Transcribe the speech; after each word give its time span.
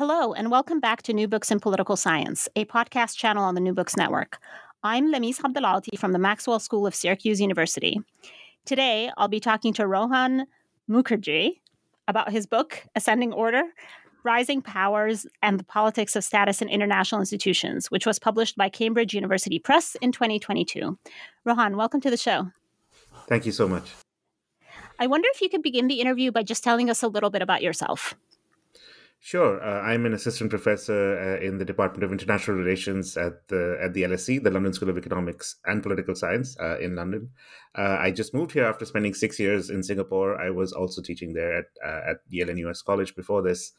Hello, 0.00 0.32
and 0.32 0.50
welcome 0.50 0.80
back 0.80 1.02
to 1.02 1.12
New 1.12 1.28
Books 1.28 1.50
in 1.50 1.60
Political 1.60 1.94
Science, 1.94 2.48
a 2.56 2.64
podcast 2.64 3.18
channel 3.18 3.44
on 3.44 3.54
the 3.54 3.60
New 3.60 3.74
Books 3.74 3.98
Network. 3.98 4.38
I'm 4.82 5.12
Lamis 5.12 5.42
Abdelaaty 5.42 5.98
from 5.98 6.12
the 6.12 6.18
Maxwell 6.18 6.58
School 6.58 6.86
of 6.86 6.94
Syracuse 6.94 7.38
University. 7.38 8.00
Today, 8.64 9.10
I'll 9.18 9.28
be 9.28 9.40
talking 9.40 9.74
to 9.74 9.86
Rohan 9.86 10.46
Mukherjee 10.88 11.60
about 12.08 12.32
his 12.32 12.46
book, 12.46 12.82
Ascending 12.96 13.34
Order 13.34 13.62
Rising 14.22 14.62
Powers 14.62 15.26
and 15.42 15.60
the 15.60 15.64
Politics 15.64 16.16
of 16.16 16.24
Status 16.24 16.62
in 16.62 16.70
International 16.70 17.20
Institutions, 17.20 17.90
which 17.90 18.06
was 18.06 18.18
published 18.18 18.56
by 18.56 18.70
Cambridge 18.70 19.12
University 19.12 19.58
Press 19.58 19.98
in 20.00 20.12
2022. 20.12 20.98
Rohan, 21.44 21.76
welcome 21.76 22.00
to 22.00 22.08
the 22.08 22.16
show. 22.16 22.50
Thank 23.28 23.44
you 23.44 23.52
so 23.52 23.68
much. 23.68 23.90
I 24.98 25.08
wonder 25.08 25.28
if 25.34 25.42
you 25.42 25.50
could 25.50 25.62
begin 25.62 25.88
the 25.88 26.00
interview 26.00 26.32
by 26.32 26.42
just 26.42 26.64
telling 26.64 26.88
us 26.88 27.02
a 27.02 27.08
little 27.08 27.28
bit 27.28 27.42
about 27.42 27.60
yourself. 27.60 28.14
Sure, 29.22 29.62
uh, 29.62 29.82
I'm 29.82 30.06
an 30.06 30.14
assistant 30.14 30.48
professor 30.48 31.18
uh, 31.20 31.44
in 31.44 31.58
the 31.58 31.64
Department 31.64 32.02
of 32.02 32.10
International 32.10 32.56
Relations 32.56 33.18
at 33.18 33.46
the 33.48 33.78
at 33.78 33.92
the 33.92 34.04
LSE, 34.04 34.42
the 34.42 34.50
London 34.50 34.72
School 34.72 34.88
of 34.88 34.96
Economics 34.96 35.56
and 35.66 35.82
Political 35.82 36.14
Science 36.14 36.56
uh, 36.58 36.78
in 36.78 36.96
London. 36.96 37.28
Uh, 37.76 37.98
I 38.00 38.12
just 38.12 38.32
moved 38.32 38.52
here 38.52 38.64
after 38.64 38.86
spending 38.86 39.12
six 39.12 39.38
years 39.38 39.68
in 39.68 39.82
Singapore. 39.82 40.40
I 40.40 40.48
was 40.48 40.72
also 40.72 41.02
teaching 41.02 41.34
there 41.34 41.58
at 41.58 41.66
uh, 41.84 42.12
at 42.12 42.16
Yale-NUS 42.30 42.80
College 42.80 43.14
before 43.14 43.42
this, 43.42 43.72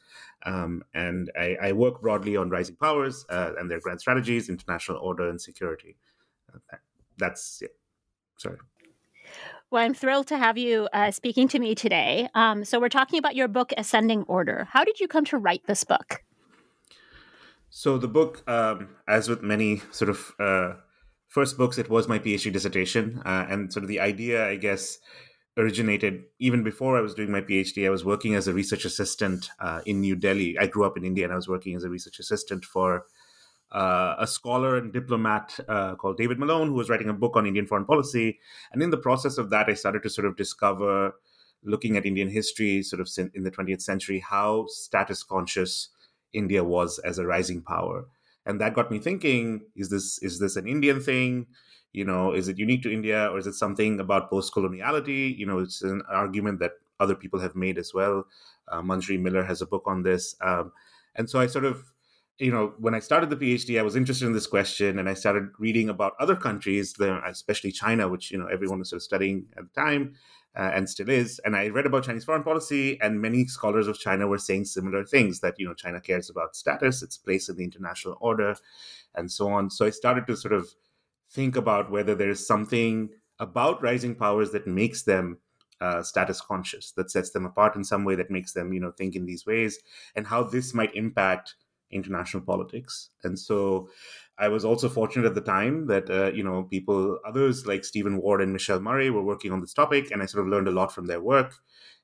um, 0.45 0.84
and 0.94 1.31
I, 1.36 1.58
I, 1.59 1.72
work 1.72 2.02
broadly 2.02 2.38
on 2.38 2.52
rising 2.52 2.75
powers 2.75 3.25
uh, 3.31 3.53
and 3.58 3.69
their 3.69 3.80
grand 3.80 4.00
strategies, 4.00 4.47
international 4.47 5.00
order, 5.00 5.28
and 5.28 5.42
security. 5.42 5.97
that's 7.17 7.64
yeah. 7.64 7.69
Sorry. 8.38 8.58
Well, 9.72 9.86
I'm 9.86 9.94
thrilled 9.94 10.27
to 10.27 10.38
have 10.38 10.58
you 10.58 10.89
uh, 10.91 11.11
speaking 11.11 11.47
to 11.47 11.58
me 11.58 11.75
today. 11.75 12.27
Um, 12.36 12.66
so, 12.66 12.77
we're 12.77 12.89
talking 12.89 13.17
about 13.17 13.38
your 13.38 13.47
book, 13.47 13.72
Ascending 13.78 14.23
Order. 14.23 14.67
How 14.69 14.83
did 14.83 15.00
you 15.00 15.08
come 15.08 15.23
to 15.25 15.38
write 15.38 15.66
this 15.66 15.86
book? 15.86 16.25
So, 17.69 17.97
the 17.97 18.09
book, 18.09 18.44
um, 18.50 18.89
as 19.08 19.30
with 19.30 19.41
many 19.41 19.81
sort 19.91 20.09
of 20.09 20.33
uh, 20.38 20.73
first 21.30 21.58
books, 21.58 21.78
it 21.78 21.89
was 21.89 22.09
my 22.09 22.19
PhD 22.19 22.51
dissertation. 22.51 23.22
Uh, 23.25 23.45
and 23.50 23.72
sort 23.72 23.84
of 23.84 23.88
the 23.88 24.01
idea, 24.01 24.45
I 24.45 24.57
guess, 24.57 24.97
originated 25.56 26.24
even 26.40 26.63
before 26.63 26.97
I 26.97 27.01
was 27.01 27.13
doing 27.13 27.31
my 27.31 27.40
PhD. 27.40 27.88
I 27.88 27.91
was 27.91 28.03
working 28.03 28.35
as 28.35 28.50
a 28.50 28.53
research 28.53 28.84
assistant 28.84 29.51
uh, 29.62 29.79
in 29.85 30.01
New 30.01 30.18
Delhi. 30.18 30.59
I 30.59 30.68
grew 30.68 30.84
up 30.84 30.97
in 30.97 31.06
India 31.06 31.24
and 31.24 31.31
I 31.31 31.38
was 31.38 31.47
working 31.47 31.78
as 31.78 31.85
a 31.85 31.90
research 31.90 32.19
assistant 32.19 32.66
for 32.66 33.06
uh, 33.71 34.15
a 34.19 34.27
scholar 34.27 34.77
and 34.77 34.91
diplomat 34.91 35.57
uh, 35.67 35.95
called 35.95 36.17
David 36.17 36.39
Malone, 36.39 36.67
who 36.67 36.73
was 36.73 36.89
writing 36.89 37.09
a 37.09 37.13
book 37.13 37.35
on 37.35 37.45
Indian 37.45 37.65
foreign 37.65 37.85
policy. 37.85 38.39
And 38.73 38.83
in 38.83 38.89
the 38.89 38.97
process 38.97 39.37
of 39.37 39.49
that, 39.51 39.69
I 39.69 39.73
started 39.73 40.03
to 40.03 40.09
sort 40.09 40.27
of 40.27 40.35
discover, 40.35 41.15
looking 41.63 41.95
at 41.95 42.05
Indian 42.05 42.29
history, 42.29 42.83
sort 42.83 42.99
of 42.99 43.09
in 43.33 43.43
the 43.43 43.51
20th 43.51 43.81
century, 43.81 44.19
how 44.19 44.65
status 44.67 45.23
conscious 45.23 45.89
India 46.33 46.63
was 46.63 46.99
as 46.99 47.17
a 47.17 47.25
rising 47.25 47.61
power. 47.61 48.07
And 48.45 48.59
that 48.59 48.73
got 48.73 48.91
me 48.91 48.99
thinking: 48.99 49.61
Is 49.75 49.89
this 49.89 50.21
is 50.23 50.39
this 50.39 50.55
an 50.55 50.67
Indian 50.67 50.99
thing? 50.99 51.47
You 51.93 52.05
know, 52.05 52.33
is 52.33 52.47
it 52.47 52.57
unique 52.57 52.81
to 52.83 52.91
India, 52.91 53.27
or 53.27 53.38
is 53.38 53.47
it 53.47 53.53
something 53.53 53.99
about 53.99 54.29
post-coloniality? 54.29 55.38
You 55.38 55.45
know, 55.45 55.59
it's 55.59 55.81
an 55.81 56.01
argument 56.09 56.59
that 56.59 56.71
other 56.99 57.15
people 57.15 57.39
have 57.39 57.55
made 57.55 57.77
as 57.77 57.93
well. 57.93 58.25
Uh, 58.67 58.81
Manjari 58.81 59.19
Miller 59.19 59.43
has 59.43 59.61
a 59.61 59.65
book 59.65 59.83
on 59.85 60.01
this, 60.01 60.35
um, 60.41 60.71
and 61.15 61.29
so 61.29 61.39
I 61.39 61.47
sort 61.47 61.65
of 61.65 61.83
you 62.40 62.52
know, 62.52 62.74
when 62.80 62.96
I 62.96 63.00
started 63.00 63.30
the 63.30 63.36
PhD, 63.36 63.80
I 63.80 63.84
was 63.84 63.96
interested 63.96 64.25
in 64.25 64.34
this 64.34 64.47
question, 64.47 64.97
and 64.97 65.08
I 65.08 65.14
started 65.14 65.50
reading 65.59 65.90
about 65.90 66.14
other 66.19 66.36
countries, 66.36 66.96
especially 67.00 67.72
China, 67.72 68.08
which 68.08 68.31
you 68.31 68.38
know 68.38 68.47
everyone 68.47 68.80
was 68.80 68.90
sort 68.90 68.97
of 68.97 69.03
studying 69.03 69.46
at 69.58 69.64
the 69.64 69.81
time, 69.81 70.16
uh, 70.56 70.72
and 70.74 70.90
still 70.90 71.09
is. 71.09 71.40
And 71.46 71.56
I 71.56 71.68
read 71.68 71.86
about 71.86 72.06
Chinese 72.06 72.25
foreign 72.25 72.44
policy, 72.44 73.00
and 73.00 73.22
many 73.22 73.46
scholars 73.46 73.88
of 73.88 74.00
China 74.00 74.28
were 74.28 74.40
saying 74.40 74.66
similar 74.66 75.06
things 75.06 75.40
that 75.42 75.59
you 75.59 75.68
know 75.68 75.74
China 75.74 76.02
cares 76.02 76.30
about 76.30 76.56
status, 76.56 77.03
its 77.03 77.18
place 77.18 77.47
in 77.47 77.58
the 77.58 77.64
international 77.64 78.18
order, 78.19 78.56
and 79.16 79.31
so 79.31 79.50
on. 79.50 79.69
So 79.69 79.86
I 79.86 79.92
started 79.92 80.25
to 80.28 80.36
sort 80.36 80.53
of 80.53 80.69
think 81.30 81.56
about 81.56 81.92
whether 81.92 82.16
there 82.16 82.30
is 82.30 82.46
something 82.46 83.09
about 83.40 83.81
rising 83.81 84.16
powers 84.16 84.52
that 84.52 84.68
makes 84.68 85.03
them 85.03 85.38
uh, 85.80 86.03
status 86.03 86.42
conscious, 86.42 86.92
that 86.92 87.09
sets 87.09 87.31
them 87.31 87.46
apart 87.46 87.75
in 87.75 87.84
some 87.84 88.03
way, 88.03 88.16
that 88.16 88.31
makes 88.31 88.53
them 88.53 88.74
you 88.74 88.80
know 88.80 88.92
think 88.92 89.16
in 89.16 89.25
these 89.25 89.46
ways, 89.46 89.80
and 90.16 90.28
how 90.28 90.44
this 90.44 90.74
might 90.74 90.96
impact 90.96 91.56
international 91.91 92.44
politics. 92.44 93.09
And 93.24 93.38
so 93.38 93.90
I 94.38 94.47
was 94.47 94.66
also 94.66 94.90
fortunate 94.90 95.28
at 95.28 95.35
the 95.35 95.41
time 95.41 95.88
that, 95.88 96.09
uh, 96.09 96.31
you 96.31 96.44
know, 96.44 96.63
people, 96.63 97.19
others 97.25 97.66
like 97.66 97.84
Steven 97.84 98.18
Ward 98.18 98.41
and 98.41 98.53
Michelle 98.53 98.79
Murray 98.79 99.09
were 99.09 99.22
working 99.22 99.52
on 99.52 99.62
this 99.62 99.74
topic, 99.74 100.12
and 100.12 100.22
I 100.22 100.25
sort 100.25 100.46
of 100.46 100.51
learned 100.51 100.68
a 100.68 100.72
lot 100.72 100.94
from 100.94 101.07
their 101.07 101.22
work. 101.22 101.56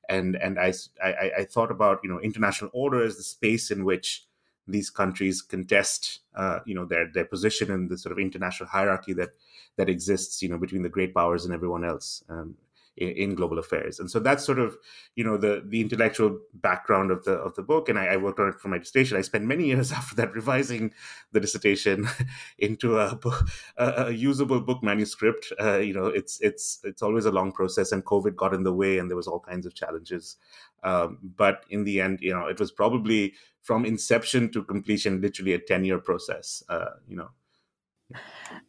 And, 0.08 0.36
and 0.36 0.58
I, 0.58 0.72
I, 1.02 1.32
I 1.38 1.44
thought 1.44 1.70
about, 1.70 2.00
you 2.02 2.08
know, 2.08 2.20
international 2.20 2.70
order 2.72 3.02
as 3.02 3.16
the 3.16 3.22
space 3.22 3.70
in 3.70 3.84
which 3.84 4.24
these 4.66 4.90
countries 4.90 5.42
contest, 5.42 6.20
uh, 6.34 6.60
you 6.64 6.74
know, 6.74 6.84
their, 6.84 7.10
their 7.12 7.24
position 7.24 7.70
in 7.70 7.88
the 7.88 7.98
sort 7.98 8.12
of 8.12 8.18
international 8.18 8.68
hierarchy 8.68 9.14
that, 9.14 9.30
that 9.76 9.88
exists, 9.88 10.42
you 10.42 10.48
know, 10.48 10.58
between 10.58 10.82
the 10.82 10.88
great 10.88 11.14
powers 11.14 11.44
and 11.44 11.52
everyone 11.52 11.84
else. 11.84 12.22
Um, 12.28 12.54
in, 12.98 13.08
in, 13.10 13.34
global 13.34 13.58
affairs. 13.58 13.98
And 14.00 14.10
so 14.10 14.18
that's 14.18 14.44
sort 14.44 14.58
of 14.58 14.76
you 15.14 15.24
know 15.24 15.36
the 15.36 15.62
the 15.66 15.80
intellectual 15.80 16.38
background 16.54 17.10
of 17.10 17.24
the 17.24 17.32
of 17.32 17.54
the 17.54 17.62
book. 17.62 17.88
And 17.88 17.98
I, 17.98 18.06
I 18.06 18.16
worked 18.16 18.40
on 18.40 18.48
it 18.48 18.60
for 18.60 18.68
my 18.68 18.78
dissertation. 18.78 19.16
I 19.16 19.22
spent 19.22 19.44
many 19.44 19.66
years 19.72 19.92
after 19.92 20.14
that 20.16 20.32
revising 20.34 20.92
the 21.32 21.40
dissertation 21.40 22.08
into 22.58 22.98
a, 22.98 23.18
a, 23.76 24.06
a 24.06 24.10
usable 24.10 24.60
book 24.60 24.82
manuscript. 24.82 25.52
Uh, 25.60 25.78
you 25.78 25.94
know, 25.94 26.06
it's 26.06 26.40
it's 26.40 26.80
it's 26.84 27.02
always 27.02 27.24
a 27.24 27.32
long 27.32 27.52
process, 27.52 27.92
and 27.92 28.04
COVID 28.04 28.36
got 28.36 28.54
in 28.54 28.64
the 28.64 28.74
way, 28.74 28.98
and 28.98 29.08
there 29.08 29.16
was 29.16 29.28
all 29.28 29.40
kinds 29.40 29.66
of 29.66 29.74
challenges. 29.74 30.36
Um, 30.82 31.18
but 31.36 31.64
in 31.70 31.84
the 31.84 32.00
end, 32.00 32.20
you 32.20 32.32
know, 32.32 32.46
it 32.46 32.60
was 32.60 32.70
probably 32.70 33.34
from 33.62 33.84
inception 33.84 34.50
to 34.52 34.62
completion, 34.64 35.20
literally 35.20 35.52
a 35.52 35.58
ten 35.58 35.84
year 35.84 35.98
process. 35.98 36.62
Uh, 36.68 36.90
you 37.08 37.16
know. 37.16 37.30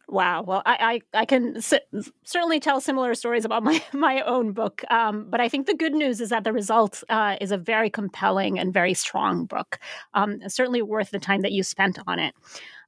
Wow. 0.07 0.41
Well, 0.41 0.63
I 0.65 1.01
I, 1.13 1.19
I 1.21 1.25
can 1.25 1.61
certainly 1.61 2.59
tell 2.59 2.81
similar 2.81 3.13
stories 3.13 3.45
about 3.45 3.63
my 3.63 3.81
my 3.93 4.21
own 4.21 4.51
book, 4.53 4.83
um, 4.89 5.27
but 5.29 5.39
I 5.39 5.47
think 5.49 5.67
the 5.67 5.75
good 5.75 5.93
news 5.93 6.19
is 6.19 6.29
that 6.29 6.43
the 6.43 6.53
result 6.53 7.03
uh, 7.09 7.37
is 7.39 7.51
a 7.51 7.57
very 7.57 7.89
compelling 7.89 8.59
and 8.59 8.73
very 8.73 8.93
strong 8.93 9.45
book. 9.45 9.79
Um, 10.13 10.39
certainly 10.47 10.81
worth 10.81 11.11
the 11.11 11.19
time 11.19 11.41
that 11.41 11.51
you 11.51 11.63
spent 11.63 11.99
on 12.07 12.19
it. 12.19 12.33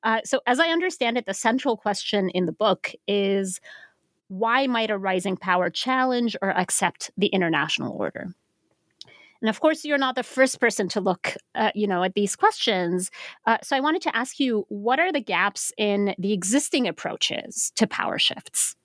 Uh, 0.04 0.22
so, 0.26 0.42
as 0.48 0.60
I 0.60 0.70
understand 0.70 1.18
it, 1.18 1.26
the 1.26 1.34
central 1.34 1.78
question 1.78 2.30
in 2.30 2.46
the 2.48 2.52
book 2.52 2.92
is 3.08 3.60
why 4.30 4.68
might 4.68 4.92
a 4.92 4.98
rising 4.98 5.38
power 5.38 5.70
challenge 5.70 6.36
or 6.42 6.52
accept 6.52 7.12
the 7.18 7.28
international 7.28 7.94
order? 7.94 8.34
And 9.42 9.50
of 9.50 9.60
course, 9.60 9.84
you're 9.84 9.98
not 9.98 10.16
the 10.16 10.24
first 10.24 10.60
person 10.60 10.88
to 10.90 11.02
look, 11.02 11.36
uh, 11.56 11.72
you 11.74 11.88
know, 11.88 12.04
at 12.04 12.14
these 12.14 12.36
questions. 12.36 13.10
Uh, 13.46 13.58
so 13.64 13.76
I 13.76 13.80
wanted 13.80 14.04
to 14.04 14.16
ask 14.16 14.40
you, 14.40 14.66
what 14.70 15.00
are 15.00 15.12
the 15.12 15.22
gaps 15.22 15.74
in 15.78 16.14
the 16.20 16.32
existing 16.32 16.88
approaches 16.88 17.72
to 17.76 17.88
power 17.88 18.20
shifts? 18.20 18.76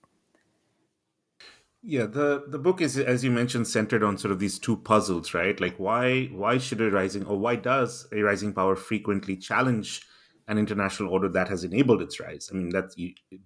Yeah, 1.88 2.06
the 2.06 2.44
the 2.48 2.58
book 2.58 2.80
is, 2.80 2.98
as 2.98 3.22
you 3.22 3.30
mentioned, 3.30 3.68
centered 3.68 4.02
on 4.02 4.18
sort 4.18 4.32
of 4.32 4.40
these 4.40 4.58
two 4.58 4.76
puzzles, 4.78 5.34
right? 5.34 5.60
Like 5.60 5.76
why 5.76 6.26
why 6.32 6.58
should 6.58 6.80
a 6.80 6.90
rising 6.90 7.24
or 7.26 7.38
why 7.38 7.54
does 7.54 8.08
a 8.12 8.22
rising 8.22 8.52
power 8.52 8.74
frequently 8.74 9.36
challenge 9.36 10.04
an 10.48 10.58
international 10.58 11.10
order 11.10 11.28
that 11.28 11.48
has 11.48 11.62
enabled 11.62 12.02
its 12.02 12.18
rise? 12.18 12.50
I 12.52 12.56
mean, 12.56 12.70
that's 12.70 12.96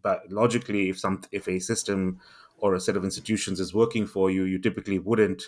but 0.01 0.23
logically, 0.31 0.89
if 0.89 0.99
some 0.99 1.21
if 1.33 1.49
a 1.49 1.59
system 1.59 2.19
or 2.57 2.75
a 2.75 2.81
set 2.81 2.97
of 2.97 3.05
institutions 3.05 3.61
is 3.61 3.75
working 3.75 4.07
for 4.07 4.31
you, 4.31 4.45
you 4.45 4.59
typically 4.59 4.99
wouldn't 4.99 5.43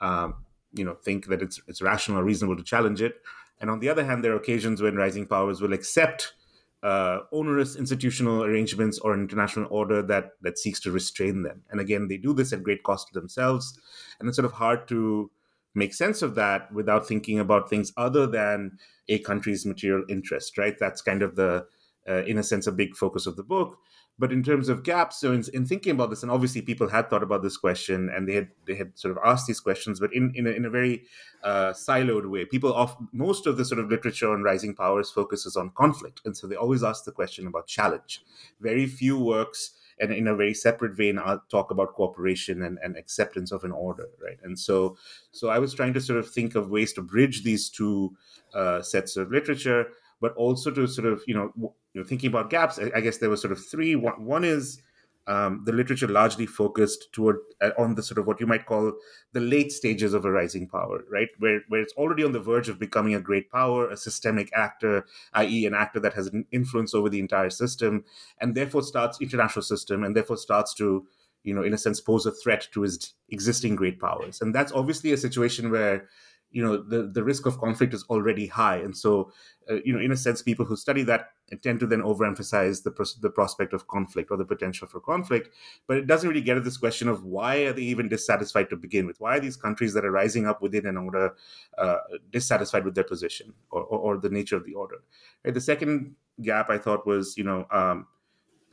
um, 0.00 0.34
you 0.72 0.84
know 0.84 0.94
think 0.94 1.26
that 1.26 1.42
it's 1.42 1.60
it's 1.66 1.82
rational 1.82 2.18
or 2.18 2.24
reasonable 2.24 2.56
to 2.56 2.62
challenge 2.62 3.02
it. 3.02 3.20
And 3.60 3.70
on 3.70 3.80
the 3.80 3.88
other 3.88 4.04
hand, 4.04 4.24
there 4.24 4.32
are 4.32 4.36
occasions 4.36 4.82
when 4.82 4.96
rising 4.96 5.26
powers 5.26 5.60
will 5.60 5.72
accept 5.72 6.34
uh, 6.82 7.20
onerous 7.30 7.76
institutional 7.76 8.42
arrangements 8.42 8.98
or 8.98 9.12
an 9.12 9.20
international 9.20 9.68
order 9.70 10.02
that 10.02 10.32
that 10.40 10.58
seeks 10.58 10.80
to 10.80 10.90
restrain 10.90 11.42
them. 11.42 11.62
And 11.70 11.80
again, 11.80 12.08
they 12.08 12.16
do 12.16 12.32
this 12.32 12.52
at 12.52 12.62
great 12.62 12.82
cost 12.82 13.08
to 13.08 13.20
themselves, 13.20 13.78
and 14.18 14.28
it's 14.28 14.36
sort 14.36 14.46
of 14.46 14.52
hard 14.52 14.88
to 14.88 15.30
make 15.74 15.94
sense 15.94 16.20
of 16.22 16.34
that 16.34 16.70
without 16.72 17.08
thinking 17.08 17.38
about 17.38 17.70
things 17.70 17.92
other 17.96 18.26
than 18.26 18.78
a 19.08 19.18
country's 19.20 19.64
material 19.64 20.04
interest. 20.08 20.58
Right? 20.58 20.76
That's 20.78 21.00
kind 21.00 21.22
of 21.22 21.36
the, 21.36 21.66
uh, 22.08 22.24
in 22.24 22.38
a 22.38 22.42
sense, 22.42 22.66
a 22.66 22.72
big 22.72 22.96
focus 22.96 23.26
of 23.26 23.36
the 23.36 23.44
book. 23.44 23.78
But 24.18 24.32
in 24.32 24.42
terms 24.42 24.68
of 24.68 24.82
gaps, 24.84 25.20
so 25.20 25.32
in, 25.32 25.42
in, 25.52 25.66
thinking 25.66 25.92
about 25.92 26.10
this, 26.10 26.22
and 26.22 26.30
obviously 26.30 26.62
people 26.62 26.88
had 26.88 27.08
thought 27.08 27.22
about 27.22 27.42
this 27.42 27.56
question 27.56 28.10
and 28.14 28.28
they 28.28 28.34
had 28.34 28.48
they 28.66 28.74
had 28.74 28.96
sort 28.96 29.16
of 29.16 29.22
asked 29.24 29.46
these 29.46 29.58
questions, 29.58 29.98
but 29.98 30.14
in 30.14 30.32
in 30.34 30.46
a, 30.46 30.50
in 30.50 30.64
a 30.64 30.70
very 30.70 31.04
uh, 31.42 31.72
siloed 31.72 32.30
way. 32.30 32.44
People 32.44 32.74
of 32.74 32.96
most 33.12 33.46
of 33.46 33.56
the 33.56 33.64
sort 33.64 33.80
of 33.80 33.90
literature 33.90 34.30
on 34.30 34.42
rising 34.42 34.74
powers 34.74 35.10
focuses 35.10 35.56
on 35.56 35.70
conflict, 35.70 36.20
and 36.24 36.36
so 36.36 36.46
they 36.46 36.56
always 36.56 36.84
ask 36.84 37.04
the 37.04 37.12
question 37.12 37.46
about 37.46 37.66
challenge. 37.66 38.22
Very 38.60 38.86
few 38.86 39.18
works 39.18 39.72
and 40.00 40.12
in 40.12 40.26
a 40.26 40.34
very 40.34 40.54
separate 40.54 40.94
vein 40.94 41.18
I'll 41.18 41.42
talk 41.48 41.70
about 41.70 41.94
cooperation 41.94 42.62
and, 42.62 42.78
and 42.82 42.96
acceptance 42.96 43.52
of 43.52 43.64
an 43.64 43.72
order 43.72 44.08
right 44.22 44.38
and 44.42 44.58
so 44.58 44.96
so 45.30 45.48
i 45.48 45.58
was 45.58 45.74
trying 45.74 45.94
to 45.94 46.00
sort 46.00 46.18
of 46.18 46.28
think 46.30 46.54
of 46.54 46.70
ways 46.70 46.92
to 46.94 47.02
bridge 47.02 47.42
these 47.42 47.68
two 47.68 48.16
uh, 48.54 48.82
sets 48.82 49.16
of 49.16 49.30
literature 49.30 49.88
but 50.20 50.34
also 50.34 50.70
to 50.70 50.86
sort 50.86 51.06
of 51.06 51.22
you 51.26 51.34
know 51.34 51.74
you 51.94 52.00
know 52.00 52.06
thinking 52.06 52.28
about 52.28 52.50
gaps. 52.50 52.78
I, 52.78 52.90
I 52.96 53.00
guess 53.00 53.18
there 53.18 53.30
were 53.30 53.36
sort 53.36 53.52
of 53.52 53.64
three. 53.64 53.96
One, 53.96 54.24
one 54.24 54.44
is 54.44 54.80
um, 55.26 55.62
the 55.64 55.72
literature 55.72 56.08
largely 56.08 56.46
focused 56.46 57.12
toward 57.12 57.36
uh, 57.60 57.70
on 57.78 57.94
the 57.94 58.02
sort 58.02 58.18
of 58.18 58.26
what 58.26 58.40
you 58.40 58.46
might 58.46 58.66
call 58.66 58.92
the 59.32 59.40
late 59.40 59.70
stages 59.70 60.14
of 60.14 60.24
a 60.24 60.30
rising 60.30 60.68
power, 60.68 61.04
right? 61.10 61.28
Where 61.38 61.60
where 61.68 61.80
it's 61.80 61.92
already 61.94 62.24
on 62.24 62.32
the 62.32 62.40
verge 62.40 62.68
of 62.68 62.78
becoming 62.78 63.14
a 63.14 63.20
great 63.20 63.50
power, 63.50 63.88
a 63.88 63.96
systemic 63.96 64.50
actor, 64.54 65.06
i.e., 65.34 65.66
an 65.66 65.74
actor 65.74 66.00
that 66.00 66.14
has 66.14 66.26
an 66.28 66.46
influence 66.50 66.94
over 66.94 67.08
the 67.08 67.20
entire 67.20 67.50
system, 67.50 68.04
and 68.40 68.54
therefore 68.54 68.82
starts 68.82 69.20
international 69.20 69.62
system, 69.62 70.02
and 70.02 70.16
therefore 70.16 70.36
starts 70.36 70.74
to 70.74 71.06
you 71.44 71.54
know 71.54 71.62
in 71.62 71.74
a 71.74 71.78
sense 71.78 72.00
pose 72.00 72.26
a 72.26 72.32
threat 72.32 72.66
to 72.72 72.82
his 72.82 73.12
existing 73.28 73.76
great 73.76 74.00
powers, 74.00 74.40
and 74.40 74.54
that's 74.54 74.72
obviously 74.72 75.12
a 75.12 75.16
situation 75.16 75.70
where 75.70 76.08
you 76.52 76.62
know 76.62 76.76
the, 76.76 77.08
the 77.08 77.24
risk 77.24 77.46
of 77.46 77.58
conflict 77.58 77.94
is 77.94 78.04
already 78.04 78.46
high. 78.46 78.76
And 78.76 78.96
so 78.96 79.32
uh, 79.70 79.76
you 79.84 79.92
know 79.92 80.00
in 80.00 80.12
a 80.12 80.16
sense 80.16 80.42
people 80.42 80.64
who 80.64 80.76
study 80.76 81.02
that 81.04 81.30
tend 81.62 81.80
to 81.80 81.86
then 81.86 82.00
overemphasize 82.00 82.82
the, 82.82 82.90
pros- 82.90 83.16
the 83.20 83.28
prospect 83.28 83.74
of 83.74 83.86
conflict 83.86 84.30
or 84.30 84.36
the 84.38 84.44
potential 84.44 84.88
for 84.88 85.00
conflict. 85.00 85.50
But 85.86 85.98
it 85.98 86.06
doesn't 86.06 86.28
really 86.28 86.40
get 86.40 86.56
at 86.56 86.64
this 86.64 86.78
question 86.78 87.08
of 87.08 87.24
why 87.24 87.56
are 87.66 87.72
they 87.72 87.82
even 87.82 88.08
dissatisfied 88.08 88.70
to 88.70 88.76
begin 88.76 89.06
with? 89.06 89.20
Why 89.20 89.36
are 89.36 89.40
these 89.40 89.56
countries 89.56 89.92
that 89.94 90.04
are 90.04 90.10
rising 90.10 90.46
up 90.46 90.62
within 90.62 90.86
an 90.86 90.96
order 90.96 91.34
uh, 91.76 91.98
dissatisfied 92.30 92.84
with 92.84 92.94
their 92.94 93.04
position 93.04 93.52
or, 93.70 93.82
or, 93.82 93.98
or, 93.98 94.16
the 94.18 94.30
nature 94.30 94.56
of 94.56 94.64
the 94.64 94.74
order? 94.74 95.02
Right? 95.44 95.52
the 95.52 95.60
second 95.60 96.14
gap 96.40 96.70
i 96.70 96.78
thought 96.78 97.06
was 97.06 97.36
you 97.36 97.44
know 97.44 97.66
um, 97.70 98.06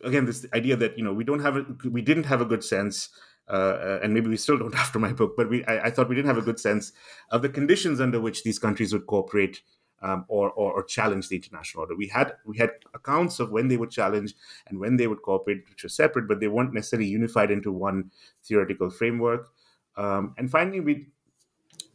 again 0.03 0.25
this 0.25 0.45
idea 0.53 0.75
that 0.75 0.97
you 0.97 1.03
know 1.03 1.13
we 1.13 1.23
don't 1.23 1.41
have 1.41 1.57
a, 1.57 1.65
we 1.89 2.01
didn't 2.01 2.23
have 2.23 2.41
a 2.41 2.45
good 2.45 2.63
sense 2.63 3.09
uh, 3.49 3.99
and 4.03 4.13
maybe 4.13 4.29
we 4.29 4.37
still 4.37 4.57
don't 4.57 4.75
after 4.83 4.99
my 4.99 5.11
book, 5.11 5.35
but 5.35 5.49
we, 5.49 5.65
I, 5.65 5.85
I, 5.85 5.89
thought 5.89 6.09
we 6.09 6.15
didn't 6.15 6.27
have 6.27 6.37
a 6.37 6.43
good 6.43 6.59
sense 6.59 6.91
of 7.31 7.41
the 7.41 7.49
conditions 7.49 7.99
under 7.99 8.21
which 8.21 8.43
these 8.43 8.59
countries 8.59 8.93
would 8.93 9.07
cooperate 9.07 9.61
um, 10.01 10.25
or, 10.27 10.51
or, 10.51 10.73
or, 10.73 10.83
challenge 10.83 11.27
the 11.27 11.35
international 11.35 11.81
order. 11.81 11.95
We 11.95 12.07
had 12.07 12.33
we 12.45 12.57
had 12.57 12.71
accounts 12.93 13.39
of 13.39 13.51
when 13.51 13.67
they 13.67 13.75
would 13.75 13.91
challenge 13.91 14.33
and 14.67 14.79
when 14.79 14.95
they 14.95 15.07
would 15.07 15.21
cooperate, 15.21 15.63
which 15.69 15.83
were 15.83 15.89
separate, 15.89 16.27
but 16.27 16.39
they 16.39 16.47
weren't 16.47 16.73
necessarily 16.73 17.09
unified 17.09 17.51
into 17.51 17.71
one 17.71 18.11
theoretical 18.43 18.89
framework. 18.89 19.49
Um, 19.97 20.33
and 20.37 20.49
finally, 20.49 20.79
we 20.79 21.07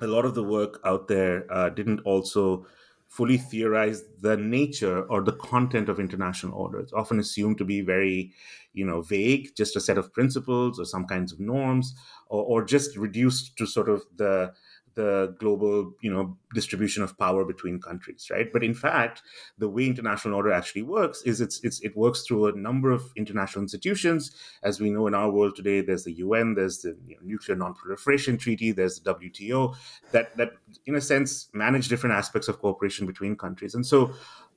a 0.01 0.07
lot 0.07 0.25
of 0.25 0.35
the 0.35 0.43
work 0.43 0.81
out 0.85 1.09
there 1.09 1.51
uh, 1.53 1.71
didn't 1.71 2.01
also 2.01 2.67
fully 3.15 3.39
theorize 3.39 4.03
the 4.21 4.37
nature 4.37 5.05
or 5.05 5.23
the 5.23 5.33
content 5.33 5.89
of 5.89 6.01
international 6.01 6.53
order. 6.59 6.81
It's 6.81 6.93
often 6.93 7.21
assumed 7.21 7.59
to 7.59 7.65
be 7.65 7.81
very, 7.81 8.33
you 8.73 8.85
know, 8.85 9.03
vague, 9.03 9.55
just 9.57 9.77
a 9.77 9.81
set 9.81 9.99
of 9.99 10.13
principles 10.13 10.81
or 10.81 10.85
some 10.85 11.07
kinds 11.07 11.33
of 11.33 11.39
norms, 11.39 11.95
or, 12.27 12.43
or 12.43 12.65
just 12.65 12.97
reduced 12.97 13.57
to 13.57 13.67
sort 13.67 13.89
of 13.89 14.03
the 14.17 14.53
the 14.95 15.35
global 15.39 15.93
you 16.01 16.13
know 16.13 16.37
distribution 16.55 17.03
of 17.03 17.17
power 17.19 17.45
between 17.45 17.81
countries 17.81 18.29
right? 18.31 18.53
But 18.53 18.63
in 18.63 18.75
fact 18.75 19.23
the 19.59 19.69
way 19.69 19.87
international 19.87 20.35
order 20.35 20.53
actually 20.53 20.83
works 20.83 21.23
is 21.23 21.41
it's, 21.41 21.61
it's 21.63 21.81
it 21.81 21.97
works 21.97 22.23
through 22.23 22.47
a 22.47 22.53
number 22.53 22.91
of 22.91 23.03
international 23.17 23.63
institutions. 23.63 24.35
As 24.63 24.81
we 24.81 24.91
know 24.91 25.07
in 25.07 25.15
our 25.15 25.31
world 25.31 25.57
today 25.57 25.81
there's 25.81 26.05
the 26.05 26.15
UN 26.15 26.55
there's 26.55 26.83
the 26.83 26.97
you 27.07 27.17
know, 27.17 27.23
nuclear 27.25 27.57
non-proliferation 27.57 28.39
treaty 28.39 28.73
there's 28.73 29.01
the 29.01 29.15
WTO 29.15 29.77
that 30.13 30.37
that 30.37 30.53
in 30.87 30.95
a 30.95 31.01
sense 31.01 31.49
manage 31.53 31.89
different 31.89 32.15
aspects 32.15 32.49
of 32.49 32.59
cooperation 32.59 33.07
between 33.07 33.37
countries. 33.37 33.75
And 33.75 33.87
so 33.87 34.15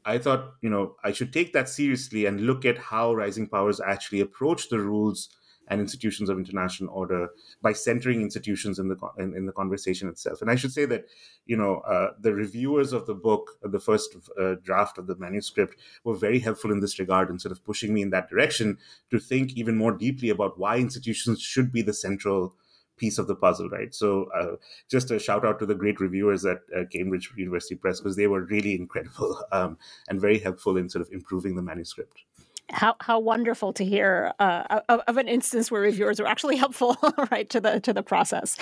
I 0.07 0.17
thought, 0.17 0.53
you 0.61 0.69
know, 0.69 0.95
I 1.03 1.11
should 1.11 1.33
take 1.33 1.51
that 1.51 1.67
seriously 1.67 2.25
and 2.25 2.41
look 2.41 2.63
at 2.63 2.77
how 2.77 3.13
rising 3.13 3.47
powers 3.47 3.81
actually 3.81 4.21
approach 4.21 4.69
the 4.69 4.79
rules 4.79 5.29
and 5.67 5.81
institutions 5.81 6.29
of 6.29 6.37
international 6.37 6.89
order 6.93 7.29
by 7.61 7.73
centering 7.73 8.21
institutions 8.21 8.79
in 8.79 8.87
the 8.87 8.97
in, 9.17 9.35
in 9.35 9.45
the 9.45 9.51
conversation 9.51 10.09
itself. 10.09 10.41
And 10.41 10.49
I 10.49 10.55
should 10.55 10.71
say 10.71 10.85
that 10.85 11.05
you 11.45 11.57
know 11.57 11.77
uh, 11.79 12.11
the 12.19 12.33
reviewers 12.33 12.93
of 12.93 13.05
the 13.05 13.13
book, 13.13 13.57
the 13.61 13.79
first 13.79 14.15
uh, 14.39 14.55
draft 14.63 14.97
of 14.97 15.07
the 15.07 15.15
manuscript, 15.15 15.77
were 16.03 16.15
very 16.15 16.39
helpful 16.39 16.71
in 16.71 16.79
this 16.79 16.99
regard 16.99 17.29
and 17.29 17.41
sort 17.41 17.51
of 17.51 17.63
pushing 17.63 17.93
me 17.93 18.01
in 18.01 18.09
that 18.11 18.29
direction 18.29 18.77
to 19.11 19.19
think 19.19 19.53
even 19.53 19.77
more 19.77 19.91
deeply 19.91 20.29
about 20.29 20.57
why 20.57 20.77
institutions 20.77 21.41
should 21.41 21.71
be 21.71 21.81
the 21.81 21.93
central 21.93 22.55
piece 22.97 23.19
of 23.19 23.27
the 23.27 23.35
puzzle, 23.35 23.69
right? 23.69 23.93
So, 23.93 24.27
uh, 24.35 24.55
just 24.89 25.11
a 25.11 25.19
shout 25.19 25.45
out 25.45 25.59
to 25.59 25.65
the 25.65 25.75
great 25.75 25.99
reviewers 25.99 26.45
at 26.45 26.61
uh, 26.75 26.83
Cambridge 26.91 27.31
University 27.37 27.75
Press 27.75 27.99
because 27.99 28.15
they 28.15 28.27
were 28.27 28.41
really 28.41 28.75
incredible 28.75 29.39
um, 29.51 29.77
and 30.09 30.19
very 30.19 30.39
helpful 30.39 30.77
in 30.77 30.89
sort 30.89 31.05
of 31.05 31.13
improving 31.13 31.55
the 31.55 31.61
manuscript 31.61 32.23
how 32.69 32.95
how 32.99 33.19
wonderful 33.19 33.73
to 33.73 33.85
hear 33.85 34.33
uh, 34.39 34.81
of, 34.89 35.01
of, 35.07 35.17
an 35.17 35.27
instance 35.27 35.71
where 35.71 35.81
reviewers 35.81 36.19
were 36.19 36.27
actually 36.27 36.55
helpful, 36.63 36.97
right, 37.31 37.49
to 37.49 37.59
the 37.59 37.79
to 37.79 37.93
the 37.93 38.03
process. 38.03 38.57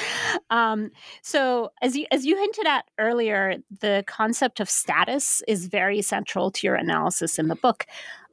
Um, 0.50 0.92
so, 1.22 1.72
as 1.82 1.96
you 1.96 2.06
as 2.12 2.26
you 2.26 2.38
hinted 2.38 2.68
at 2.68 2.86
earlier, 3.00 3.58
the 3.82 4.04
concept 4.08 4.60
of 4.60 4.70
status 4.70 5.42
is 5.48 5.68
very 5.68 6.02
central 6.02 6.52
to 6.52 6.68
your 6.68 6.76
analysis 6.76 7.40
in 7.40 7.48
the 7.48 7.56
book. 7.56 7.86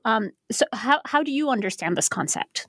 Um, 0.04 0.32
so, 0.50 0.66
how 0.72 1.00
how 1.06 1.22
do 1.22 1.32
you 1.32 1.48
understand 1.50 1.96
this 1.96 2.08
concept? 2.08 2.66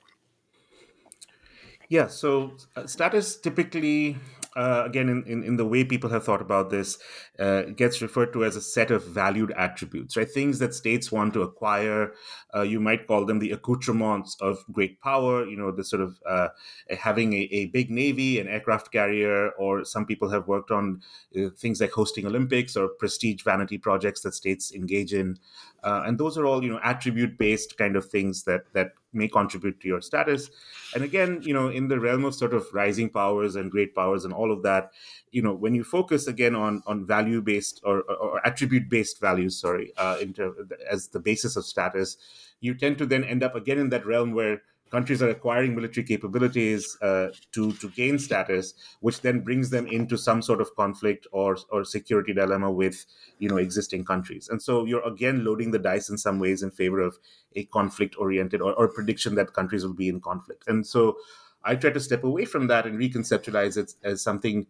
Yeah, 1.90 2.06
so 2.06 2.56
uh, 2.76 2.86
status 2.86 3.36
typically 3.36 4.16
uh, 4.56 4.84
again, 4.86 5.08
in, 5.08 5.24
in, 5.24 5.42
in, 5.42 5.56
the 5.56 5.64
way 5.64 5.84
people 5.84 6.10
have 6.10 6.24
thought 6.24 6.40
about 6.40 6.70
this, 6.70 6.98
uh, 7.38 7.62
gets 7.62 8.00
referred 8.00 8.32
to 8.32 8.44
as 8.44 8.54
a 8.54 8.60
set 8.60 8.90
of 8.90 9.04
valued 9.04 9.52
attributes, 9.56 10.16
right? 10.16 10.30
Things 10.30 10.58
that 10.60 10.74
states 10.74 11.10
want 11.10 11.34
to 11.34 11.42
acquire. 11.42 12.12
Uh, 12.54 12.62
you 12.62 12.78
might 12.78 13.06
call 13.06 13.24
them 13.24 13.40
the 13.40 13.50
accoutrements 13.50 14.36
of 14.40 14.64
great 14.72 15.00
power, 15.00 15.44
you 15.44 15.56
know, 15.56 15.72
the 15.72 15.84
sort 15.84 16.02
of 16.02 16.18
uh, 16.28 16.48
having 16.96 17.32
a, 17.32 17.48
a, 17.50 17.66
big 17.66 17.90
navy, 17.90 18.38
an 18.38 18.46
aircraft 18.46 18.92
carrier, 18.92 19.50
or 19.58 19.84
some 19.84 20.06
people 20.06 20.28
have 20.30 20.46
worked 20.46 20.70
on 20.70 21.02
uh, 21.36 21.48
things 21.58 21.80
like 21.80 21.90
hosting 21.90 22.26
Olympics 22.26 22.76
or 22.76 22.88
prestige 22.88 23.42
vanity 23.42 23.78
projects 23.78 24.20
that 24.20 24.34
states 24.34 24.72
engage 24.72 25.12
in. 25.12 25.36
Uh, 25.82 26.02
and 26.06 26.18
those 26.18 26.38
are 26.38 26.46
all, 26.46 26.62
you 26.62 26.70
know, 26.70 26.80
attribute 26.84 27.36
based 27.36 27.76
kind 27.76 27.96
of 27.96 28.08
things 28.08 28.44
that, 28.44 28.72
that 28.72 28.92
may 29.14 29.28
contribute 29.28 29.80
to 29.80 29.88
your 29.88 30.00
status. 30.00 30.50
And 30.94 31.04
again, 31.04 31.40
you 31.42 31.54
know, 31.54 31.68
in 31.68 31.88
the 31.88 32.00
realm 32.00 32.24
of 32.24 32.34
sort 32.34 32.54
of 32.54 32.66
rising 32.72 33.10
powers 33.10 33.56
and 33.56 33.70
great 33.70 33.94
powers 33.94 34.24
and 34.24 34.32
all 34.32 34.52
of 34.52 34.62
that, 34.62 34.92
you 35.30 35.42
know, 35.42 35.52
when 35.52 35.74
you 35.74 35.84
focus 35.84 36.26
again 36.26 36.54
on 36.54 36.82
on 36.86 37.06
value 37.06 37.23
based 37.42 37.80
or, 37.84 38.02
or 38.02 38.46
attribute 38.46 38.88
based 38.88 39.20
values, 39.20 39.60
sorry, 39.60 39.92
uh, 39.96 40.16
into, 40.20 40.54
as 40.90 41.08
the 41.08 41.20
basis 41.20 41.56
of 41.56 41.64
status, 41.64 42.16
you 42.60 42.74
tend 42.74 42.98
to 42.98 43.06
then 43.06 43.24
end 43.24 43.42
up 43.42 43.54
again 43.54 43.78
in 43.78 43.90
that 43.90 44.06
realm 44.06 44.32
where 44.32 44.62
countries 44.90 45.22
are 45.22 45.28
acquiring 45.28 45.74
military 45.74 46.06
capabilities 46.06 46.96
uh, 47.02 47.28
to 47.52 47.72
to 47.72 47.88
gain 47.90 48.18
status, 48.18 48.74
which 49.00 49.20
then 49.22 49.40
brings 49.40 49.70
them 49.70 49.86
into 49.86 50.16
some 50.16 50.40
sort 50.40 50.60
of 50.60 50.74
conflict 50.76 51.26
or 51.32 51.56
or 51.70 51.84
security 51.84 52.32
dilemma 52.32 52.70
with 52.70 53.04
you 53.38 53.48
know 53.48 53.56
existing 53.56 54.04
countries. 54.04 54.48
And 54.48 54.62
so 54.62 54.84
you're 54.84 55.06
again 55.14 55.44
loading 55.44 55.72
the 55.72 55.78
dice 55.78 56.10
in 56.10 56.18
some 56.18 56.38
ways 56.38 56.62
in 56.62 56.70
favor 56.70 57.00
of 57.00 57.18
a 57.56 57.64
conflict 57.64 58.16
oriented 58.18 58.60
or, 58.60 58.72
or 58.74 58.88
prediction 58.88 59.34
that 59.34 59.52
countries 59.52 59.84
will 59.84 59.94
be 59.94 60.08
in 60.08 60.20
conflict. 60.20 60.64
And 60.68 60.86
so 60.86 61.16
I 61.64 61.74
try 61.76 61.90
to 61.90 62.00
step 62.00 62.24
away 62.24 62.44
from 62.44 62.66
that 62.68 62.86
and 62.86 62.98
reconceptualize 62.98 63.76
it 63.76 63.94
as 64.04 64.22
something 64.22 64.66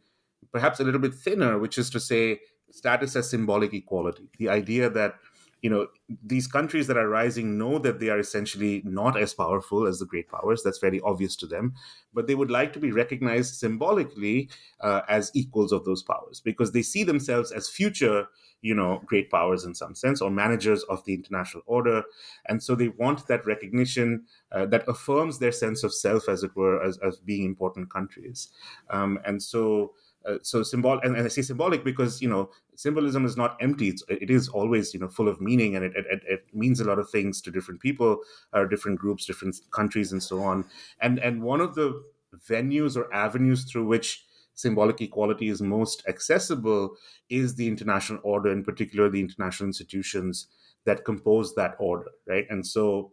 perhaps 0.52 0.80
a 0.80 0.84
little 0.84 1.00
bit 1.00 1.14
thinner, 1.14 1.58
which 1.58 1.78
is 1.78 1.90
to 1.90 2.00
say 2.00 2.40
status 2.70 3.16
as 3.16 3.30
symbolic 3.30 3.72
equality. 3.72 4.28
The 4.38 4.48
idea 4.48 4.90
that 4.90 5.14
you 5.62 5.70
know 5.70 5.86
these 6.22 6.46
countries 6.46 6.88
that 6.88 6.98
are 6.98 7.08
rising 7.08 7.56
know 7.56 7.78
that 7.78 7.98
they 7.98 8.10
are 8.10 8.18
essentially 8.18 8.82
not 8.84 9.18
as 9.18 9.32
powerful 9.32 9.86
as 9.86 9.98
the 9.98 10.04
great 10.04 10.28
powers. 10.28 10.62
That's 10.62 10.78
very 10.78 11.00
obvious 11.00 11.36
to 11.36 11.46
them. 11.46 11.72
But 12.12 12.26
they 12.26 12.34
would 12.34 12.50
like 12.50 12.74
to 12.74 12.78
be 12.78 12.92
recognized 12.92 13.54
symbolically 13.54 14.50
uh, 14.80 15.00
as 15.08 15.30
equals 15.34 15.72
of 15.72 15.86
those 15.86 16.02
powers 16.02 16.40
because 16.44 16.72
they 16.72 16.82
see 16.82 17.02
themselves 17.02 17.50
as 17.50 17.68
future 17.68 18.28
you 18.64 18.74
know 18.74 19.02
great 19.06 19.30
powers 19.30 19.64
in 19.64 19.74
some 19.74 19.94
sense 19.94 20.20
or 20.20 20.30
managers 20.30 20.82
of 20.84 21.04
the 21.04 21.14
international 21.14 21.62
order. 21.66 22.02
And 22.46 22.62
so 22.62 22.74
they 22.74 22.88
want 22.88 23.26
that 23.28 23.46
recognition 23.46 24.24
uh, 24.52 24.66
that 24.66 24.88
affirms 24.88 25.38
their 25.38 25.52
sense 25.52 25.84
of 25.84 25.94
self 25.94 26.28
as 26.28 26.42
it 26.42 26.56
were 26.56 26.82
as, 26.82 26.98
as 26.98 27.18
being 27.18 27.44
important 27.44 27.90
countries. 27.90 28.48
Um, 28.90 29.18
and 29.24 29.42
so 29.42 29.94
uh, 30.26 30.38
so 30.42 30.62
symbol 30.62 30.98
and, 31.02 31.16
and, 31.16 31.26
I 31.26 31.28
say 31.28 31.42
symbolic 31.42 31.84
because 31.84 32.22
you 32.22 32.28
know 32.28 32.50
symbolism 32.76 33.24
is 33.26 33.36
not 33.36 33.56
empty. 33.60 33.88
It's, 33.88 34.02
it 34.08 34.30
is 34.30 34.48
always 34.48 34.94
you 34.94 35.00
know 35.00 35.08
full 35.08 35.28
of 35.28 35.40
meaning 35.40 35.76
and 35.76 35.84
it, 35.84 35.92
it, 35.96 36.22
it 36.26 36.46
means 36.52 36.80
a 36.80 36.84
lot 36.84 36.98
of 36.98 37.10
things 37.10 37.40
to 37.42 37.50
different 37.50 37.80
people, 37.80 38.20
or 38.52 38.66
different 38.66 38.98
groups, 38.98 39.26
different 39.26 39.56
countries, 39.70 40.12
and 40.12 40.22
so 40.22 40.42
on. 40.42 40.64
And 41.00 41.18
and 41.18 41.42
one 41.42 41.60
of 41.60 41.74
the 41.74 42.02
venues 42.48 42.96
or 42.96 43.12
avenues 43.12 43.64
through 43.64 43.86
which 43.86 44.24
symbolic 44.54 45.00
equality 45.00 45.48
is 45.48 45.60
most 45.60 46.04
accessible 46.08 46.96
is 47.28 47.56
the 47.56 47.66
international 47.66 48.20
order, 48.22 48.50
in 48.50 48.64
particular 48.64 49.08
the 49.08 49.20
international 49.20 49.66
institutions 49.66 50.46
that 50.84 51.04
compose 51.04 51.54
that 51.54 51.74
order, 51.78 52.10
right? 52.26 52.46
And 52.50 52.66
so, 52.66 53.12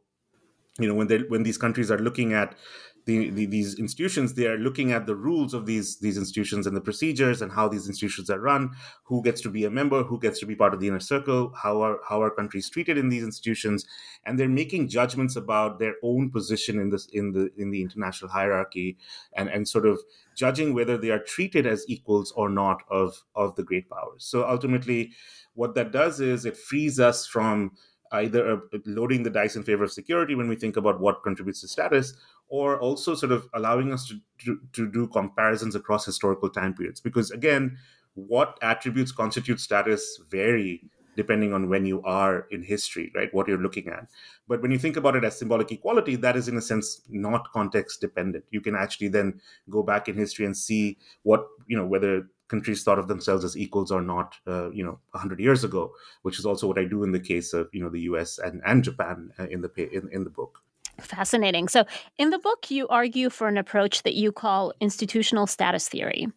you 0.80 0.88
know, 0.88 0.94
when 0.94 1.08
they 1.08 1.20
when 1.20 1.44
these 1.44 1.58
countries 1.58 1.92
are 1.92 1.98
looking 2.00 2.34
at 2.34 2.56
the, 3.06 3.30
the, 3.32 3.46
these 3.46 3.80
institutions 3.80 4.34
they 4.34 4.48
are 4.48 4.58
looking 4.58 4.92
at 4.92 5.06
the 5.06 5.16
rules 5.16 5.54
of 5.54 5.66
these 5.66 5.98
these 6.00 6.18
institutions 6.18 6.68
and 6.68 6.76
the 6.76 6.82
procedures 6.82 7.42
and 7.42 7.52
how 7.52 7.68
these 7.68 7.88
institutions 7.88 8.30
are 8.30 8.40
run 8.40 8.72
who 9.04 9.22
gets 9.24 9.42
to 9.42 9.50
be 9.50 9.66
a 9.66 9.70
member 9.70 10.04
who 10.04 10.20
gets 10.20 10.40
to 10.40 10.46
be 10.46 10.56
part 10.56 10.74
of 10.74 10.80
the 10.80 10.88
inner 10.88 11.00
circle 11.00 11.54
how 11.62 11.82
are 11.82 12.00
how 12.08 12.22
are 12.22 12.30
countries 12.30 12.70
treated 12.70 12.98
in 12.98 13.10
these 13.10 13.24
institutions 13.24 13.86
and 14.26 14.40
they're 14.40 14.50
making 14.50 14.88
judgments 14.88 15.36
about 15.36 15.80
their 15.80 15.96
own 16.04 16.30
position 16.30 16.80
in 16.80 16.90
this 16.90 17.08
in 17.14 17.32
the 17.32 17.50
in 17.58 17.72
the 17.72 17.82
international 17.82 18.30
hierarchy 18.30 18.98
and 19.34 19.50
and 19.50 19.68
sort 19.68 19.86
of 19.86 20.00
judging 20.36 20.74
whether 20.74 20.98
they 20.98 21.10
are 21.10 21.20
treated 21.20 21.66
as 21.66 21.86
equals 21.88 22.32
or 22.36 22.50
not 22.50 22.84
of 22.90 23.24
of 23.36 23.56
the 23.56 23.64
great 23.64 23.90
powers. 23.90 24.24
So 24.24 24.48
ultimately 24.48 25.12
what 25.54 25.76
that 25.76 25.92
does 25.92 26.20
is 26.22 26.46
it 26.46 26.56
frees 26.56 27.00
us 27.00 27.28
from 27.28 27.72
either 28.14 28.54
uh, 28.54 28.78
loading 28.86 29.24
the 29.24 29.30
dice 29.30 29.56
in 29.56 29.64
favor 29.64 29.84
of 29.84 29.92
security 29.92 30.36
when 30.36 30.50
we 30.50 30.56
think 30.56 30.78
about 30.78 31.00
what 31.00 31.24
contributes 31.24 31.62
to 31.62 31.68
status 31.68 32.14
or 32.52 32.78
also 32.82 33.16
sort 33.16 33.32
of 33.32 33.48
allowing 33.54 33.94
us 33.94 34.06
to, 34.06 34.20
to, 34.44 34.60
to 34.74 34.92
do 34.92 35.08
comparisons 35.08 35.74
across 35.74 36.06
historical 36.06 36.50
time 36.50 36.74
periods. 36.74 37.00
Because 37.00 37.32
again, 37.32 37.78
what 38.16 38.60
attributes 38.62 39.14
constitute 39.14 39.60
status 39.60 40.20
vary 40.30 40.84
depending 41.16 41.54
on 41.54 41.70
when 41.70 41.86
you 41.86 42.02
are 42.04 42.48
in 42.52 42.62
history, 42.64 43.12
right? 43.16 43.34
What 43.34 43.48
you're 43.48 43.58
looking 43.58 43.88
at. 43.88 44.08
But 44.48 44.62
when 44.62 44.72
you 44.72 44.80
think 44.80 44.98
about 44.98 45.16
it 45.16 45.24
as 45.24 45.40
symbolic 45.40 45.72
equality, 45.72 46.16
that 46.18 46.36
is 46.36 46.48
in 46.48 46.58
a 46.58 46.62
sense 46.62 47.02
not 47.10 47.52
context 47.52 48.02
dependent. 48.02 48.46
You 48.52 48.62
can 48.62 48.76
actually 48.76 49.10
then 49.10 49.40
go 49.70 49.84
back 49.84 50.08
in 50.08 50.18
history 50.18 50.46
and 50.46 50.56
see 50.56 50.98
what, 51.24 51.46
you 51.68 51.78
know, 51.78 51.86
whether 51.86 52.28
countries 52.48 52.84
thought 52.84 53.00
of 53.00 53.08
themselves 53.08 53.46
as 53.46 53.58
equals 53.58 53.92
or 53.92 54.02
not, 54.02 54.36
uh, 54.48 54.72
you 54.72 54.84
know, 54.84 55.00
100 55.12 55.40
years 55.40 55.64
ago, 55.64 55.94
which 56.24 56.40
is 56.40 56.46
also 56.46 56.68
what 56.68 56.80
I 56.80 56.84
do 56.84 57.04
in 57.04 57.12
the 57.14 57.20
case 57.20 57.54
of, 57.54 57.70
you 57.72 57.82
know, 57.82 57.90
the 57.90 58.02
US 58.02 58.40
and, 58.40 58.62
and 58.66 58.84
Japan 58.84 59.32
uh, 59.40 59.48
in 59.48 59.62
the 59.62 59.72
in, 59.78 60.10
in 60.12 60.24
the 60.26 60.30
book. 60.30 60.60
Fascinating. 61.02 61.68
So, 61.68 61.86
in 62.18 62.30
the 62.30 62.40
book, 62.40 62.72
you 62.72 62.88
argue 62.88 63.30
for 63.30 63.48
an 63.48 63.58
approach 63.58 64.04
that 64.04 64.14
you 64.14 64.32
call 64.32 64.74
institutional 64.80 65.48
status 65.48 65.88
theory. 65.90 66.28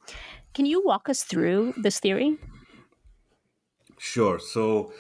Can 0.55 0.67
you 0.67 0.83
walk 0.85 1.09
us 1.09 1.23
through 1.23 1.75
this 1.77 2.01
theory? 2.01 2.39
Sure. 3.99 4.39
So, 4.39 4.93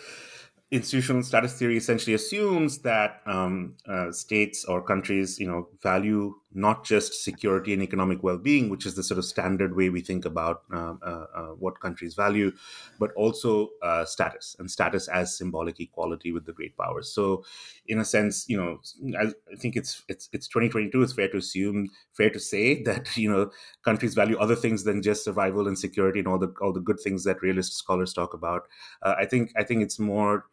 institutional 0.70 1.22
status 1.22 1.58
theory 1.58 1.76
essentially 1.76 2.14
assumes 2.14 2.78
that 2.78 3.20
um, 3.26 3.74
uh, 3.88 4.10
states 4.12 4.64
or 4.64 4.82
countries, 4.82 5.38
you 5.38 5.46
know, 5.46 5.68
value 5.82 6.34
not 6.54 6.84
just 6.84 7.24
security 7.24 7.72
and 7.72 7.82
economic 7.82 8.22
well-being, 8.22 8.68
which 8.68 8.86
is 8.86 8.94
the 8.94 9.02
sort 9.02 9.18
of 9.18 9.24
standard 9.24 9.76
way 9.76 9.88
we 9.90 10.00
think 10.00 10.24
about 10.24 10.62
uh, 10.72 10.94
uh, 11.02 11.26
uh, 11.34 11.46
what 11.58 11.80
countries 11.80 12.14
value, 12.14 12.52
but 12.98 13.12
also 13.14 13.70
uh, 13.82 14.04
status 14.04 14.56
and 14.58 14.70
status 14.70 15.08
as 15.08 15.36
symbolic 15.36 15.80
equality 15.80 16.32
with 16.32 16.46
the 16.46 16.52
great 16.52 16.76
powers. 16.76 17.12
So, 17.12 17.44
in 17.86 17.98
a 17.98 18.04
sense, 18.04 18.48
you 18.48 18.56
know, 18.56 18.80
I, 19.18 19.32
I 19.52 19.56
think 19.56 19.76
it's 19.76 20.02
it's 20.08 20.28
it's 20.32 20.48
2022. 20.48 21.02
It's 21.02 21.12
fair 21.12 21.28
to 21.28 21.38
assume, 21.38 21.90
fair 22.12 22.30
to 22.30 22.40
say 22.40 22.82
that 22.84 23.16
you 23.16 23.30
know 23.30 23.50
countries 23.84 24.14
value 24.14 24.38
other 24.38 24.56
things 24.56 24.84
than 24.84 25.02
just 25.02 25.24
survival 25.24 25.68
and 25.68 25.78
security 25.78 26.20
and 26.20 26.28
all 26.28 26.38
the 26.38 26.54
all 26.60 26.72
the 26.72 26.80
good 26.80 27.00
things 27.00 27.24
that 27.24 27.42
realist 27.42 27.76
scholars 27.76 28.12
talk 28.12 28.34
about. 28.34 28.62
Uh, 29.02 29.14
I 29.18 29.26
think 29.26 29.52
I 29.56 29.64
think 29.64 29.82
it's 29.82 29.98
more 29.98 30.46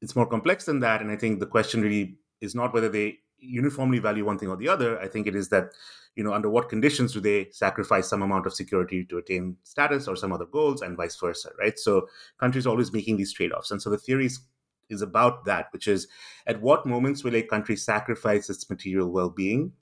it's 0.00 0.14
more 0.14 0.26
complex 0.26 0.66
than 0.66 0.80
that. 0.80 1.00
And 1.00 1.10
I 1.10 1.16
think 1.16 1.40
the 1.40 1.46
question 1.46 1.82
really 1.82 2.16
is 2.40 2.54
not 2.54 2.74
whether 2.74 2.88
they 2.88 3.18
uniformly 3.44 3.98
value 3.98 4.24
one 4.24 4.38
thing 4.38 4.48
or 4.48 4.56
the 4.56 4.68
other. 4.68 4.98
I 5.00 5.08
think 5.08 5.26
it 5.26 5.34
is 5.34 5.48
that, 5.50 5.72
you 6.16 6.24
know, 6.24 6.32
under 6.32 6.48
what 6.48 6.68
conditions 6.68 7.12
do 7.12 7.20
they 7.20 7.48
sacrifice 7.50 8.08
some 8.08 8.22
amount 8.22 8.46
of 8.46 8.54
security 8.54 9.04
to 9.04 9.18
attain 9.18 9.56
status 9.64 10.08
or 10.08 10.16
some 10.16 10.32
other 10.32 10.46
goals 10.46 10.82
and 10.82 10.96
vice 10.96 11.16
versa, 11.16 11.50
right? 11.58 11.78
So 11.78 12.08
countries 12.38 12.66
are 12.66 12.70
always 12.70 12.92
making 12.92 13.16
these 13.16 13.32
trade-offs. 13.32 13.70
And 13.70 13.80
so 13.82 13.90
the 13.90 13.98
theory 13.98 14.26
is, 14.26 14.40
is 14.88 15.02
about 15.02 15.44
that, 15.44 15.68
which 15.72 15.88
is 15.88 16.08
at 16.46 16.60
what 16.60 16.86
moments 16.86 17.24
will 17.24 17.36
a 17.36 17.42
country 17.42 17.76
sacrifice 17.76 18.50
its 18.50 18.68
material 18.68 19.10
well-being 19.10 19.72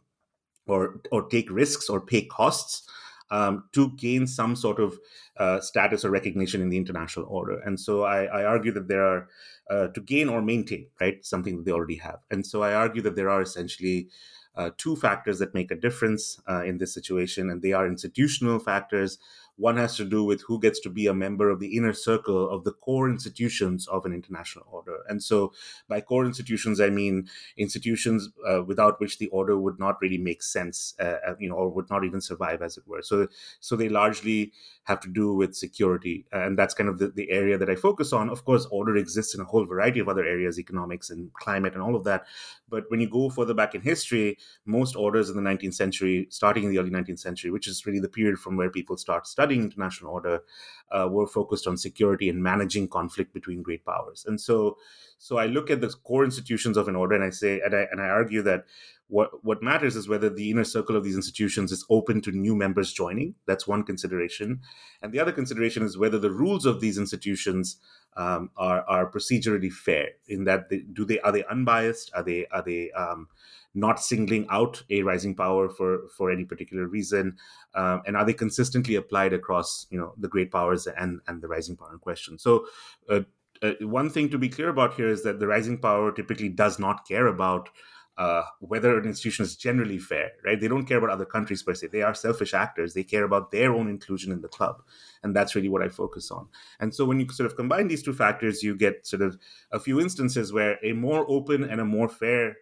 or 0.67 1.01
or 1.11 1.29
take 1.29 1.51
risks 1.51 1.89
or 1.89 2.01
pay 2.01 2.23
costs 2.23 2.89
um, 3.33 3.65
to 3.73 3.91
gain 3.97 4.27
some 4.27 4.55
sort 4.55 4.79
of 4.79 4.99
uh, 5.39 5.59
status 5.61 6.05
or 6.05 6.11
recognition 6.11 6.61
in 6.61 6.69
the 6.69 6.77
international 6.77 7.27
order. 7.29 7.59
And 7.61 7.81
so 7.81 8.03
I, 8.03 8.25
I 8.25 8.45
argue 8.45 8.73
that 8.73 8.89
there 8.89 9.05
are 9.05 9.29
uh, 9.71 9.89
to 9.89 10.01
gain 10.01 10.29
or 10.29 10.43
maintain, 10.43 10.87
right, 11.01 11.25
something 11.25 11.57
that 11.57 11.65
they 11.65 11.73
already 11.73 11.97
have. 11.97 12.19
And 12.31 12.47
so 12.47 12.63
I 12.63 12.75
argue 12.75 13.01
that 13.03 13.17
there 13.17 13.31
are 13.31 13.41
essentially 13.41 14.09
uh, 14.55 14.71
two 14.77 14.97
factors 14.97 15.39
that 15.39 15.55
make 15.55 15.71
a 15.71 15.77
difference 15.77 16.39
uh, 16.47 16.63
in 16.63 16.77
this 16.77 16.93
situation, 16.93 17.49
and 17.49 17.63
they 17.63 17.73
are 17.73 17.87
institutional 17.87 18.59
factors 18.59 19.19
one 19.63 19.77
has 19.77 19.97
to 19.97 20.05
do 20.05 20.25
with 20.25 20.43
who 20.43 20.59
gets 20.59 20.81
to 20.81 20.91
be 20.91 21.07
a 21.07 21.15
member 21.15 21.49
of 21.49 21.61
the 21.61 21.77
inner 21.77 21.93
circle 21.93 22.51
of 22.51 22.65
the 22.65 22.73
core 22.73 23.09
institutions 23.09 23.87
of 23.87 24.05
an 24.05 24.13
international 24.13 24.67
order. 24.73 24.99
And 25.09 25.23
so, 25.23 25.53
by 25.89 26.01
core 26.01 26.27
institutions, 26.27 26.81
I 26.81 26.91
mean 26.91 27.29
institutions 27.57 28.29
uh, 28.51 28.65
without 28.65 28.99
which 29.01 29.19
the 29.19 29.29
order 29.29 29.57
would 29.57 29.79
not 29.79 30.03
really 30.03 30.19
make 30.19 30.43
sense, 30.43 30.95
uh, 30.99 31.19
uh 31.29 31.35
you 31.39 31.49
know, 31.49 31.55
or 31.55 31.69
would 31.69 31.89
not 31.91 32.05
even 32.05 32.21
survive, 32.21 32.61
as 32.61 32.77
it 32.77 32.85
were. 32.89 33.03
So, 33.03 33.29
so 33.61 33.77
they 33.77 33.89
largely 33.89 34.53
have 34.85 34.99
to 35.01 35.09
do 35.09 35.33
with 35.33 35.55
security, 35.55 36.27
and 36.33 36.59
that's 36.59 36.75
kind 36.75 36.89
of 36.89 36.99
the, 36.99 37.09
the 37.09 37.31
area 37.31 37.57
that 37.57 37.71
I 37.71 37.77
focus 37.77 38.13
on. 38.13 38.31
Of 38.31 38.45
course, 38.45 38.67
order 38.73 38.97
exists 38.97 39.33
in 39.33 39.41
a 39.41 39.45
whole 39.45 39.65
variety 39.65 40.01
of 40.01 40.09
other 40.09 40.25
areas, 40.25 40.59
economics 40.59 41.09
and 41.11 41.33
climate 41.35 41.75
and 41.75 41.83
all 41.83 41.95
of 41.95 42.03
that. 42.05 42.27
But 42.69 42.85
when 42.89 43.01
you 43.01 43.09
go 43.09 43.31
further 43.31 43.55
back 43.55 43.77
in 43.77 43.83
history, 43.83 44.39
most 44.65 44.97
orders 44.97 45.31
in 45.31 45.37
the 45.37 45.49
19th 45.49 45.75
century, 45.75 46.27
starting 46.31 46.65
in 46.65 46.71
the 46.71 46.79
early 46.79 46.91
19th 46.91 47.21
century, 47.21 47.51
which 47.51 47.69
is 47.69 47.87
really 47.87 48.01
the 48.01 48.09
period 48.09 48.39
from 48.39 48.57
where 48.57 48.71
people 48.71 48.97
start 48.97 49.27
studying 49.27 49.52
studying 49.53 49.71
international 49.71 50.13
order 50.13 50.43
uh, 50.91 51.09
were 51.11 51.27
focused 51.27 51.67
on 51.67 51.77
security 51.77 52.29
and 52.29 52.43
managing 52.43 52.89
conflict 52.89 53.33
between 53.33 53.63
great 53.63 53.85
powers. 53.85 54.25
And 54.27 54.41
so, 54.41 54.77
so 55.19 55.39
I 55.39 55.47
look 55.47 55.71
at 55.71 55.81
the 55.81 55.89
core 55.89 56.25
institutions 56.25 56.77
of 56.77 56.89
an 56.89 56.97
order, 56.97 57.15
and 57.15 57.25
I 57.25 57.31
say, 57.31 57.61
and 57.65 57.75
I, 57.75 57.87
and 57.91 58.01
I 58.01 58.09
argue 58.09 58.43
that 58.43 58.65
what 59.13 59.45
what 59.45 59.63
matters 59.63 59.95
is 59.95 60.09
whether 60.09 60.31
the 60.31 60.51
inner 60.51 60.65
circle 60.65 60.97
of 60.97 61.05
these 61.05 61.17
institutions 61.17 61.71
is 61.71 61.85
open 61.91 62.23
to 62.23 62.33
new 62.33 62.57
members 62.57 62.93
joining. 62.95 63.35
That's 63.47 63.67
one 63.67 63.83
consideration, 63.83 64.61
and 65.03 65.13
the 65.13 65.21
other 65.21 65.33
consideration 65.33 65.83
is 65.83 65.99
whether 65.99 66.19
the 66.19 66.31
rules 66.31 66.65
of 66.65 66.81
these 66.81 66.97
institutions 66.97 67.77
um, 68.17 68.51
are 68.57 68.83
are 68.89 69.11
procedurally 69.11 69.71
fair. 69.71 70.09
In 70.29 70.45
that, 70.45 70.71
they, 70.71 70.79
do 70.79 71.05
they 71.05 71.21
are 71.21 71.31
they 71.31 71.45
unbiased? 71.45 72.11
Are 72.15 72.23
they 72.23 72.47
are 72.47 72.63
they 72.63 72.91
um, 72.93 73.29
not 73.75 74.01
singling 74.01 74.47
out 74.49 74.83
a 74.89 75.03
rising 75.03 75.35
power 75.35 75.69
for 75.69 76.09
for 76.17 76.31
any 76.31 76.45
particular 76.45 76.87
reason 76.87 77.37
um, 77.75 78.03
and 78.07 78.17
are 78.17 78.25
they 78.25 78.35
consistently 78.35 78.97
applied 78.97 79.33
across 79.33 79.87
you 79.91 79.99
know 79.99 80.13
the 80.19 80.29
great 80.29 80.51
powers 80.51 80.87
and 80.87 81.21
and 81.27 81.41
the 81.41 81.49
rising 81.49 81.75
power 81.75 81.91
in 81.91 81.99
question 81.99 82.39
so 82.39 82.67
uh, 83.09 83.21
uh, 83.63 83.73
one 83.81 84.11
thing 84.11 84.29
to 84.29 84.37
be 84.37 84.49
clear 84.51 84.69
about 84.69 84.93
here 84.93 85.09
is 85.09 85.23
that 85.23 85.41
the 85.41 85.47
rising 85.47 85.79
power 85.79 86.13
typically 86.13 86.51
does 86.51 86.79
not 86.79 87.09
care 87.09 87.29
about 87.29 87.71
uh, 88.19 88.43
whether 88.61 88.99
an 88.99 89.07
institution 89.07 89.45
is 89.45 89.57
generally 89.57 89.99
fair, 89.99 90.33
right? 90.45 90.61
They 90.61 90.69
don't 90.69 90.85
care 90.85 90.99
about 90.99 91.11
other 91.11 91.25
countries 91.25 91.63
per 91.63 91.75
se. 91.75 91.89
They 91.89 92.03
are 92.03 92.15
selfish 92.15 92.53
actors. 92.53 92.93
They 92.93 93.05
care 93.05 93.25
about 93.25 93.51
their 93.51 93.73
own 93.73 93.89
inclusion 93.89 94.33
in 94.33 94.43
the 94.43 94.49
club. 94.49 94.83
And 95.23 95.35
that's 95.35 95.55
really 95.55 95.69
what 95.69 95.83
I 95.83 95.89
focus 95.89 96.31
on. 96.31 96.49
And 96.79 96.95
so 96.95 97.05
when 97.05 97.21
you 97.21 97.29
sort 97.31 97.47
of 97.47 97.57
combine 97.57 97.89
these 97.89 98.03
two 98.03 98.13
factors, 98.13 98.63
you 98.63 98.77
get 98.77 99.07
sort 99.07 99.23
of 99.23 99.39
a 99.71 99.81
few 99.81 100.01
instances 100.01 100.53
where 100.53 100.79
a 100.85 100.93
more 100.93 101.25
open 101.29 101.65
and 101.65 101.81
a 101.81 101.85
more 101.85 102.09
fair 102.09 102.57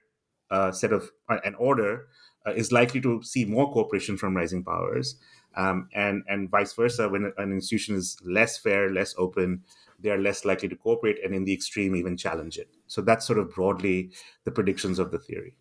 uh, 0.51 0.73
set 0.73 0.93
of 0.93 1.11
uh, 1.29 1.39
an 1.45 1.55
order 1.57 2.07
uh, 2.47 2.53
is 2.53 2.73
likely 2.73 3.01
to 3.01 3.23
see 3.23 3.45
more 3.45 3.73
cooperation 3.73 4.17
from 4.17 4.37
rising 4.37 4.65
powers, 4.65 5.17
um, 5.57 5.89
and 5.95 6.23
and 6.29 6.51
vice 6.51 6.73
versa. 6.73 7.09
When 7.09 7.33
an 7.37 7.53
institution 7.53 7.97
is 7.97 8.17
less 8.25 8.59
fair, 8.59 8.91
less 8.91 9.15
open, 9.19 9.63
they 9.99 10.11
are 10.11 10.19
less 10.19 10.45
likely 10.45 10.69
to 10.69 10.77
cooperate, 10.77 11.23
and 11.25 11.35
in 11.35 11.45
the 11.45 11.53
extreme, 11.53 11.95
even 11.97 12.17
challenge 12.17 12.59
it. 12.59 12.71
So 12.87 13.03
that's 13.03 13.27
sort 13.27 13.39
of 13.39 13.55
broadly 13.55 14.11
the 14.45 14.51
predictions 14.51 14.99
of 14.99 15.11
the 15.11 15.19
theory. 15.19 15.55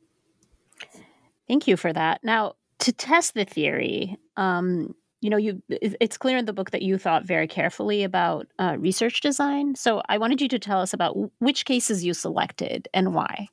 Thank 1.48 1.67
you 1.67 1.77
for 1.77 1.91
that. 1.93 2.24
Now, 2.24 2.53
to 2.79 2.93
test 2.93 3.34
the 3.34 3.46
theory, 3.46 4.17
um, 4.38 4.96
you 5.22 5.29
know, 5.29 5.38
you 5.38 5.62
it's 5.69 6.17
clear 6.17 6.38
in 6.38 6.46
the 6.46 6.53
book 6.53 6.72
that 6.72 6.81
you 6.81 6.98
thought 6.98 7.25
very 7.25 7.48
carefully 7.48 8.03
about 8.03 8.48
uh, 8.58 8.77
research 8.79 9.19
design. 9.22 9.75
So 9.75 10.01
I 10.08 10.17
wanted 10.17 10.41
you 10.41 10.48
to 10.50 10.60
tell 10.60 10.79
us 10.79 10.93
about 10.93 11.17
which 11.39 11.65
cases 11.65 12.05
you 12.05 12.13
selected 12.13 12.88
and 12.93 13.13
why. 13.13 13.50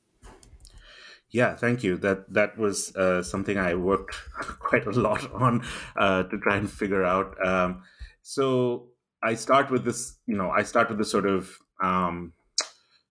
Yeah, 1.29 1.55
thank 1.55 1.83
you. 1.83 1.97
That 1.97 2.31
that 2.33 2.57
was 2.57 2.95
uh, 2.95 3.21
something 3.21 3.57
I 3.57 3.75
worked 3.75 4.15
quite 4.59 4.85
a 4.85 4.91
lot 4.91 5.29
on 5.33 5.65
uh, 5.97 6.23
to 6.23 6.37
try 6.39 6.55
and 6.55 6.69
figure 6.69 7.03
out. 7.03 7.35
Um, 7.45 7.83
so 8.21 8.89
I 9.21 9.35
start 9.35 9.69
with 9.69 9.83
this, 9.83 10.17
you 10.25 10.37
know, 10.37 10.49
I 10.51 10.63
start 10.63 10.89
with 10.89 10.97
this 10.97 11.11
sort 11.11 11.25
of 11.25 11.57
um, 11.81 12.33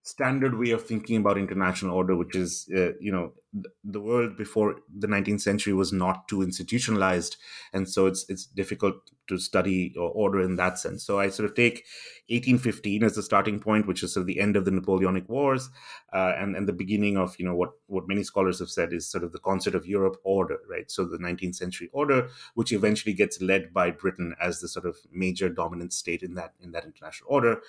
standard 0.03 0.59
way 0.59 0.71
of 0.71 0.87
thinking 0.87 1.17
about 1.19 1.37
international 1.37 1.95
order, 1.95 2.17
which 2.17 2.35
is, 2.37 2.69
uh, 2.75 2.93
you 3.01 3.13
know, 3.13 3.33
the 3.85 4.01
world 4.01 4.37
before 4.37 4.77
the 4.95 5.07
19th 5.07 5.41
century 5.41 5.73
was 5.73 5.93
not 5.93 6.29
too 6.29 6.43
institutionalized, 6.43 7.37
and 7.73 7.89
so 7.89 8.07
it's 8.07 8.25
it's 8.29 8.47
difficult 8.47 8.97
to 9.29 9.39
study 9.39 9.95
or 9.97 10.11
order 10.11 10.41
in 10.41 10.57
that 10.57 10.79
sense. 10.79 11.05
So 11.05 11.19
I 11.19 11.31
sort 11.31 11.49
of 11.49 11.57
take 11.57 11.85
1815 12.29 13.03
as 13.03 13.15
the 13.15 13.23
starting 13.23 13.59
point, 13.59 13.87
which 13.87 14.03
is 14.03 14.15
sort 14.15 14.23
of 14.23 14.27
the 14.27 14.41
end 14.41 14.57
of 14.57 14.65
the 14.65 14.71
Napoleonic 14.71 15.29
Wars, 15.29 15.69
uh, 16.13 16.33
and 16.37 16.57
and 16.57 16.69
the 16.69 16.73
beginning 16.73 17.17
of 17.17 17.37
you 17.39 17.45
know 17.45 17.55
what 17.55 17.71
what 17.87 18.09
many 18.09 18.23
scholars 18.23 18.59
have 18.59 18.71
said 18.71 18.93
is 18.93 19.09
sort 19.09 19.25
of 19.25 19.33
the 19.33 19.39
concert 19.39 19.75
of 19.75 19.87
Europe 19.87 20.17
order, 20.25 20.59
right? 20.69 20.91
So 20.91 21.05
the 21.05 21.19
19th 21.19 21.57
century 21.57 21.89
order, 21.93 22.29
which 22.55 22.73
eventually 22.73 23.15
gets 23.15 23.41
led 23.41 23.73
by 23.73 23.91
Britain 23.91 24.35
as 24.41 24.61
the 24.61 24.69
sort 24.69 24.87
of 24.87 24.97
major 25.13 25.49
dominant 25.49 25.93
state 25.93 26.23
in 26.23 26.35
that 26.35 26.55
in 26.61 26.73
that 26.73 26.85
international 26.85 27.31
order 27.31 27.61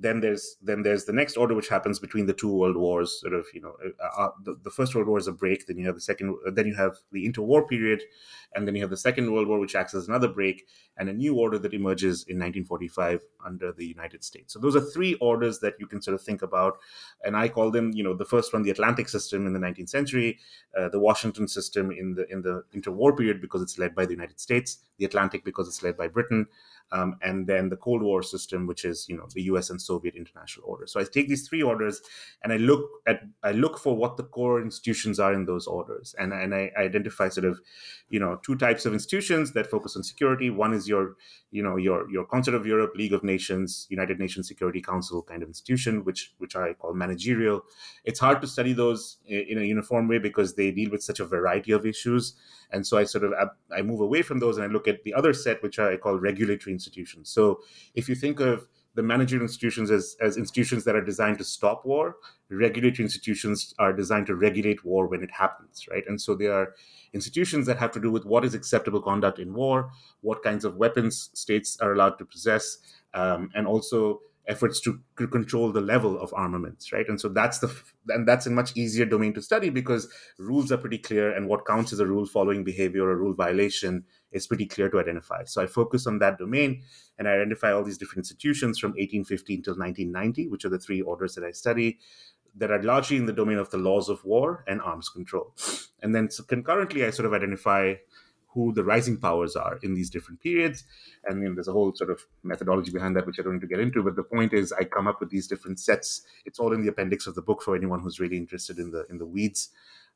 then 0.00 0.20
there's 0.20 0.56
then 0.62 0.82
there's 0.82 1.04
the 1.04 1.12
next 1.12 1.36
order 1.36 1.54
which 1.54 1.68
happens 1.68 1.98
between 1.98 2.26
the 2.26 2.32
two 2.32 2.52
world 2.52 2.76
wars 2.76 3.20
sort 3.20 3.34
of 3.34 3.46
you 3.52 3.60
know 3.60 3.76
uh, 4.02 4.22
uh, 4.22 4.30
the, 4.44 4.56
the, 4.64 4.70
first 4.70 4.94
world 4.94 5.06
war 5.06 5.18
is 5.18 5.28
a 5.30 5.32
break 5.32 5.66
then 5.66 5.78
you 5.78 5.86
have 5.86 5.94
the 5.94 6.00
second 6.00 6.34
then 6.52 6.66
you 6.66 6.74
have 6.74 6.96
the 7.12 7.26
interwar 7.26 7.66
period 7.66 8.02
and 8.54 8.66
then 8.66 8.74
you 8.74 8.82
have 8.82 8.90
the 8.90 8.96
second 8.96 9.32
world 9.32 9.48
war 9.48 9.58
which 9.58 9.74
acts 9.74 9.94
as 9.94 10.08
another 10.08 10.28
break 10.28 10.66
and 10.96 11.08
a 11.08 11.12
new 11.12 11.36
order 11.36 11.58
that 11.58 11.72
emerges 11.72 12.24
in 12.24 12.36
1945 12.36 13.20
under 13.44 13.72
the 13.72 13.86
united 13.86 14.22
states 14.22 14.52
so 14.52 14.58
those 14.58 14.76
are 14.76 14.80
three 14.80 15.14
orders 15.14 15.60
that 15.60 15.74
you 15.78 15.86
can 15.86 16.02
sort 16.02 16.14
of 16.14 16.22
think 16.22 16.42
about 16.42 16.78
and 17.24 17.36
i 17.36 17.48
call 17.48 17.70
them 17.70 17.90
you 17.92 18.04
know 18.04 18.14
the 18.14 18.24
first 18.24 18.52
one 18.52 18.62
the 18.62 18.70
atlantic 18.70 19.08
system 19.08 19.46
in 19.46 19.52
the 19.52 19.58
19th 19.58 19.88
century 19.88 20.38
uh, 20.78 20.88
the 20.88 21.00
washington 21.00 21.48
system 21.48 21.90
in 21.90 22.14
the 22.14 22.26
in 22.30 22.42
the 22.42 22.62
interwar 22.74 23.16
period 23.16 23.40
because 23.40 23.62
it's 23.62 23.78
led 23.78 23.94
by 23.94 24.04
the 24.04 24.12
united 24.12 24.38
states 24.38 24.78
the 24.98 25.04
atlantic 25.04 25.44
because 25.44 25.66
it's 25.68 25.82
led 25.82 25.96
by 25.96 26.06
britain 26.06 26.46
um, 26.92 27.16
and 27.22 27.46
then 27.46 27.68
the 27.68 27.76
Cold 27.76 28.02
War 28.02 28.22
system, 28.22 28.66
which 28.66 28.84
is 28.84 29.08
you 29.08 29.16
know 29.16 29.26
the 29.34 29.42
U.S. 29.42 29.70
and 29.70 29.80
Soviet 29.80 30.14
international 30.14 30.66
order. 30.66 30.86
So 30.86 31.00
I 31.00 31.04
take 31.04 31.28
these 31.28 31.46
three 31.46 31.62
orders 31.62 32.00
and 32.42 32.52
I 32.52 32.56
look 32.56 32.88
at 33.06 33.22
I 33.42 33.52
look 33.52 33.78
for 33.78 33.96
what 33.96 34.16
the 34.16 34.24
core 34.24 34.60
institutions 34.60 35.09
are 35.18 35.32
in 35.32 35.46
those 35.46 35.66
orders, 35.66 36.14
and 36.18 36.32
and 36.32 36.54
I, 36.54 36.70
I 36.76 36.82
identify 36.82 37.28
sort 37.28 37.46
of 37.46 37.60
you 38.08 38.20
know 38.20 38.38
two 38.44 38.56
types 38.56 38.86
of 38.86 38.92
institutions 38.92 39.52
that 39.52 39.68
focus 39.68 39.96
on 39.96 40.02
security. 40.02 40.50
One 40.50 40.72
is 40.74 40.88
your 40.88 41.16
you 41.50 41.62
know 41.62 41.76
your 41.76 42.10
your 42.10 42.24
Concert 42.24 42.54
of 42.54 42.66
Europe, 42.66 42.92
League 42.94 43.12
of 43.12 43.24
Nations, 43.24 43.86
United 43.90 44.18
Nations 44.18 44.46
Security 44.46 44.80
Council 44.80 45.22
kind 45.22 45.42
of 45.42 45.48
institution, 45.48 46.04
which 46.04 46.34
which 46.38 46.54
I 46.54 46.74
call 46.74 46.94
managerial. 46.94 47.62
It's 48.04 48.20
hard 48.20 48.40
to 48.42 48.46
study 48.46 48.72
those 48.72 49.16
in 49.26 49.58
a 49.58 49.64
uniform 49.64 50.06
way 50.08 50.18
because 50.18 50.54
they 50.54 50.70
deal 50.70 50.90
with 50.90 51.02
such 51.02 51.20
a 51.20 51.24
variety 51.24 51.72
of 51.72 51.86
issues 51.86 52.34
and 52.72 52.86
so 52.86 52.98
I 52.98 53.04
sort 53.04 53.24
of 53.24 53.32
I 53.74 53.82
move 53.82 54.00
away 54.00 54.22
from 54.22 54.38
those 54.38 54.56
and 54.56 54.64
I 54.64 54.68
look 54.68 54.88
at 54.88 55.02
the 55.04 55.14
other 55.14 55.32
set, 55.32 55.62
which 55.62 55.78
I 55.78 55.96
call 55.96 56.18
regulatory 56.18 56.72
institutions. 56.72 57.30
So 57.30 57.60
if 57.94 58.08
you 58.08 58.14
think 58.14 58.40
of 58.40 58.68
the 58.94 59.02
managerial 59.02 59.44
institutions 59.44 59.90
as, 59.90 60.16
as 60.20 60.36
institutions 60.36 60.84
that 60.84 60.96
are 60.96 61.04
designed 61.04 61.38
to 61.38 61.44
stop 61.44 61.84
war, 61.84 62.16
regulatory 62.50 63.04
institutions 63.04 63.72
are 63.78 63.92
designed 63.92 64.26
to 64.26 64.34
regulate 64.34 64.84
war 64.84 65.06
when 65.06 65.22
it 65.22 65.30
happens, 65.30 65.86
right? 65.88 66.02
And 66.08 66.20
so 66.20 66.34
they 66.34 66.46
are 66.46 66.74
institutions 67.12 67.66
that 67.66 67.78
have 67.78 67.92
to 67.92 68.00
do 68.00 68.10
with 68.10 68.24
what 68.24 68.44
is 68.44 68.54
acceptable 68.54 69.00
conduct 69.00 69.38
in 69.38 69.54
war, 69.54 69.90
what 70.22 70.42
kinds 70.42 70.64
of 70.64 70.76
weapons 70.76 71.30
states 71.34 71.78
are 71.80 71.92
allowed 71.92 72.18
to 72.18 72.24
possess, 72.24 72.78
um, 73.14 73.50
and 73.54 73.66
also 73.66 74.20
efforts 74.48 74.80
to, 74.80 75.00
to 75.16 75.28
control 75.28 75.70
the 75.70 75.80
level 75.80 76.18
of 76.20 76.32
armaments 76.34 76.92
right 76.92 77.08
and 77.08 77.20
so 77.20 77.28
that's 77.28 77.58
the 77.58 77.72
and 78.08 78.26
that's 78.26 78.46
a 78.46 78.50
much 78.50 78.76
easier 78.76 79.04
domain 79.04 79.32
to 79.32 79.40
study 79.40 79.70
because 79.70 80.12
rules 80.38 80.72
are 80.72 80.78
pretty 80.78 80.98
clear 80.98 81.30
and 81.30 81.46
what 81.46 81.66
counts 81.66 81.92
as 81.92 82.00
a 82.00 82.06
rule 82.06 82.26
following 82.26 82.64
behavior 82.64 83.04
or 83.04 83.12
a 83.12 83.16
rule 83.16 83.34
violation 83.34 84.02
is 84.32 84.46
pretty 84.46 84.66
clear 84.66 84.88
to 84.88 84.98
identify 84.98 85.44
so 85.44 85.62
i 85.62 85.66
focus 85.66 86.06
on 86.06 86.18
that 86.18 86.38
domain 86.38 86.82
and 87.18 87.28
i 87.28 87.32
identify 87.32 87.72
all 87.72 87.84
these 87.84 87.98
different 87.98 88.18
institutions 88.18 88.78
from 88.78 88.90
1815 88.90 89.62
till 89.62 89.74
1990 89.74 90.48
which 90.48 90.64
are 90.64 90.68
the 90.68 90.78
three 90.78 91.00
orders 91.00 91.34
that 91.34 91.44
i 91.44 91.50
study 91.50 91.98
that 92.56 92.70
are 92.70 92.82
largely 92.82 93.16
in 93.16 93.26
the 93.26 93.32
domain 93.32 93.58
of 93.58 93.70
the 93.70 93.78
laws 93.78 94.08
of 94.08 94.24
war 94.24 94.64
and 94.66 94.80
arms 94.80 95.08
control 95.08 95.54
and 96.02 96.14
then 96.14 96.30
so 96.30 96.42
concurrently 96.42 97.04
i 97.04 97.10
sort 97.10 97.26
of 97.26 97.32
identify 97.32 97.94
who 98.52 98.72
the 98.72 98.82
rising 98.82 99.16
powers 99.16 99.54
are 99.54 99.78
in 99.82 99.94
these 99.94 100.10
different 100.10 100.40
periods. 100.40 100.84
And 101.24 101.42
you 101.42 101.48
know, 101.48 101.54
there's 101.54 101.68
a 101.68 101.72
whole 101.72 101.94
sort 101.94 102.10
of 102.10 102.20
methodology 102.42 102.90
behind 102.90 103.16
that, 103.16 103.26
which 103.26 103.38
I 103.38 103.42
don't 103.42 103.54
need 103.54 103.60
to 103.60 103.66
get 103.66 103.80
into. 103.80 104.02
But 104.02 104.16
the 104.16 104.24
point 104.24 104.52
is, 104.52 104.72
I 104.72 104.84
come 104.84 105.06
up 105.06 105.20
with 105.20 105.30
these 105.30 105.46
different 105.46 105.78
sets. 105.78 106.22
It's 106.44 106.58
all 106.58 106.72
in 106.72 106.82
the 106.82 106.88
appendix 106.88 107.26
of 107.26 107.34
the 107.34 107.42
book 107.42 107.62
for 107.62 107.76
anyone 107.76 108.00
who's 108.00 108.18
really 108.18 108.36
interested 108.36 108.78
in 108.78 108.90
the 108.90 109.06
in 109.08 109.18
the 109.18 109.26
weeds. 109.26 109.70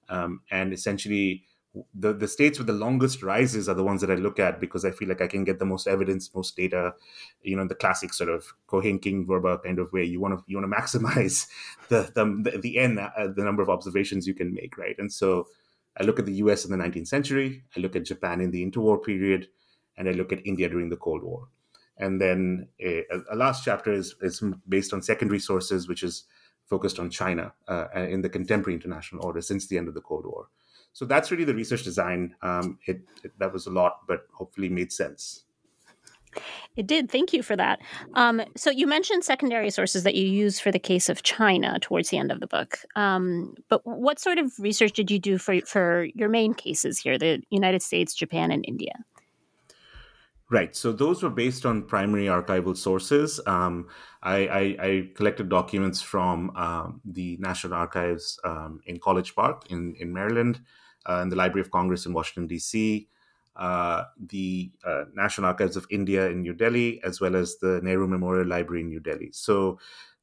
Um, 0.08 0.40
and 0.50 0.72
essentially, 0.72 1.44
the 1.94 2.12
the 2.12 2.28
states 2.28 2.58
with 2.58 2.66
the 2.66 2.72
longest 2.72 3.22
rises 3.22 3.68
are 3.68 3.74
the 3.74 3.82
ones 3.82 4.00
that 4.00 4.10
I 4.10 4.14
look 4.14 4.38
at 4.38 4.60
because 4.60 4.84
I 4.84 4.90
feel 4.90 5.08
like 5.08 5.20
I 5.20 5.26
can 5.26 5.44
get 5.44 5.58
the 5.58 5.64
most 5.64 5.86
evidence, 5.86 6.32
most 6.34 6.56
data. 6.56 6.94
You 7.42 7.56
know, 7.56 7.66
the 7.66 7.74
classic 7.74 8.14
sort 8.14 8.30
of 8.30 8.46
Keohane 8.68 9.02
King 9.02 9.26
Verba 9.26 9.58
kind 9.58 9.78
of 9.78 9.92
way. 9.92 10.04
You 10.04 10.20
want 10.20 10.38
to 10.38 10.44
you 10.46 10.56
want 10.56 10.70
to 10.70 10.76
maximize 10.98 11.46
the 11.88 12.10
the 12.14 12.58
the 12.60 12.78
n 12.78 12.98
uh, 12.98 13.28
the 13.34 13.44
number 13.44 13.62
of 13.62 13.70
observations 13.70 14.26
you 14.26 14.34
can 14.34 14.54
make, 14.54 14.78
right? 14.78 14.96
And 14.98 15.12
so 15.12 15.48
I 15.98 16.04
look 16.04 16.18
at 16.18 16.26
the 16.26 16.34
US 16.34 16.64
in 16.64 16.70
the 16.70 16.82
19th 16.82 17.08
century, 17.08 17.62
I 17.76 17.80
look 17.80 17.96
at 17.96 18.04
Japan 18.04 18.40
in 18.40 18.50
the 18.50 18.68
interwar 18.68 19.02
period, 19.02 19.48
and 19.96 20.08
I 20.08 20.12
look 20.12 20.32
at 20.32 20.46
India 20.46 20.68
during 20.68 20.88
the 20.88 20.96
Cold 20.96 21.22
War. 21.22 21.48
And 21.96 22.20
then 22.20 22.68
a, 22.80 23.04
a 23.30 23.36
last 23.36 23.64
chapter 23.64 23.92
is, 23.92 24.16
is 24.20 24.42
based 24.68 24.92
on 24.92 25.02
secondary 25.02 25.38
sources, 25.38 25.86
which 25.86 26.02
is 26.02 26.24
focused 26.66 26.98
on 26.98 27.10
China 27.10 27.52
uh, 27.68 27.86
in 27.94 28.22
the 28.22 28.28
contemporary 28.28 28.74
international 28.74 29.24
order 29.24 29.40
since 29.40 29.66
the 29.66 29.78
end 29.78 29.86
of 29.86 29.94
the 29.94 30.00
Cold 30.00 30.26
War. 30.26 30.48
So 30.94 31.04
that's 31.04 31.30
really 31.30 31.44
the 31.44 31.54
research 31.54 31.82
design. 31.82 32.34
Um, 32.40 32.78
it, 32.86 33.02
it, 33.22 33.38
that 33.38 33.52
was 33.52 33.66
a 33.66 33.70
lot, 33.70 34.06
but 34.08 34.26
hopefully 34.32 34.68
made 34.68 34.92
sense. 34.92 35.44
It 36.76 36.86
did. 36.86 37.10
Thank 37.10 37.32
you 37.32 37.42
for 37.42 37.56
that. 37.56 37.80
Um, 38.14 38.42
so 38.56 38.70
you 38.70 38.86
mentioned 38.86 39.24
secondary 39.24 39.70
sources 39.70 40.02
that 40.02 40.14
you 40.14 40.26
use 40.26 40.58
for 40.58 40.72
the 40.72 40.78
case 40.78 41.08
of 41.08 41.22
China 41.22 41.78
towards 41.80 42.10
the 42.10 42.18
end 42.18 42.32
of 42.32 42.40
the 42.40 42.46
book. 42.46 42.78
Um, 42.96 43.54
but 43.68 43.82
what 43.84 44.18
sort 44.18 44.38
of 44.38 44.52
research 44.58 44.92
did 44.92 45.10
you 45.10 45.18
do 45.18 45.38
for 45.38 45.60
for 45.60 46.08
your 46.14 46.28
main 46.28 46.54
cases 46.54 46.98
here, 46.98 47.18
the 47.18 47.42
United 47.50 47.82
States, 47.82 48.14
Japan, 48.14 48.50
and 48.50 48.64
India? 48.66 49.04
Right. 50.50 50.76
So 50.76 50.92
those 50.92 51.22
were 51.22 51.30
based 51.30 51.64
on 51.64 51.82
primary 51.82 52.26
archival 52.26 52.76
sources. 52.76 53.40
Um, 53.46 53.88
I, 54.22 54.36
I, 54.36 54.86
I, 54.86 55.10
collected 55.14 55.48
documents 55.48 56.02
from 56.02 56.54
um, 56.54 57.00
the 57.04 57.38
National 57.40 57.74
Archives 57.74 58.38
um, 58.44 58.80
in 58.86 59.00
College 59.00 59.34
Park 59.34 59.64
in, 59.70 59.94
in 59.98 60.12
Maryland, 60.12 60.60
and 61.06 61.30
the 61.30 61.36
Library 61.36 61.60
of 61.60 61.70
Congress 61.70 62.06
in 62.06 62.12
Washington, 62.12 62.46
D.C., 62.46 63.08
uh, 63.56 64.04
the 64.18 64.72
uh, 64.84 65.04
National 65.14 65.46
Archives 65.46 65.76
of 65.76 65.86
India 65.90 66.28
in 66.28 66.42
New 66.42 66.54
Delhi, 66.54 67.00
as 67.04 67.20
well 67.20 67.36
as 67.36 67.56
the 67.58 67.80
Nehru 67.82 68.08
Memorial 68.08 68.46
Library 68.46 68.80
in 68.80 68.88
New 68.88 69.00
Delhi. 69.00 69.30
So 69.32 69.78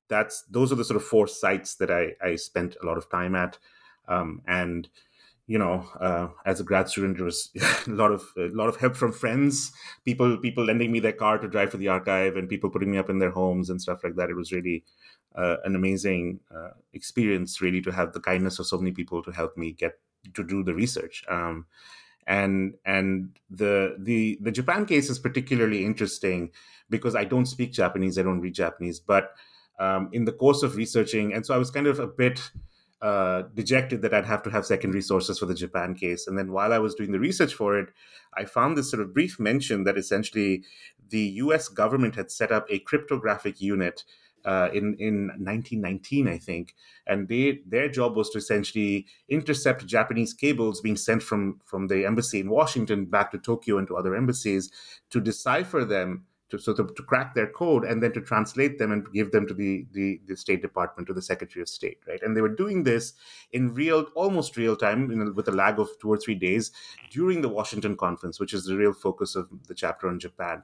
that's 0.09 0.43
those 0.43 0.71
are 0.71 0.75
the 0.75 0.83
sort 0.83 0.97
of 0.97 1.03
four 1.03 1.27
sites 1.27 1.75
that 1.75 1.89
I, 1.89 2.13
I 2.21 2.35
spent 2.35 2.75
a 2.81 2.85
lot 2.85 2.97
of 2.97 3.09
time 3.09 3.35
at, 3.35 3.57
um, 4.07 4.41
and 4.47 4.89
you 5.47 5.57
know, 5.57 5.85
uh, 5.99 6.27
as 6.45 6.59
a 6.59 6.63
grad 6.63 6.89
student, 6.89 7.17
there 7.17 7.25
was 7.25 7.49
a 7.87 7.91
lot 7.91 8.11
of 8.11 8.23
a 8.37 8.49
lot 8.49 8.69
of 8.69 8.77
help 8.77 8.95
from 8.95 9.11
friends, 9.11 9.71
people 10.05 10.37
people 10.37 10.65
lending 10.65 10.91
me 10.91 10.99
their 10.99 11.13
car 11.13 11.37
to 11.37 11.47
drive 11.47 11.71
to 11.71 11.77
the 11.77 11.87
archive, 11.87 12.35
and 12.35 12.49
people 12.49 12.69
putting 12.69 12.91
me 12.91 12.97
up 12.97 13.09
in 13.09 13.19
their 13.19 13.31
homes 13.31 13.69
and 13.69 13.81
stuff 13.81 14.03
like 14.03 14.15
that. 14.15 14.29
It 14.29 14.35
was 14.35 14.51
really 14.51 14.83
uh, 15.35 15.57
an 15.63 15.75
amazing 15.75 16.41
uh, 16.53 16.71
experience, 16.93 17.61
really, 17.61 17.81
to 17.81 17.91
have 17.91 18.13
the 18.13 18.19
kindness 18.19 18.59
of 18.59 18.67
so 18.67 18.77
many 18.77 18.91
people 18.91 19.23
to 19.23 19.31
help 19.31 19.57
me 19.57 19.71
get 19.71 19.99
to 20.33 20.43
do 20.43 20.63
the 20.63 20.73
research. 20.73 21.23
Um, 21.29 21.65
and 22.27 22.75
and 22.85 23.37
the 23.49 23.95
the 23.97 24.37
the 24.41 24.51
Japan 24.51 24.85
case 24.85 25.09
is 25.09 25.19
particularly 25.19 25.85
interesting 25.85 26.51
because 26.89 27.15
I 27.15 27.23
don't 27.23 27.45
speak 27.45 27.71
Japanese, 27.71 28.17
I 28.17 28.23
don't 28.23 28.41
read 28.41 28.53
Japanese, 28.53 28.99
but 28.99 29.31
um, 29.79 30.09
in 30.11 30.25
the 30.25 30.31
course 30.31 30.61
of 30.61 30.75
researching, 30.75 31.33
and 31.33 31.45
so 31.45 31.55
I 31.55 31.57
was 31.57 31.71
kind 31.71 31.87
of 31.87 31.99
a 31.99 32.07
bit 32.07 32.51
uh, 33.01 33.43
dejected 33.55 34.03
that 34.03 34.13
I'd 34.13 34.25
have 34.25 34.43
to 34.43 34.51
have 34.51 34.65
secondary 34.65 35.01
sources 35.01 35.39
for 35.39 35.47
the 35.47 35.55
Japan 35.55 35.95
case. 35.95 36.27
And 36.27 36.37
then 36.37 36.51
while 36.51 36.71
I 36.71 36.77
was 36.77 36.93
doing 36.93 37.11
the 37.11 37.19
research 37.19 37.53
for 37.53 37.77
it, 37.79 37.89
I 38.35 38.45
found 38.45 38.77
this 38.77 38.91
sort 38.91 39.01
of 39.01 39.13
brief 39.13 39.39
mention 39.39 39.85
that 39.85 39.97
essentially 39.97 40.63
the 41.09 41.21
U.S. 41.21 41.67
government 41.67 42.15
had 42.15 42.29
set 42.29 42.51
up 42.51 42.67
a 42.69 42.77
cryptographic 42.79 43.59
unit 43.59 44.03
uh, 44.45 44.69
in 44.73 44.95
in 44.99 45.27
1919, 45.27 46.27
I 46.27 46.37
think, 46.37 46.75
and 47.07 47.27
they 47.27 47.59
their 47.65 47.89
job 47.89 48.15
was 48.15 48.29
to 48.31 48.37
essentially 48.37 49.05
intercept 49.29 49.85
Japanese 49.85 50.33
cables 50.33 50.81
being 50.81 50.97
sent 50.97 51.23
from 51.23 51.59
from 51.65 51.87
the 51.87 52.05
embassy 52.05 52.39
in 52.39 52.49
Washington 52.49 53.05
back 53.05 53.31
to 53.31 53.37
Tokyo 53.37 53.77
and 53.77 53.87
to 53.87 53.97
other 53.97 54.15
embassies 54.15 54.71
to 55.09 55.19
decipher 55.19 55.85
them. 55.85 56.25
To, 56.49 56.59
so 56.59 56.73
to, 56.73 56.83
to 56.83 57.03
crack 57.03 57.33
their 57.33 57.47
code 57.47 57.85
and 57.85 58.03
then 58.03 58.11
to 58.11 58.19
translate 58.19 58.77
them 58.77 58.91
and 58.91 59.09
give 59.13 59.31
them 59.31 59.47
to 59.47 59.53
the, 59.53 59.87
the, 59.93 60.19
the 60.27 60.35
State 60.35 60.61
Department, 60.61 61.07
to 61.07 61.13
the 61.13 61.21
Secretary 61.21 61.61
of 61.61 61.69
State, 61.69 61.99
right? 62.05 62.21
And 62.21 62.35
they 62.35 62.41
were 62.41 62.49
doing 62.49 62.83
this 62.83 63.13
in 63.53 63.73
real, 63.73 64.07
almost 64.15 64.57
real 64.57 64.75
time, 64.75 65.09
know, 65.15 65.31
with 65.31 65.47
a 65.47 65.53
lag 65.53 65.79
of 65.79 65.87
two 66.01 66.09
or 66.09 66.17
three 66.17 66.35
days 66.35 66.71
during 67.09 67.41
the 67.41 67.47
Washington 67.47 67.95
conference, 67.95 68.37
which 68.37 68.53
is 68.53 68.65
the 68.65 68.75
real 68.75 68.91
focus 68.91 69.37
of 69.37 69.47
the 69.69 69.73
chapter 69.73 70.09
on 70.09 70.19
Japan. 70.19 70.61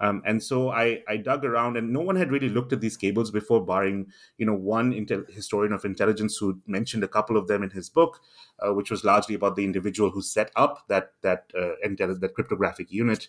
Um, 0.00 0.22
and 0.26 0.42
so 0.42 0.70
I, 0.70 1.02
I 1.08 1.16
dug 1.16 1.44
around, 1.44 1.76
and 1.76 1.92
no 1.92 2.00
one 2.00 2.16
had 2.16 2.32
really 2.32 2.48
looked 2.48 2.72
at 2.72 2.80
these 2.80 2.96
cables 2.96 3.30
before, 3.30 3.64
barring 3.64 4.06
you 4.38 4.46
know 4.46 4.54
one 4.54 4.92
historian 5.28 5.72
of 5.72 5.84
intelligence 5.84 6.36
who 6.36 6.60
mentioned 6.66 7.04
a 7.04 7.08
couple 7.08 7.36
of 7.36 7.46
them 7.46 7.62
in 7.62 7.70
his 7.70 7.88
book, 7.88 8.20
uh, 8.58 8.74
which 8.74 8.90
was 8.90 9.04
largely 9.04 9.34
about 9.34 9.56
the 9.56 9.64
individual 9.64 10.10
who 10.10 10.22
set 10.22 10.50
up 10.56 10.84
that 10.88 11.12
that 11.22 11.50
uh, 11.56 11.74
intel- 11.86 12.18
that 12.20 12.34
cryptographic 12.34 12.90
unit. 12.90 13.28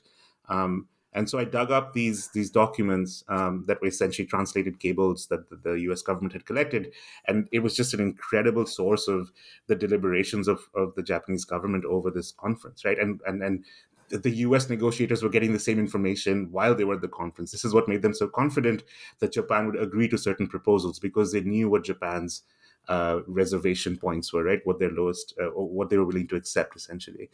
Um, 0.49 0.87
And 1.15 1.29
so 1.29 1.39
I 1.39 1.45
dug 1.45 1.71
up 1.71 1.93
these 1.93 2.27
these 2.33 2.51
documents 2.51 3.23
um, 3.29 3.63
that 3.67 3.79
were 3.81 3.87
essentially 3.87 4.27
translated 4.27 4.81
cables 4.81 5.27
that 5.27 5.49
the, 5.49 5.55
the, 5.55 5.73
U.S. 5.87 6.01
government 6.01 6.33
had 6.33 6.45
collected, 6.45 6.91
and 7.25 7.47
it 7.53 7.59
was 7.59 7.73
just 7.73 7.93
an 7.93 8.01
incredible 8.01 8.65
source 8.65 9.07
of 9.07 9.31
the 9.67 9.75
deliberations 9.75 10.49
of, 10.49 10.59
of 10.75 10.93
the 10.95 11.03
Japanese 11.03 11.45
government 11.45 11.85
over 11.85 12.11
this 12.11 12.33
conference, 12.33 12.83
right? 12.83 12.99
And 12.99 13.21
and 13.25 13.41
and 13.41 13.63
the 14.09 14.31
U.S. 14.31 14.69
negotiators 14.69 15.23
were 15.23 15.29
getting 15.29 15.53
the 15.53 15.59
same 15.59 15.79
information 15.79 16.51
while 16.51 16.75
they 16.75 16.83
were 16.83 16.95
at 16.95 17.01
the 17.01 17.07
conference. 17.07 17.51
This 17.51 17.65
is 17.65 17.73
what 17.73 17.87
made 17.87 18.01
them 18.01 18.13
so 18.13 18.27
confident 18.27 18.83
that 19.19 19.33
Japan 19.33 19.65
would 19.65 19.81
agree 19.81 20.07
to 20.09 20.17
certain 20.17 20.47
proposals 20.47 20.99
because 20.99 21.31
they 21.31 21.41
knew 21.41 21.69
what 21.69 21.83
Japan's 21.83 22.43
uh, 22.87 23.21
reservation 23.27 23.97
points 23.97 24.31
were, 24.31 24.43
right? 24.43 24.61
What 24.63 24.79
their 24.79 24.91
lowest, 24.91 25.33
uh, 25.41 25.47
or 25.47 25.67
what 25.67 25.89
they 25.89 25.97
were 25.97 26.05
willing 26.05 26.27
to 26.27 26.35
accept, 26.35 26.75
essentially. 26.75 27.29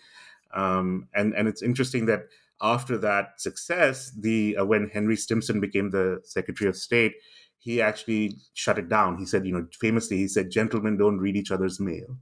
Um, 0.53 1.07
and 1.13 1.34
and 1.34 1.47
it's 1.47 1.62
interesting 1.62 2.05
that 2.07 2.27
after 2.62 2.97
that 2.99 3.41
success, 3.41 4.12
the 4.12 4.57
uh, 4.57 4.65
when 4.65 4.89
Henry 4.89 5.15
Stimson 5.15 5.60
became 5.60 5.89
the 5.89 6.21
Secretary 6.23 6.69
of 6.69 6.75
State, 6.77 7.15
he 7.57 7.81
actually 7.81 8.38
shut 8.53 8.77
it 8.77 8.89
down. 8.89 9.17
He 9.17 9.25
said, 9.25 9.45
you 9.45 9.53
know, 9.53 9.67
famously, 9.79 10.17
he 10.17 10.27
said, 10.27 10.51
"Gentlemen 10.51 10.97
don't 10.97 11.19
read 11.19 11.36
each 11.36 11.51
other's 11.51 11.79
mail," 11.79 12.17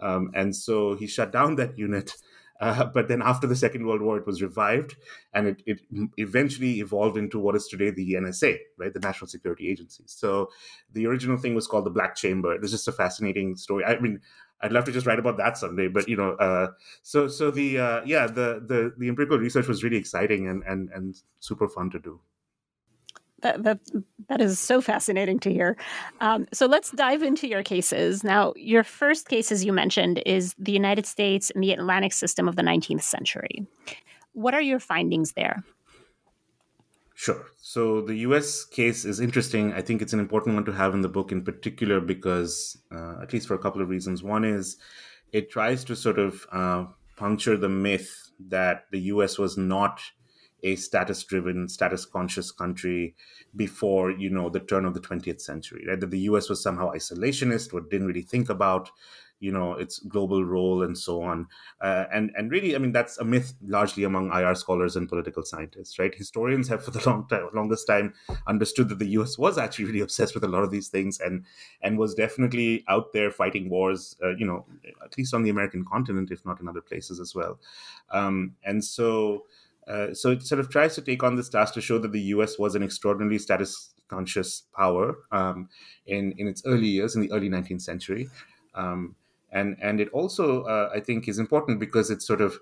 um, 0.00 0.30
and 0.34 0.54
so 0.54 0.94
he 0.94 1.06
shut 1.06 1.32
down 1.32 1.56
that 1.56 1.78
unit. 1.78 2.12
Uh, 2.60 2.84
but 2.86 3.08
then 3.08 3.22
after 3.22 3.46
the 3.46 3.56
Second 3.56 3.86
World 3.86 4.02
War, 4.02 4.18
it 4.18 4.26
was 4.26 4.42
revived, 4.42 4.96
and 5.32 5.48
it, 5.48 5.62
it 5.66 5.80
eventually 6.16 6.80
evolved 6.80 7.16
into 7.16 7.38
what 7.38 7.54
is 7.54 7.68
today 7.68 7.90
the 7.90 8.14
NSA, 8.14 8.58
right, 8.78 8.92
the 8.92 9.00
National 9.00 9.28
Security 9.28 9.68
Agency. 9.68 10.04
So 10.06 10.50
the 10.92 11.06
original 11.06 11.36
thing 11.36 11.54
was 11.54 11.66
called 11.66 11.86
the 11.86 11.90
Black 11.90 12.16
Chamber. 12.16 12.52
It 12.52 12.60
was 12.60 12.70
just 12.70 12.88
a 12.88 12.92
fascinating 12.92 13.56
story. 13.56 13.84
I 13.84 13.98
mean, 14.00 14.20
I'd 14.60 14.72
love 14.72 14.84
to 14.86 14.92
just 14.92 15.06
write 15.06 15.18
about 15.18 15.36
that 15.36 15.56
someday. 15.56 15.88
But 15.88 16.08
you 16.08 16.16
know, 16.16 16.32
uh, 16.32 16.72
so 17.02 17.28
so 17.28 17.50
the 17.50 17.78
uh, 17.78 18.00
yeah 18.04 18.26
the 18.26 18.62
the 18.66 18.92
the 18.98 19.08
empirical 19.08 19.38
research 19.38 19.68
was 19.68 19.84
really 19.84 19.96
exciting 19.96 20.48
and 20.48 20.62
and 20.64 20.90
and 20.90 21.16
super 21.40 21.68
fun 21.68 21.90
to 21.90 21.98
do. 21.98 22.20
That, 23.42 23.62
that 23.62 23.78
that 24.28 24.40
is 24.40 24.58
so 24.58 24.80
fascinating 24.80 25.38
to 25.40 25.52
hear. 25.52 25.76
Um, 26.20 26.46
so 26.52 26.66
let's 26.66 26.90
dive 26.90 27.22
into 27.22 27.48
your 27.48 27.62
cases 27.62 28.22
now. 28.22 28.52
Your 28.56 28.84
first 28.84 29.28
case, 29.28 29.50
as 29.50 29.64
you 29.64 29.72
mentioned, 29.72 30.22
is 30.26 30.54
the 30.58 30.72
United 30.72 31.06
States 31.06 31.50
and 31.50 31.62
the 31.62 31.72
Atlantic 31.72 32.12
system 32.12 32.48
of 32.48 32.56
the 32.56 32.62
19th 32.62 33.02
century. 33.02 33.66
What 34.32 34.54
are 34.54 34.60
your 34.60 34.80
findings 34.80 35.32
there? 35.32 35.64
Sure. 37.14 37.46
So 37.56 38.00
the 38.00 38.14
US 38.28 38.64
case 38.64 39.04
is 39.04 39.18
interesting. 39.18 39.72
I 39.72 39.82
think 39.82 40.02
it's 40.02 40.12
an 40.12 40.20
important 40.20 40.54
one 40.54 40.64
to 40.66 40.72
have 40.72 40.94
in 40.94 41.00
the 41.00 41.08
book 41.08 41.32
in 41.32 41.42
particular 41.42 42.00
because, 42.00 42.76
uh, 42.92 43.16
at 43.20 43.32
least 43.32 43.48
for 43.48 43.54
a 43.54 43.58
couple 43.58 43.82
of 43.82 43.88
reasons. 43.88 44.22
One 44.22 44.44
is 44.44 44.76
it 45.32 45.50
tries 45.50 45.84
to 45.84 45.96
sort 45.96 46.18
of 46.18 46.46
uh, 46.52 46.84
puncture 47.16 47.56
the 47.56 47.68
myth 47.68 48.30
that 48.48 48.84
the 48.92 49.00
US 49.12 49.36
was 49.36 49.56
not 49.56 50.00
a 50.62 50.76
status 50.76 51.22
driven, 51.24 51.68
status 51.68 52.04
conscious 52.04 52.50
country 52.50 53.14
before, 53.54 54.10
you 54.10 54.30
know, 54.30 54.48
the 54.48 54.60
turn 54.60 54.84
of 54.84 54.94
the 54.94 55.00
20th 55.00 55.40
century, 55.40 55.84
right? 55.88 56.00
That 56.00 56.10
the 56.10 56.20
US 56.20 56.48
was 56.48 56.62
somehow 56.62 56.92
isolationist 56.92 57.72
or 57.72 57.80
didn't 57.80 58.06
really 58.06 58.22
think 58.22 58.48
about 58.48 58.90
you 59.40 59.52
know 59.52 59.72
its 59.74 60.00
global 60.00 60.44
role 60.44 60.82
and 60.82 60.96
so 60.96 61.22
on. 61.22 61.46
Uh, 61.80 62.04
and 62.12 62.30
and 62.36 62.50
really 62.50 62.74
i 62.74 62.78
mean 62.78 62.92
that's 62.92 63.18
a 63.18 63.24
myth 63.24 63.54
largely 63.62 64.04
among 64.04 64.30
ir 64.32 64.54
scholars 64.54 64.96
and 64.96 65.08
political 65.08 65.44
scientists 65.44 65.98
right? 65.98 66.14
Historians 66.14 66.68
have 66.68 66.84
for 66.84 66.90
the 66.90 67.02
long 67.08 67.26
time 67.28 67.48
longest 67.54 67.86
time 67.86 68.14
understood 68.46 68.88
that 68.88 68.98
the 68.98 69.06
us 69.06 69.38
was 69.38 69.58
actually 69.58 69.84
really 69.84 70.00
obsessed 70.00 70.34
with 70.34 70.44
a 70.44 70.48
lot 70.48 70.64
of 70.64 70.70
these 70.70 70.88
things 70.88 71.20
and 71.20 71.44
and 71.82 71.98
was 71.98 72.14
definitely 72.14 72.84
out 72.88 73.12
there 73.12 73.30
fighting 73.30 73.68
wars 73.70 74.16
uh, 74.22 74.34
you 74.36 74.46
know 74.46 74.66
at 75.04 75.16
least 75.16 75.34
on 75.34 75.42
the 75.42 75.50
american 75.50 75.84
continent 75.84 76.30
if 76.30 76.44
not 76.44 76.60
in 76.60 76.68
other 76.68 76.80
places 76.82 77.20
as 77.20 77.34
well. 77.34 77.58
Um, 78.10 78.56
and 78.64 78.84
so 78.84 79.44
uh, 79.88 80.14
so 80.14 80.30
it 80.30 80.42
sort 80.42 80.60
of 80.60 80.70
tries 80.70 80.94
to 80.94 81.02
take 81.02 81.22
on 81.22 81.36
this 81.36 81.48
task 81.48 81.74
to 81.74 81.80
show 81.80 81.98
that 81.98 82.12
the 82.12 82.20
U.S. 82.36 82.58
was 82.58 82.74
an 82.74 82.82
extraordinarily 82.82 83.38
status 83.38 83.94
conscious 84.08 84.62
power 84.76 85.16
um, 85.32 85.68
in 86.06 86.32
in 86.38 86.46
its 86.48 86.62
early 86.66 86.88
years, 86.88 87.14
in 87.14 87.22
the 87.22 87.32
early 87.32 87.48
19th 87.48 87.82
century. 87.82 88.28
Um, 88.74 89.16
and 89.50 89.76
and 89.80 90.00
it 90.00 90.08
also 90.10 90.62
uh, 90.64 90.90
I 90.94 91.00
think 91.00 91.28
is 91.28 91.38
important 91.38 91.80
because 91.80 92.10
it 92.10 92.22
sort 92.22 92.40
of 92.40 92.58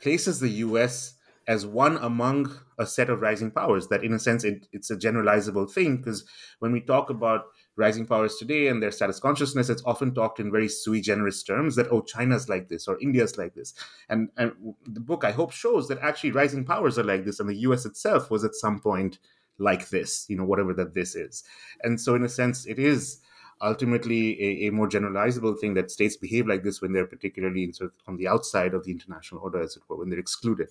places 0.00 0.40
the 0.40 0.48
U.S. 0.66 1.14
as 1.46 1.66
one 1.66 1.96
among 1.98 2.58
a 2.78 2.86
set 2.86 3.10
of 3.10 3.20
rising 3.20 3.50
powers. 3.50 3.88
That 3.88 4.02
in 4.04 4.12
a 4.12 4.18
sense 4.18 4.44
it, 4.44 4.66
it's 4.72 4.90
a 4.90 4.96
generalizable 4.96 5.70
thing 5.70 5.98
because 5.98 6.24
when 6.58 6.72
we 6.72 6.80
talk 6.80 7.10
about 7.10 7.46
rising 7.76 8.06
powers 8.06 8.36
today 8.36 8.68
and 8.68 8.82
their 8.82 8.90
status 8.90 9.18
consciousness, 9.18 9.68
it's 9.68 9.82
often 9.84 10.14
talked 10.14 10.40
in 10.40 10.52
very 10.52 10.68
sui 10.68 11.00
generis 11.00 11.42
terms 11.42 11.76
that 11.76 11.88
oh 11.90 12.00
China's 12.00 12.48
like 12.48 12.68
this 12.68 12.86
or 12.86 12.98
India's 13.00 13.36
like 13.36 13.54
this, 13.54 13.74
and 14.08 14.28
and 14.36 14.52
the 14.86 15.00
book 15.00 15.24
I 15.24 15.32
hope 15.32 15.52
shows 15.52 15.88
that 15.88 15.98
actually 15.98 16.32
rising 16.32 16.64
powers 16.64 16.98
are 16.98 17.04
like 17.04 17.24
this, 17.24 17.40
and 17.40 17.48
the 17.48 17.56
U.S. 17.68 17.84
itself 17.84 18.30
was 18.30 18.44
at 18.44 18.54
some 18.54 18.80
point 18.80 19.18
like 19.58 19.88
this, 19.88 20.26
you 20.28 20.36
know, 20.36 20.44
whatever 20.44 20.74
that 20.74 20.94
this 20.94 21.14
is, 21.14 21.44
and 21.82 22.00
so 22.00 22.14
in 22.14 22.24
a 22.24 22.28
sense 22.28 22.66
it 22.66 22.78
is 22.78 23.20
ultimately 23.62 24.40
a, 24.42 24.68
a, 24.68 24.72
more 24.72 24.88
generalizable 24.88 25.58
thing 25.58 25.74
that 25.74 25.90
states 25.90 26.16
behave 26.16 26.46
like 26.46 26.62
this 26.62 26.82
when 26.82 26.92
they're 26.92 27.06
particularly 27.06 27.70
sort 27.72 27.90
of 27.90 27.96
on 28.06 28.16
the 28.16 28.28
outside 28.28 28.74
of 28.74 28.84
the 28.84 28.90
international 28.90 29.40
order, 29.40 29.60
as 29.60 29.76
it 29.76 29.82
were, 29.88 29.96
when 29.96 30.10
they're 30.10 30.18
excluded. 30.18 30.68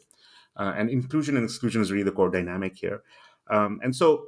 Uh, 0.56 0.74
and 0.78 0.89
inclusion 0.89 1.36
and 1.36 1.46
exclusion 1.46 1.82
is 1.82 1.92
really 1.92 2.04
the 2.04 2.12
core 2.12 2.30
dynamic 2.30 2.76
here. 2.76 3.02
Um, 3.50 3.80
and 3.84 3.96
so 3.96 4.28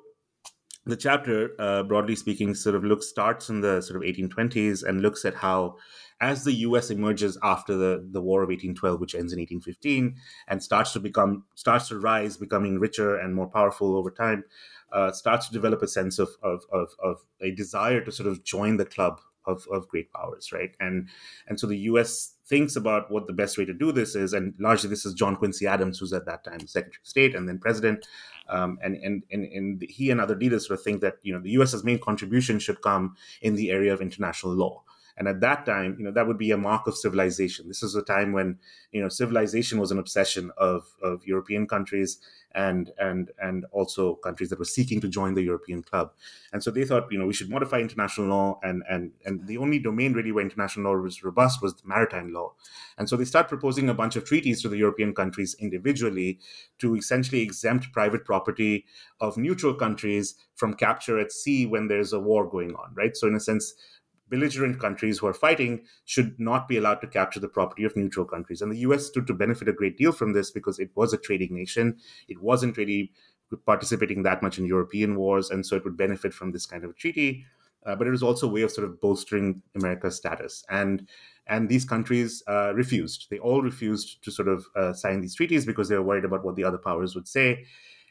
the 0.86 0.95
chapter, 0.95 1.52
uh, 1.60 1.84
broadly 1.84 2.15
speaking, 2.15 2.54
sort 2.54 2.76
of 2.76 2.84
looks 2.84 3.08
starts 3.08 3.50
in 3.50 3.62
the 3.62 3.82
sort 3.82 3.98
of 3.98 4.08
1820s 4.08 4.84
and 4.84 5.02
looks 5.02 5.26
at 5.26 5.34
how, 5.34 5.78
as 6.21 6.43
the 6.43 6.54
U.S. 6.54 6.91
emerges 6.91 7.38
after 7.41 7.76
the, 7.76 8.08
the 8.12 8.21
War 8.21 8.43
of 8.43 8.50
1812, 8.50 9.00
which 9.00 9.15
ends 9.15 9.34
in 9.34 9.39
1815, 9.39 10.15
and 10.48 10.63
starts 10.63 10.93
to 10.93 11.00
become 11.00 11.43
starts 11.56 11.88
to 11.88 12.00
rise, 12.00 12.38
becoming 12.38 12.80
richer 12.80 13.17
and 13.17 13.34
more 13.34 13.48
powerful 13.48 13.98
over 13.98 14.12
time, 14.12 14.43
uh, 14.91 15.12
starts 15.12 15.48
to 15.48 15.54
develop 15.54 15.82
a 15.82 15.88
sense 15.88 16.19
of, 16.19 16.30
of, 16.43 16.63
of, 16.71 16.89
of, 17.04 17.17
a 17.41 17.52
desire 17.52 18.02
to 18.02 18.12
sort 18.12 18.30
of 18.30 18.43
join 18.43 18.78
the 18.78 18.86
club 18.86 19.19
of, 19.48 19.66
of 19.72 19.88
great 19.88 20.12
powers, 20.14 20.52
right? 20.52 20.76
And 20.80 21.10
and 21.48 21.60
so 21.60 21.68
the 21.68 21.78
U.S. 21.80 22.34
thinks 22.46 22.76
about 22.76 23.12
what 23.12 23.28
the 23.28 23.34
best 23.34 23.58
way 23.58 23.66
to 23.66 23.74
do 23.74 23.92
this 23.92 24.16
is, 24.16 24.34
and 24.34 24.54
largely 24.60 24.90
this 24.90 25.06
is 25.06 25.14
John 25.14 25.36
Quincy 25.36 25.68
Adams, 25.68 26.00
who's 26.00 26.14
at 26.14 26.26
that 26.26 26.44
time 26.44 26.68
Secretary 26.68 27.00
of 27.02 27.08
State 27.08 27.36
and 27.36 27.48
then 27.48 27.60
President, 27.60 28.08
um, 28.50 28.78
and, 28.84 28.96
and 28.98 29.24
and 29.32 29.46
and 29.46 29.82
he 29.90 30.12
and 30.12 30.22
other 30.22 30.36
leaders 30.36 30.68
sort 30.68 30.80
of 30.80 30.84
think 30.84 31.02
that 31.02 31.16
you 31.24 31.34
know 31.34 31.42
the 31.42 31.52
U.S.'s 31.52 31.84
main 31.84 32.00
contribution 32.00 32.60
should 32.60 32.82
come 32.82 33.16
in 33.42 33.56
the 33.56 33.72
area 33.72 33.94
of 33.94 34.02
international 34.02 34.54
law. 34.54 34.84
And 35.17 35.28
at 35.28 35.41
that 35.41 35.65
time, 35.65 35.95
you 35.97 36.04
know, 36.04 36.12
that 36.12 36.28
would 36.28 36.38
be 36.38 36.51
a 36.51 36.58
mark 36.58 36.88
of 36.88 36.97
civilization. 36.97 37.67
This 37.67 37.84
is 37.84 37.95
a 37.95 38.01
time 38.01 38.34
when, 38.34 38.60
you 38.91 39.01
know, 39.01 39.10
civilization 39.10 39.80
was 39.80 39.91
an 39.91 39.99
obsession 39.99 40.51
of, 40.58 40.95
of 41.01 41.25
European 41.25 41.67
countries 41.67 42.19
and 42.56 42.91
and 42.97 43.32
and 43.38 43.65
also 43.71 44.15
countries 44.15 44.49
that 44.49 44.58
were 44.58 44.65
seeking 44.65 45.01
to 45.01 45.08
join 45.08 45.34
the 45.34 45.43
European 45.43 45.84
club. 45.84 46.13
And 46.54 46.63
so 46.63 46.71
they 46.71 46.86
thought, 46.86 47.12
you 47.12 47.19
know, 47.19 47.28
we 47.28 47.34
should 47.34 47.49
modify 47.49 47.80
international 47.80 48.28
law 48.28 48.60
and 48.63 48.82
and 48.89 49.12
and 49.25 49.45
the 49.45 49.58
only 49.58 49.78
domain 49.78 50.13
really 50.13 50.32
where 50.32 50.43
international 50.43 50.91
law 50.91 50.99
was 50.99 51.23
robust 51.23 51.62
was 51.62 51.75
maritime 51.86 52.32
law. 52.34 52.54
And 52.97 53.10
so 53.10 53.17
they 53.17 53.25
start 53.25 53.49
proposing 53.49 53.89
a 53.89 53.93
bunch 53.93 54.15
of 54.15 54.23
treaties 54.25 54.62
to 54.62 54.69
the 54.69 54.78
European 54.78 55.13
countries 55.13 55.56
individually 55.60 56.39
to 56.80 56.95
essentially 56.95 57.41
exempt 57.41 57.91
private 57.91 58.23
property 58.23 58.86
of 59.19 59.38
neutral 59.38 59.73
countries 59.73 60.36
from 60.56 60.73
capture 60.73 61.19
at 61.19 61.34
sea 61.34 61.65
when 61.65 61.89
there's 61.89 62.13
a 62.13 62.19
war 62.19 62.49
going 62.49 62.73
on, 62.75 62.93
right? 62.95 63.17
So 63.17 63.28
in 63.28 63.36
a 63.36 63.39
sense, 63.39 63.73
belligerent 64.30 64.80
countries 64.80 65.20
who 65.20 65.28
are 65.28 65.34
fighting 65.34 65.86
should 66.06 66.40
not 66.40 66.68
be 66.68 66.78
allowed 66.78 67.02
to 67.02 67.08
capture 67.08 67.40
the 67.40 67.48
property 67.48 67.84
of 67.84 67.96
neutral 67.96 68.26
countries. 68.26 68.62
And 68.62 68.72
the 68.72 68.80
US 68.80 69.06
stood 69.06 69.28
to 69.28 69.34
benefit 69.34 69.70
a 69.70 69.74
great 69.74 69.98
deal 69.98 70.12
from 70.12 70.34
this 70.34 70.52
because 70.52 70.80
it 70.80 70.90
was 70.96 71.14
a 71.14 71.18
trading 71.18 71.56
nation. 71.56 71.98
It 72.28 72.42
wasn't 72.42 72.78
really 72.78 73.12
participating 73.66 74.24
that 74.24 74.42
much 74.42 74.58
in 74.58 74.66
European 74.66 75.16
wars, 75.16 75.50
and 75.50 75.66
so 75.66 75.76
it 75.76 75.84
would 75.84 75.98
benefit 75.98 76.34
from 76.34 76.52
this 76.52 76.66
kind 76.66 76.84
of 76.84 76.96
treaty. 76.98 77.46
Uh, 77.86 77.96
but 77.96 78.08
it 78.08 78.12
was 78.12 78.24
also 78.24 78.48
a 78.48 78.52
way 78.52 78.64
of 78.64 78.72
sort 78.72 78.88
of 78.88 79.00
bolstering 79.00 79.62
America's 79.76 80.16
status. 80.16 80.66
And 80.70 81.08
and 81.48 81.70
these 81.70 81.86
countries 81.86 82.42
uh, 82.48 82.74
refused. 82.74 83.28
They 83.30 83.38
all 83.38 83.62
refused 83.62 84.24
to 84.24 84.32
sort 84.32 84.48
of 84.48 84.66
uh, 84.76 84.94
sign 84.94 85.22
these 85.22 85.36
treaties 85.36 85.66
because 85.66 85.90
they 85.90 85.96
were 85.96 86.02
worried 86.02 86.26
about 86.26 86.44
what 86.44 86.56
the 86.56 86.64
other 86.64 86.80
powers 86.80 87.14
would 87.14 87.28
say. 87.28 87.66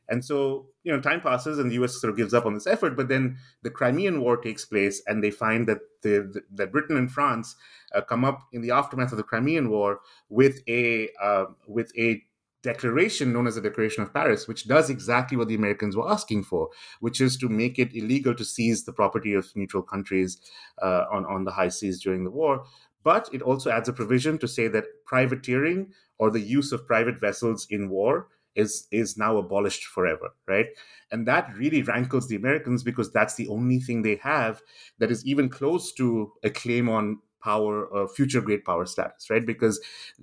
And 0.08 0.24
so, 0.24 0.66
you 0.82 0.92
know, 0.92 1.00
time 1.00 1.20
passes 1.20 1.58
and 1.58 1.70
the 1.70 1.82
US 1.82 2.00
sort 2.00 2.10
of 2.10 2.16
gives 2.16 2.34
up 2.34 2.46
on 2.46 2.54
this 2.54 2.66
effort. 2.66 2.96
But 2.96 3.08
then 3.08 3.38
the 3.62 3.70
Crimean 3.70 4.20
War 4.20 4.36
takes 4.36 4.64
place, 4.64 5.02
and 5.06 5.22
they 5.22 5.30
find 5.30 5.66
that 5.68 5.78
the, 6.02 6.30
the 6.32 6.42
that 6.54 6.72
Britain 6.72 6.96
and 6.96 7.10
France 7.10 7.56
uh, 7.94 8.02
come 8.02 8.24
up 8.24 8.40
in 8.52 8.60
the 8.60 8.70
aftermath 8.70 9.12
of 9.12 9.18
the 9.18 9.24
Crimean 9.24 9.70
War 9.70 10.00
with 10.28 10.60
a 10.68 11.08
uh, 11.22 11.46
with 11.66 11.90
a 11.98 12.22
declaration 12.62 13.30
known 13.32 13.46
as 13.46 13.56
the 13.56 13.60
Declaration 13.60 14.02
of 14.02 14.12
Paris, 14.12 14.48
which 14.48 14.66
does 14.66 14.88
exactly 14.88 15.36
what 15.36 15.48
the 15.48 15.54
Americans 15.54 15.94
were 15.94 16.10
asking 16.10 16.42
for, 16.42 16.70
which 17.00 17.20
is 17.20 17.36
to 17.36 17.48
make 17.48 17.78
it 17.78 17.94
illegal 17.94 18.34
to 18.34 18.44
seize 18.44 18.84
the 18.84 18.92
property 18.92 19.34
of 19.34 19.54
neutral 19.54 19.82
countries 19.82 20.38
uh, 20.82 21.04
on 21.12 21.24
on 21.26 21.44
the 21.44 21.52
high 21.52 21.68
seas 21.68 22.02
during 22.02 22.24
the 22.24 22.30
war. 22.30 22.64
But 23.04 23.28
it 23.32 23.42
also 23.42 23.70
adds 23.70 23.88
a 23.88 23.92
provision 23.92 24.38
to 24.38 24.48
say 24.48 24.66
that 24.68 24.84
privateering 25.04 25.92
or 26.18 26.30
the 26.30 26.40
use 26.40 26.72
of 26.72 26.86
private 26.86 27.20
vessels 27.20 27.66
in 27.68 27.90
war 27.90 28.28
is 28.56 28.86
is 28.90 29.16
now 29.16 29.36
abolished 29.36 29.84
forever 29.86 30.30
right? 30.46 30.66
And 31.10 31.26
that 31.28 31.54
really 31.56 31.82
rankles 31.82 32.28
the 32.28 32.36
americans 32.36 32.82
because 32.82 33.12
that's 33.12 33.34
the 33.34 33.48
only 33.48 33.80
thing 33.80 34.02
they 34.02 34.16
have 34.16 34.60
that 34.98 35.10
is 35.10 35.24
even 35.26 35.48
close 35.48 35.92
to 35.94 36.32
a 36.42 36.50
claim 36.50 36.88
on 36.88 37.18
power 37.44 37.84
or 37.84 38.08
future 38.08 38.40
great 38.40 38.64
power 38.64 38.86
status, 38.86 39.28
right? 39.28 39.44
Because 39.44 39.78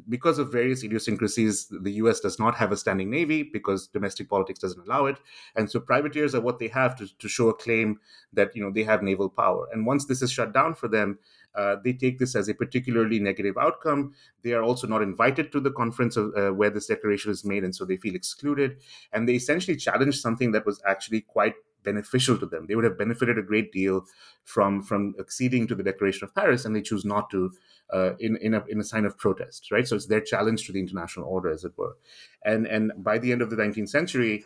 because 0.10 0.40
of 0.40 0.52
various 0.52 0.84
idiosyncrasies, 0.84 1.68
the 1.70 1.92
U.S. 2.04 2.20
does 2.20 2.40
not 2.40 2.56
have 2.56 2.72
a 2.72 2.78
standing 2.78 3.12
navy 3.12 3.44
because 3.44 3.88
domestic 3.88 4.28
politics 4.28 4.60
doesn't 4.60 4.86
allow 4.88 5.06
it, 5.06 5.18
and 5.56 5.70
so 5.70 5.80
privateers 5.80 6.34
are 6.34 6.42
what 6.42 6.58
they 6.60 6.68
have 6.68 6.96
to, 6.98 7.08
to 7.20 7.30
show 7.30 7.50
a 7.50 7.54
claim 7.54 8.00
that 8.34 8.56
you 8.56 8.64
know 8.64 8.72
they 8.72 8.84
have 8.84 9.04
naval 9.04 9.30
power. 9.30 9.68
And 9.72 9.86
once 9.86 10.06
this 10.06 10.24
is 10.24 10.32
shut 10.32 10.52
down 10.52 10.74
for 10.74 10.88
them, 10.88 11.20
uh, 11.54 11.76
they 11.84 11.94
take 11.94 12.18
this 12.18 12.36
as 12.36 12.50
a 12.50 12.54
particularly 12.54 13.20
negative 13.20 13.58
outcome. 13.58 14.14
They 14.44 14.54
are 14.54 14.64
also 14.64 14.88
not 14.88 15.02
invited 15.04 15.52
to 15.52 15.60
the 15.60 15.72
conference 15.72 16.18
of, 16.18 16.34
uh, 16.36 16.50
where 16.50 16.72
this 16.72 16.88
declaration 16.88 17.32
is 17.32 17.46
made, 17.46 17.64
and 17.64 17.76
so 17.76 17.86
they 17.86 17.98
feel 17.98 18.16
excluded. 18.16 18.78
And 19.14 19.30
they 19.30 19.36
essentially 19.36 19.78
challenge 19.78 20.20
something 20.20 20.52
that 20.54 20.66
was 20.66 20.82
actually 20.88 21.22
quite 21.22 21.54
beneficial 21.84 22.38
to 22.38 22.46
them. 22.46 22.66
They 22.68 22.76
would 22.76 22.84
have 22.84 22.98
benefited 22.98 23.38
a 23.38 23.44
great 23.44 23.72
deal 23.72 24.06
from 24.44 24.82
from 24.82 25.16
acceding 25.20 25.68
to 25.68 25.76
the 25.76 25.84
Declaration 25.84 26.26
of 26.26 26.36
Paris, 26.36 26.66
and 26.66 26.76
they 26.76 26.82
choose 26.82 27.06
not 27.06 27.30
to 27.32 27.52
uh, 27.92 28.12
in 28.20 28.38
in 28.38 28.54
a, 28.54 28.64
in 28.68 28.80
a 28.80 28.84
sign 28.84 29.06
of 29.06 29.18
protest, 29.18 29.72
right? 29.72 29.88
So 29.88 29.96
it's 29.96 30.08
their 30.08 30.22
challenge 30.22 30.66
to 30.66 30.72
the 30.72 30.80
international 30.80 31.28
order, 31.28 31.50
as 31.50 31.64
it 31.64 31.78
were. 31.78 31.98
And 32.44 32.66
and 32.68 32.92
by 32.98 33.18
the 33.18 33.32
end 33.32 33.42
of 33.42 33.50
the 33.50 33.56
19th 33.56 33.90
century, 33.90 34.46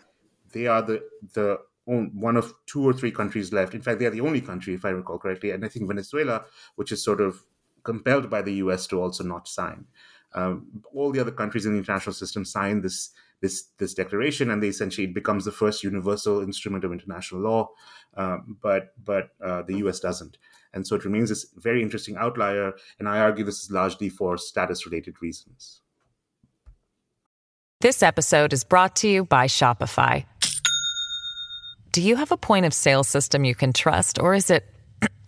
they 0.52 0.68
are 0.68 0.82
the 0.82 1.04
the 1.34 1.60
one 1.86 2.36
of 2.36 2.54
two 2.66 2.84
or 2.84 2.94
three 2.94 3.12
countries 3.12 3.54
left. 3.54 3.76
In 3.76 3.82
fact, 3.82 4.00
they 4.00 4.08
are 4.08 4.12
the 4.12 4.22
only 4.22 4.42
country, 4.42 4.74
if 4.74 4.84
I 4.86 4.90
recall 4.90 5.20
correctly, 5.20 5.52
and 5.52 5.64
I 5.64 5.68
think 5.68 5.88
Venezuela, 5.88 6.46
which 6.76 6.92
is 6.92 7.04
sort 7.04 7.22
of 7.22 7.44
compelled 7.84 8.30
by 8.30 8.42
the 8.42 8.56
U.S. 8.56 8.88
to 8.88 9.00
also 9.00 9.24
not 9.24 9.48
sign. 9.48 9.86
Um, 10.34 10.68
all 10.94 11.12
the 11.12 11.20
other 11.20 11.32
countries 11.32 11.66
in 11.66 11.74
the 11.74 11.78
international 11.78 12.14
system 12.14 12.44
sign 12.44 12.82
this 12.82 13.12
this 13.42 13.70
this 13.78 13.94
declaration, 13.94 14.50
and 14.50 14.62
they 14.62 14.68
essentially 14.68 15.08
it 15.08 15.14
becomes 15.14 15.46
the 15.46 15.52
first 15.52 15.84
universal 15.84 16.42
instrument 16.42 16.84
of 16.84 16.92
international 16.92 17.42
law. 17.42 17.70
Um, 18.16 18.58
but 18.62 18.94
but 19.04 19.30
uh, 19.44 19.64
the 19.64 19.78
U.S. 19.80 20.00
doesn't, 20.00 20.38
and 20.74 20.86
so 20.86 20.96
it 20.96 21.06
remains 21.06 21.30
this 21.30 21.46
very 21.56 21.82
interesting 21.82 22.16
outlier. 22.18 22.74
And 23.00 23.08
I 23.08 23.20
argue 23.20 23.44
this 23.44 23.64
is 23.64 23.72
largely 23.72 24.10
for 24.10 24.38
status 24.38 24.86
related 24.86 25.22
reasons. 25.22 25.82
This 27.82 28.02
episode 28.02 28.54
is 28.54 28.64
brought 28.64 28.96
to 28.98 29.08
you 29.08 29.26
by 29.26 29.48
Shopify. 29.48 30.26
Do 31.92 32.02
you 32.02 32.16
have 32.16 32.32
a 32.32 32.38
point 32.38 32.66
of 32.66 32.74
sale 32.74 33.04
system 33.04 33.46
you 33.46 33.56
can 33.56 33.74
trust, 33.74 34.20
or 34.20 34.34
is 34.34 34.50
it 34.50 34.66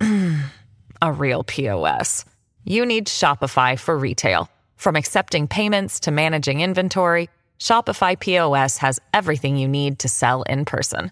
a 1.02 1.12
real 1.12 1.44
POS? 1.44 2.26
You 2.64 2.86
need 2.86 3.08
Shopify 3.08 3.80
for 3.80 3.98
retail. 3.98 4.50
From 4.76 4.96
accepting 4.96 5.48
payments 5.48 6.02
to 6.02 6.12
managing 6.12 6.62
inventory, 6.62 7.30
Shopify 7.60 8.20
POS 8.20 8.78
has 8.78 9.00
everything 9.14 9.58
you 9.58 9.68
need 9.68 10.00
to 10.00 10.10
sell 10.10 10.44
in 10.44 10.66
person. 10.66 11.12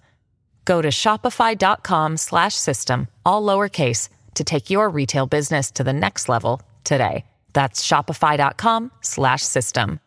Go 0.63 0.81
to 0.81 0.89
shopify.com/system 0.89 3.08
all 3.25 3.43
lowercase 3.43 4.10
to 4.34 4.43
take 4.43 4.69
your 4.69 4.89
retail 4.89 5.27
business 5.27 5.71
to 5.71 5.84
the 5.84 5.93
next 5.93 6.29
level 6.29 6.62
today. 6.84 7.25
That's 7.53 7.86
shopify.com/system. 7.86 9.99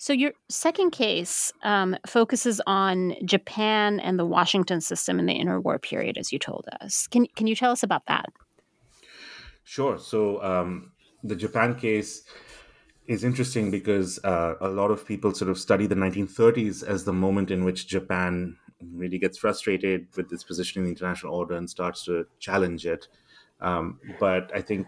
So 0.00 0.14
your 0.14 0.32
second 0.48 0.92
case 0.92 1.52
um, 1.62 1.94
focuses 2.06 2.58
on 2.66 3.14
Japan 3.22 4.00
and 4.00 4.18
the 4.18 4.24
Washington 4.24 4.80
system 4.80 5.18
in 5.18 5.26
the 5.26 5.38
interwar 5.38 5.80
period, 5.80 6.16
as 6.16 6.32
you 6.32 6.38
told 6.38 6.64
us. 6.80 7.06
Can 7.06 7.26
can 7.36 7.46
you 7.46 7.54
tell 7.54 7.70
us 7.70 7.82
about 7.82 8.06
that? 8.06 8.30
Sure. 9.62 9.98
So 9.98 10.42
um, 10.42 10.92
the 11.22 11.36
Japan 11.36 11.74
case 11.74 12.24
is 13.10 13.24
interesting 13.24 13.72
because 13.72 14.20
uh, 14.22 14.54
a 14.60 14.68
lot 14.68 14.92
of 14.92 15.04
people 15.04 15.34
sort 15.34 15.50
of 15.50 15.58
study 15.58 15.88
the 15.88 15.96
1930s 15.96 16.84
as 16.84 17.02
the 17.02 17.12
moment 17.12 17.50
in 17.50 17.64
which 17.64 17.88
Japan 17.88 18.56
really 18.94 19.18
gets 19.18 19.36
frustrated 19.36 20.06
with 20.16 20.32
its 20.32 20.44
position 20.44 20.78
in 20.78 20.84
the 20.84 20.90
international 20.90 21.34
order 21.34 21.56
and 21.56 21.68
starts 21.68 22.04
to 22.04 22.24
challenge 22.38 22.86
it. 22.86 23.08
Um, 23.60 23.98
but 24.20 24.52
I 24.54 24.60
think 24.60 24.86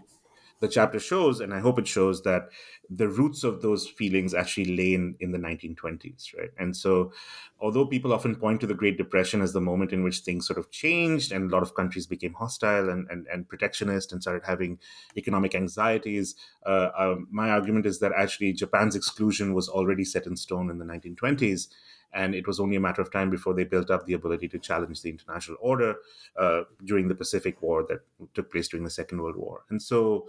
the 0.62 0.68
chapter 0.68 1.00
shows, 1.00 1.40
and 1.40 1.52
I 1.52 1.58
hope 1.58 1.80
it 1.80 1.88
shows 1.88 2.22
that 2.22 2.48
the 2.88 3.08
roots 3.08 3.42
of 3.42 3.62
those 3.62 3.88
feelings 3.88 4.32
actually 4.32 4.76
lay 4.76 4.94
in, 4.94 5.16
in 5.18 5.32
the 5.32 5.38
1920s, 5.38 6.38
right? 6.38 6.50
And 6.56 6.76
so, 6.76 7.12
although 7.58 7.84
people 7.84 8.12
often 8.12 8.36
point 8.36 8.60
to 8.60 8.68
the 8.68 8.74
Great 8.74 8.96
Depression 8.96 9.42
as 9.42 9.52
the 9.52 9.60
moment 9.60 9.92
in 9.92 10.04
which 10.04 10.20
things 10.20 10.46
sort 10.46 10.60
of 10.60 10.70
changed 10.70 11.32
and 11.32 11.50
a 11.50 11.52
lot 11.52 11.64
of 11.64 11.74
countries 11.74 12.06
became 12.06 12.34
hostile 12.34 12.90
and, 12.90 13.08
and, 13.10 13.26
and 13.26 13.48
protectionist 13.48 14.12
and 14.12 14.22
started 14.22 14.44
having 14.46 14.78
economic 15.16 15.56
anxieties, 15.56 16.36
uh, 16.64 16.90
um, 16.96 17.26
my 17.32 17.50
argument 17.50 17.84
is 17.84 17.98
that 17.98 18.12
actually 18.16 18.52
Japan's 18.52 18.94
exclusion 18.94 19.54
was 19.54 19.68
already 19.68 20.04
set 20.04 20.26
in 20.26 20.36
stone 20.36 20.70
in 20.70 20.78
the 20.78 20.84
1920s 20.84 21.66
and 22.12 22.34
it 22.34 22.46
was 22.46 22.60
only 22.60 22.76
a 22.76 22.80
matter 22.80 23.02
of 23.02 23.10
time 23.10 23.30
before 23.30 23.54
they 23.54 23.64
built 23.64 23.90
up 23.90 24.06
the 24.06 24.14
ability 24.14 24.48
to 24.48 24.58
challenge 24.58 25.02
the 25.02 25.10
international 25.10 25.56
order 25.60 25.96
uh, 26.38 26.62
during 26.84 27.08
the 27.08 27.14
Pacific 27.14 27.60
War 27.62 27.84
that 27.88 28.00
took 28.34 28.50
place 28.50 28.68
during 28.68 28.84
the 28.84 28.90
Second 28.90 29.22
World 29.22 29.36
War. 29.36 29.64
And 29.70 29.80
so 29.80 30.26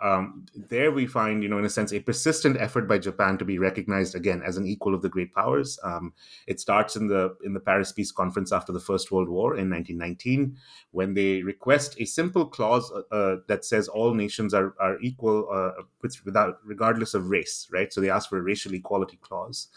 um, 0.00 0.46
there 0.54 0.92
we 0.92 1.06
find, 1.06 1.42
you 1.42 1.48
know, 1.48 1.58
in 1.58 1.64
a 1.64 1.70
sense, 1.70 1.92
a 1.92 1.98
persistent 1.98 2.56
effort 2.60 2.86
by 2.86 2.98
Japan 2.98 3.36
to 3.38 3.44
be 3.44 3.58
recognized 3.58 4.14
again 4.14 4.42
as 4.44 4.56
an 4.56 4.66
equal 4.66 4.94
of 4.94 5.02
the 5.02 5.08
great 5.08 5.34
powers. 5.34 5.78
Um, 5.82 6.12
it 6.46 6.60
starts 6.60 6.94
in 6.94 7.08
the 7.08 7.36
in 7.44 7.52
the 7.52 7.60
Paris 7.60 7.90
Peace 7.90 8.12
Conference 8.12 8.52
after 8.52 8.72
the 8.72 8.80
First 8.80 9.10
World 9.10 9.28
War 9.28 9.56
in 9.56 9.68
1919, 9.70 10.56
when 10.92 11.14
they 11.14 11.42
request 11.42 11.96
a 11.98 12.04
simple 12.04 12.46
clause 12.46 12.92
uh, 12.92 13.14
uh, 13.14 13.36
that 13.48 13.64
says 13.64 13.88
all 13.88 14.14
nations 14.14 14.54
are 14.54 14.74
are 14.78 15.00
equal 15.00 15.48
uh, 15.52 15.82
without 16.24 16.58
regardless 16.64 17.14
of 17.14 17.28
race, 17.28 17.66
right? 17.72 17.92
So 17.92 18.00
they 18.00 18.10
ask 18.10 18.28
for 18.28 18.38
a 18.38 18.42
racial 18.42 18.74
equality 18.74 19.18
clause 19.20 19.68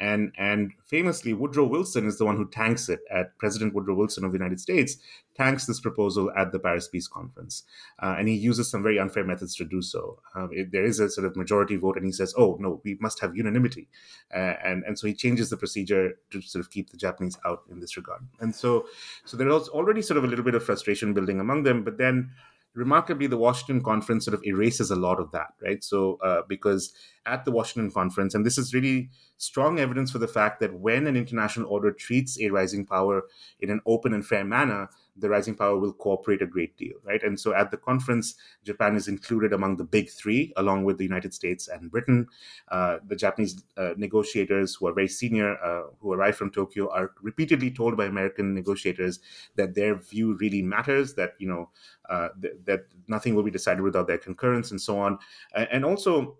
and 0.00 0.32
and 0.38 0.72
famously 0.84 1.34
Woodrow 1.34 1.66
Wilson 1.66 2.06
is 2.06 2.18
the 2.18 2.24
one 2.24 2.36
who 2.36 2.48
tanks 2.48 2.88
it 2.88 3.00
at 3.10 3.36
President 3.38 3.74
Woodrow 3.74 3.94
Wilson 3.94 4.24
of 4.24 4.32
the 4.32 4.38
United 4.38 4.58
States 4.58 4.96
tanks 5.36 5.66
this 5.66 5.80
proposal 5.80 6.30
at 6.36 6.52
the 6.52 6.58
Paris 6.58 6.88
Peace 6.88 7.06
Conference, 7.06 7.62
uh, 8.02 8.16
and 8.18 8.26
he 8.26 8.34
uses 8.34 8.70
some 8.70 8.82
very 8.82 8.98
unfair 8.98 9.24
methods 9.24 9.54
to 9.56 9.64
do 9.64 9.80
so. 9.80 10.18
Um, 10.34 10.50
it, 10.52 10.72
there 10.72 10.84
is 10.84 11.00
a 11.00 11.08
sort 11.08 11.26
of 11.26 11.36
majority 11.36 11.76
vote, 11.76 11.96
and 11.96 12.06
he 12.06 12.12
says, 12.12 12.34
"Oh 12.36 12.56
no, 12.58 12.80
we 12.84 12.96
must 13.00 13.20
have 13.20 13.36
unanimity," 13.36 13.88
uh, 14.34 14.54
and 14.64 14.82
and 14.84 14.98
so 14.98 15.06
he 15.06 15.14
changes 15.14 15.50
the 15.50 15.56
procedure 15.56 16.18
to 16.30 16.40
sort 16.40 16.64
of 16.64 16.70
keep 16.70 16.90
the 16.90 16.96
Japanese 16.96 17.38
out 17.44 17.62
in 17.70 17.80
this 17.80 17.96
regard. 17.96 18.22
And 18.40 18.54
so 18.54 18.86
so 19.24 19.36
there 19.36 19.48
was 19.48 19.68
already 19.68 20.02
sort 20.02 20.16
of 20.16 20.24
a 20.24 20.26
little 20.26 20.44
bit 20.44 20.54
of 20.54 20.64
frustration 20.64 21.12
building 21.12 21.40
among 21.40 21.64
them, 21.64 21.84
but 21.84 21.98
then 21.98 22.30
remarkably, 22.74 23.26
the 23.26 23.36
Washington 23.36 23.82
Conference 23.82 24.24
sort 24.24 24.34
of 24.34 24.44
erases 24.44 24.90
a 24.90 24.96
lot 24.96 25.20
of 25.20 25.30
that, 25.32 25.54
right? 25.62 25.82
So, 25.82 26.18
uh, 26.22 26.42
because 26.48 26.92
at 27.26 27.44
the 27.44 27.50
Washington 27.50 27.90
Conference, 27.90 28.34
and 28.34 28.46
this 28.46 28.58
is 28.58 28.72
really 28.74 29.10
strong 29.36 29.78
evidence 29.78 30.10
for 30.10 30.18
the 30.18 30.28
fact 30.28 30.60
that 30.60 30.78
when 30.78 31.06
an 31.06 31.16
international 31.16 31.68
order 31.68 31.92
treats 31.92 32.40
a 32.40 32.50
rising 32.50 32.86
power 32.86 33.22
in 33.58 33.70
an 33.70 33.80
open 33.86 34.14
and 34.14 34.26
fair 34.26 34.44
manner, 34.44 34.88
the 35.20 35.28
rising 35.28 35.54
power 35.54 35.78
will 35.78 35.92
cooperate 35.92 36.42
a 36.42 36.46
great 36.46 36.76
deal, 36.76 36.96
right? 37.04 37.22
And 37.22 37.38
so 37.38 37.54
at 37.54 37.70
the 37.70 37.76
conference, 37.76 38.34
Japan 38.64 38.96
is 38.96 39.08
included 39.08 39.52
among 39.52 39.76
the 39.76 39.84
big 39.84 40.10
three, 40.10 40.52
along 40.56 40.84
with 40.84 40.98
the 40.98 41.04
United 41.04 41.34
States 41.34 41.68
and 41.68 41.90
Britain. 41.90 42.26
Uh, 42.68 42.98
the 43.06 43.16
Japanese 43.16 43.62
uh, 43.76 43.94
negotiators, 43.96 44.74
who 44.74 44.86
are 44.86 44.92
very 44.92 45.08
senior, 45.08 45.62
uh, 45.62 45.84
who 46.00 46.12
arrive 46.12 46.36
from 46.36 46.50
Tokyo, 46.50 46.90
are 46.90 47.12
repeatedly 47.22 47.70
told 47.70 47.96
by 47.96 48.06
American 48.06 48.54
negotiators 48.54 49.20
that 49.56 49.74
their 49.74 49.94
view 49.94 50.36
really 50.38 50.62
matters, 50.62 51.14
that 51.14 51.34
you 51.38 51.48
know 51.48 51.70
uh, 52.08 52.28
th- 52.40 52.54
that 52.64 52.86
nothing 53.06 53.34
will 53.34 53.42
be 53.42 53.50
decided 53.50 53.82
without 53.82 54.06
their 54.06 54.18
concurrence, 54.18 54.70
and 54.70 54.80
so 54.80 54.98
on. 54.98 55.18
and 55.54 55.84
also 55.84 56.36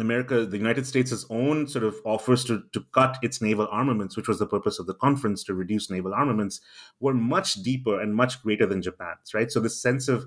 America, 0.00 0.46
the 0.46 0.56
United 0.56 0.86
States' 0.86 1.24
own 1.30 1.66
sort 1.66 1.84
of 1.84 1.96
offers 2.04 2.44
to, 2.44 2.62
to 2.72 2.84
cut 2.92 3.18
its 3.22 3.40
naval 3.40 3.68
armaments, 3.70 4.16
which 4.16 4.28
was 4.28 4.38
the 4.38 4.46
purpose 4.46 4.78
of 4.78 4.86
the 4.86 4.94
conference 4.94 5.44
to 5.44 5.54
reduce 5.54 5.90
naval 5.90 6.14
armaments, 6.14 6.60
were 7.00 7.14
much 7.14 7.54
deeper 7.62 8.00
and 8.00 8.14
much 8.14 8.42
greater 8.42 8.66
than 8.66 8.82
Japan's, 8.82 9.34
right? 9.34 9.50
So 9.50 9.60
this 9.60 9.80
sense 9.80 10.08
of 10.08 10.26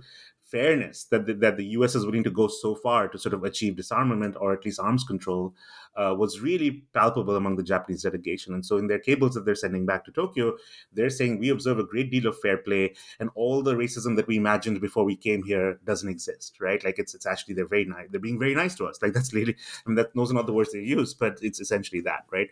fairness 0.52 1.06
that 1.06 1.26
the, 1.26 1.34
that 1.34 1.58
the 1.58 1.66
U.S. 1.78 1.96
is 1.96 2.06
willing 2.06 2.24
to 2.26 2.30
go 2.30 2.48
so 2.48 2.76
far 2.76 3.08
to 3.08 3.18
sort 3.18 3.34
of 3.34 3.44
achieve 3.44 3.78
disarmament 3.78 4.36
or 4.40 4.52
at 4.52 4.66
least 4.66 4.80
arms 4.80 5.04
control 5.04 5.56
uh, 5.96 6.14
was 6.18 6.42
really 6.42 6.84
palpable 6.94 7.36
among 7.36 7.56
the 7.56 7.64
Japanese 7.64 8.04
delegation. 8.04 8.54
And 8.54 8.66
so, 8.66 8.78
in 8.78 8.88
their 8.88 9.00
cables 9.00 9.34
that 9.34 9.46
they're 9.46 9.56
sending 9.56 9.86
back 9.86 10.06
to 10.06 10.12
Tokyo, 10.12 10.58
they're 10.94 11.10
saying 11.10 11.40
we 11.40 11.50
observe 11.50 11.80
a 11.80 11.84
great 11.84 12.12
deal 12.12 12.28
of 12.28 12.40
fair 12.40 12.58
play, 12.58 12.94
and 13.20 13.30
all 13.36 13.64
the 13.64 13.76
racism 13.76 14.16
that 14.18 14.28
we 14.28 14.38
imagined 14.38 14.82
before 14.82 15.04
we 15.04 15.16
came 15.16 15.44
here 15.44 15.80
doesn't 15.86 16.10
exist, 16.10 16.58
right? 16.60 16.84
Like 16.84 17.00
it's 17.00 17.16
it's 17.16 17.26
actually 17.26 17.56
they're 17.56 17.68
very 17.68 17.86
nice. 17.86 18.08
They're 18.10 18.20
being 18.20 18.40
very 18.40 18.56
nice 18.56 18.76
to 18.76 18.86
us. 18.86 19.02
Like 19.02 19.14
that's 19.14 19.34
really, 19.34 19.54
I 19.54 19.90
mean, 19.90 19.96
that 19.96 20.14
those 20.16 20.32
are 20.32 20.36
not 20.36 20.46
the 20.46 20.54
words 20.54 20.72
they 20.74 20.80
use, 20.80 21.14
but 21.14 21.38
it's 21.42 21.60
essentially 21.60 22.02
that, 22.02 22.26
right? 22.32 22.50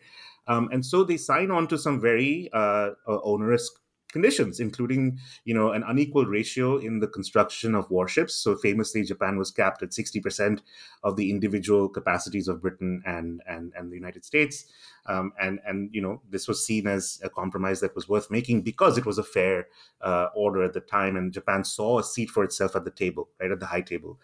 Um, 0.47 0.69
and 0.71 0.85
so 0.85 1.03
they 1.03 1.17
sign 1.17 1.51
on 1.51 1.67
to 1.67 1.77
some 1.77 2.01
very 2.01 2.49
uh, 2.53 2.91
onerous 3.07 3.71
conditions, 4.11 4.59
including 4.59 5.19
you 5.45 5.53
know 5.53 5.71
an 5.71 5.83
unequal 5.83 6.25
ratio 6.25 6.77
in 6.77 6.99
the 6.99 7.07
construction 7.07 7.75
of 7.75 7.89
warships. 7.89 8.35
So 8.35 8.55
famously, 8.55 9.03
Japan 9.03 9.37
was 9.37 9.51
capped 9.51 9.83
at 9.83 9.93
sixty 9.93 10.19
percent 10.19 10.61
of 11.03 11.15
the 11.15 11.29
individual 11.29 11.89
capacities 11.89 12.47
of 12.47 12.61
Britain 12.61 13.01
and 13.05 13.41
and 13.47 13.73
and 13.77 13.91
the 13.91 13.95
United 13.95 14.25
States, 14.25 14.65
um, 15.05 15.33
and 15.39 15.59
and 15.65 15.89
you 15.93 16.01
know 16.01 16.21
this 16.29 16.47
was 16.47 16.65
seen 16.65 16.87
as 16.87 17.19
a 17.23 17.29
compromise 17.29 17.79
that 17.81 17.95
was 17.95 18.09
worth 18.09 18.29
making 18.31 18.61
because 18.61 18.97
it 18.97 19.05
was 19.05 19.17
a 19.17 19.23
fair 19.23 19.67
uh, 20.01 20.27
order 20.35 20.63
at 20.63 20.73
the 20.73 20.81
time, 20.81 21.15
and 21.15 21.33
Japan 21.33 21.63
saw 21.63 21.99
a 21.99 22.03
seat 22.03 22.29
for 22.29 22.43
itself 22.43 22.75
at 22.75 22.85
the 22.85 22.91
table, 22.91 23.29
right 23.39 23.51
at 23.51 23.59
the 23.59 23.65
high 23.65 23.81
table. 23.81 24.19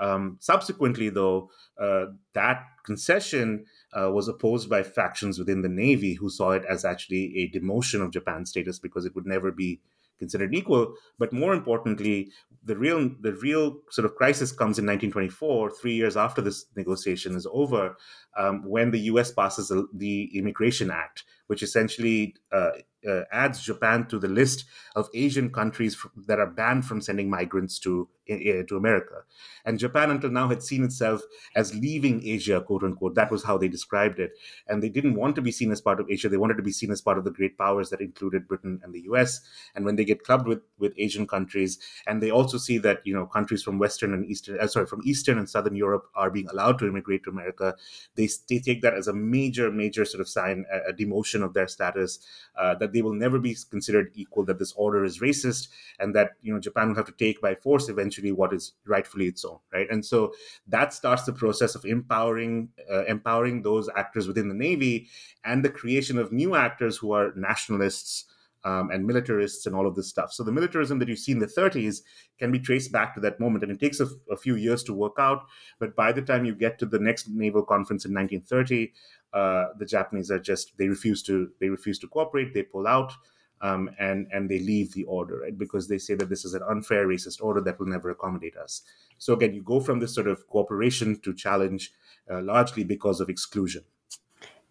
Um, 0.00 0.36
subsequently, 0.40 1.08
though, 1.08 1.50
uh, 1.78 2.06
that 2.32 2.64
concession 2.84 3.66
uh, 3.92 4.10
was 4.10 4.28
opposed 4.28 4.68
by 4.68 4.82
factions 4.82 5.38
within 5.38 5.62
the 5.62 5.68
Navy 5.68 6.14
who 6.14 6.28
saw 6.28 6.50
it 6.50 6.64
as 6.68 6.84
actually 6.84 7.36
a 7.38 7.50
demotion 7.58 8.02
of 8.02 8.10
Japan's 8.10 8.50
status 8.50 8.78
because 8.78 9.04
it 9.04 9.14
would 9.14 9.26
never 9.26 9.50
be 9.50 9.80
considered 10.18 10.54
equal. 10.54 10.94
But 11.18 11.32
more 11.32 11.54
importantly, 11.54 12.30
the 12.64 12.76
real 12.76 13.10
the 13.20 13.34
real 13.34 13.78
sort 13.90 14.04
of 14.04 14.16
crisis 14.16 14.50
comes 14.50 14.78
in 14.78 14.84
1924, 14.84 15.70
three 15.70 15.94
years 15.94 16.16
after 16.16 16.42
this 16.42 16.66
negotiation 16.76 17.34
is 17.34 17.46
over, 17.52 17.96
um, 18.36 18.62
when 18.64 18.90
the 18.90 19.00
U.S. 19.12 19.32
passes 19.32 19.72
the 19.94 20.30
Immigration 20.36 20.90
Act, 20.90 21.24
which 21.48 21.62
essentially 21.62 22.34
uh, 22.52 22.70
uh, 23.06 23.22
adds 23.30 23.62
Japan 23.62 24.06
to 24.06 24.18
the 24.18 24.28
list 24.28 24.64
of 24.96 25.08
Asian 25.14 25.50
countries 25.50 25.96
that 26.26 26.38
are 26.38 26.46
banned 26.46 26.84
from 26.86 27.00
sending 27.00 27.28
migrants 27.28 27.78
to 27.80 28.08
to 28.28 28.76
America. 28.76 29.22
And 29.64 29.78
Japan, 29.78 30.10
until 30.10 30.30
now, 30.30 30.48
had 30.48 30.62
seen 30.62 30.84
itself 30.84 31.22
as 31.54 31.74
leaving 31.74 32.26
Asia, 32.26 32.60
quote 32.60 32.82
unquote. 32.82 33.14
That 33.14 33.30
was 33.30 33.44
how 33.44 33.56
they 33.58 33.68
described 33.68 34.18
it. 34.18 34.32
And 34.66 34.82
they 34.82 34.88
didn't 34.88 35.14
want 35.14 35.34
to 35.36 35.42
be 35.42 35.50
seen 35.50 35.72
as 35.72 35.80
part 35.80 36.00
of 36.00 36.10
Asia. 36.10 36.28
They 36.28 36.36
wanted 36.36 36.56
to 36.58 36.62
be 36.62 36.72
seen 36.72 36.90
as 36.90 37.00
part 37.00 37.18
of 37.18 37.24
the 37.24 37.30
great 37.30 37.56
powers 37.56 37.90
that 37.90 38.00
included 38.00 38.48
Britain 38.48 38.80
and 38.82 38.92
the 38.92 39.00
US. 39.12 39.40
And 39.74 39.84
when 39.84 39.96
they 39.96 40.04
get 40.04 40.24
clubbed 40.24 40.46
with, 40.46 40.60
with 40.78 40.92
Asian 40.98 41.26
countries, 41.26 41.78
and 42.06 42.22
they 42.22 42.30
also 42.30 42.58
see 42.58 42.78
that, 42.78 43.00
you 43.04 43.14
know, 43.14 43.26
countries 43.26 43.62
from 43.62 43.78
Western 43.78 44.12
and 44.12 44.26
Eastern, 44.26 44.60
uh, 44.60 44.66
sorry, 44.66 44.86
from 44.86 45.00
Eastern 45.04 45.38
and 45.38 45.48
Southern 45.48 45.76
Europe 45.76 46.06
are 46.14 46.30
being 46.30 46.48
allowed 46.48 46.78
to 46.80 46.86
immigrate 46.86 47.24
to 47.24 47.30
America, 47.30 47.74
they, 48.14 48.28
they 48.48 48.58
take 48.58 48.82
that 48.82 48.94
as 48.94 49.08
a 49.08 49.12
major, 49.12 49.70
major 49.70 50.04
sort 50.04 50.20
of 50.20 50.28
sign, 50.28 50.64
a, 50.72 50.90
a 50.90 50.92
demotion 50.92 51.37
of 51.42 51.54
their 51.54 51.68
status, 51.68 52.18
uh, 52.56 52.74
that 52.76 52.92
they 52.92 53.02
will 53.02 53.14
never 53.14 53.38
be 53.38 53.56
considered 53.70 54.10
equal, 54.14 54.44
that 54.44 54.58
this 54.58 54.72
order 54.72 55.04
is 55.04 55.20
racist, 55.20 55.68
and 55.98 56.14
that, 56.14 56.32
you 56.42 56.52
know, 56.52 56.60
Japan 56.60 56.88
will 56.88 56.96
have 56.96 57.06
to 57.06 57.12
take 57.12 57.40
by 57.40 57.54
force 57.54 57.88
eventually 57.88 58.32
what 58.32 58.52
is 58.52 58.72
rightfully 58.86 59.26
its 59.26 59.44
own, 59.44 59.58
right? 59.72 59.88
And 59.90 60.04
so 60.04 60.32
that 60.66 60.92
starts 60.92 61.24
the 61.24 61.32
process 61.32 61.74
of 61.74 61.84
empowering 61.84 62.68
uh, 62.90 63.04
empowering 63.04 63.62
those 63.62 63.88
actors 63.96 64.26
within 64.26 64.48
the 64.48 64.54
Navy 64.54 65.08
and 65.44 65.64
the 65.64 65.70
creation 65.70 66.18
of 66.18 66.32
new 66.32 66.54
actors 66.54 66.96
who 66.96 67.12
are 67.12 67.32
nationalists. 67.36 68.26
Um, 68.64 68.90
and 68.90 69.06
militarists 69.06 69.66
and 69.66 69.74
all 69.74 69.86
of 69.86 69.94
this 69.94 70.08
stuff. 70.08 70.32
So 70.32 70.42
the 70.42 70.50
militarism 70.50 70.98
that 70.98 71.08
you 71.08 71.14
see 71.14 71.30
in 71.30 71.38
the 71.38 71.46
30s 71.46 72.02
can 72.40 72.50
be 72.50 72.58
traced 72.58 72.90
back 72.90 73.14
to 73.14 73.20
that 73.20 73.38
moment, 73.38 73.62
and 73.62 73.70
it 73.70 73.78
takes 73.78 74.00
a 74.00 74.36
few 74.36 74.56
years 74.56 74.82
to 74.82 74.92
work 74.92 75.14
out. 75.16 75.46
But 75.78 75.94
by 75.94 76.10
the 76.10 76.22
time 76.22 76.44
you 76.44 76.56
get 76.56 76.76
to 76.80 76.86
the 76.86 76.98
next 76.98 77.28
naval 77.28 77.62
conference 77.62 78.04
in 78.04 78.12
1930, 78.12 78.92
uh, 79.32 79.66
the 79.78 79.86
Japanese 79.86 80.30
are 80.30 80.38
just 80.38 80.76
they 80.78 80.88
refuse 80.88 81.22
to 81.24 81.50
they 81.60 81.68
refuse 81.68 81.98
to 82.00 82.08
cooperate. 82.08 82.54
They 82.54 82.62
pull 82.62 82.86
out 82.86 83.12
um, 83.60 83.90
and 83.98 84.26
and 84.32 84.48
they 84.48 84.58
leave 84.58 84.92
the 84.94 85.04
order, 85.04 85.40
right? 85.40 85.56
Because 85.56 85.88
they 85.88 85.98
say 85.98 86.14
that 86.14 86.28
this 86.28 86.44
is 86.44 86.54
an 86.54 86.62
unfair 86.68 87.06
racist 87.06 87.42
order 87.42 87.60
that 87.62 87.78
will 87.78 87.86
never 87.86 88.10
accommodate 88.10 88.56
us. 88.56 88.82
So 89.18 89.32
again, 89.34 89.54
you 89.54 89.62
go 89.62 89.80
from 89.80 90.00
this 90.00 90.14
sort 90.14 90.28
of 90.28 90.46
cooperation 90.48 91.20
to 91.20 91.34
challenge, 91.34 91.92
uh, 92.30 92.40
largely 92.42 92.84
because 92.84 93.20
of 93.20 93.28
exclusion. 93.28 93.84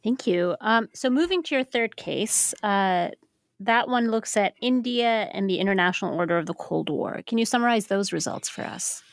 Thank 0.04 0.26
you. 0.28 0.56
Um, 0.62 0.89
so 0.93 1.10
moving 1.10 1.43
to 1.43 1.56
your 1.56 1.63
third 1.63 1.98
case, 1.98 2.54
uh, 2.63 3.10
that 3.60 3.89
one 3.89 4.10
looks 4.10 4.38
at 4.38 4.54
India 4.62 5.30
and 5.34 5.50
the 5.50 5.60
International 5.60 6.15
Order 6.15 6.38
of 6.38 6.46
the 6.46 6.54
Cold 6.54 6.89
War. 6.89 7.22
Can 7.26 7.38
you 7.38 7.46
summarize 7.46 7.88
those 7.88 8.13
results 8.13 8.48
for 8.48 8.62
us? 8.62 9.04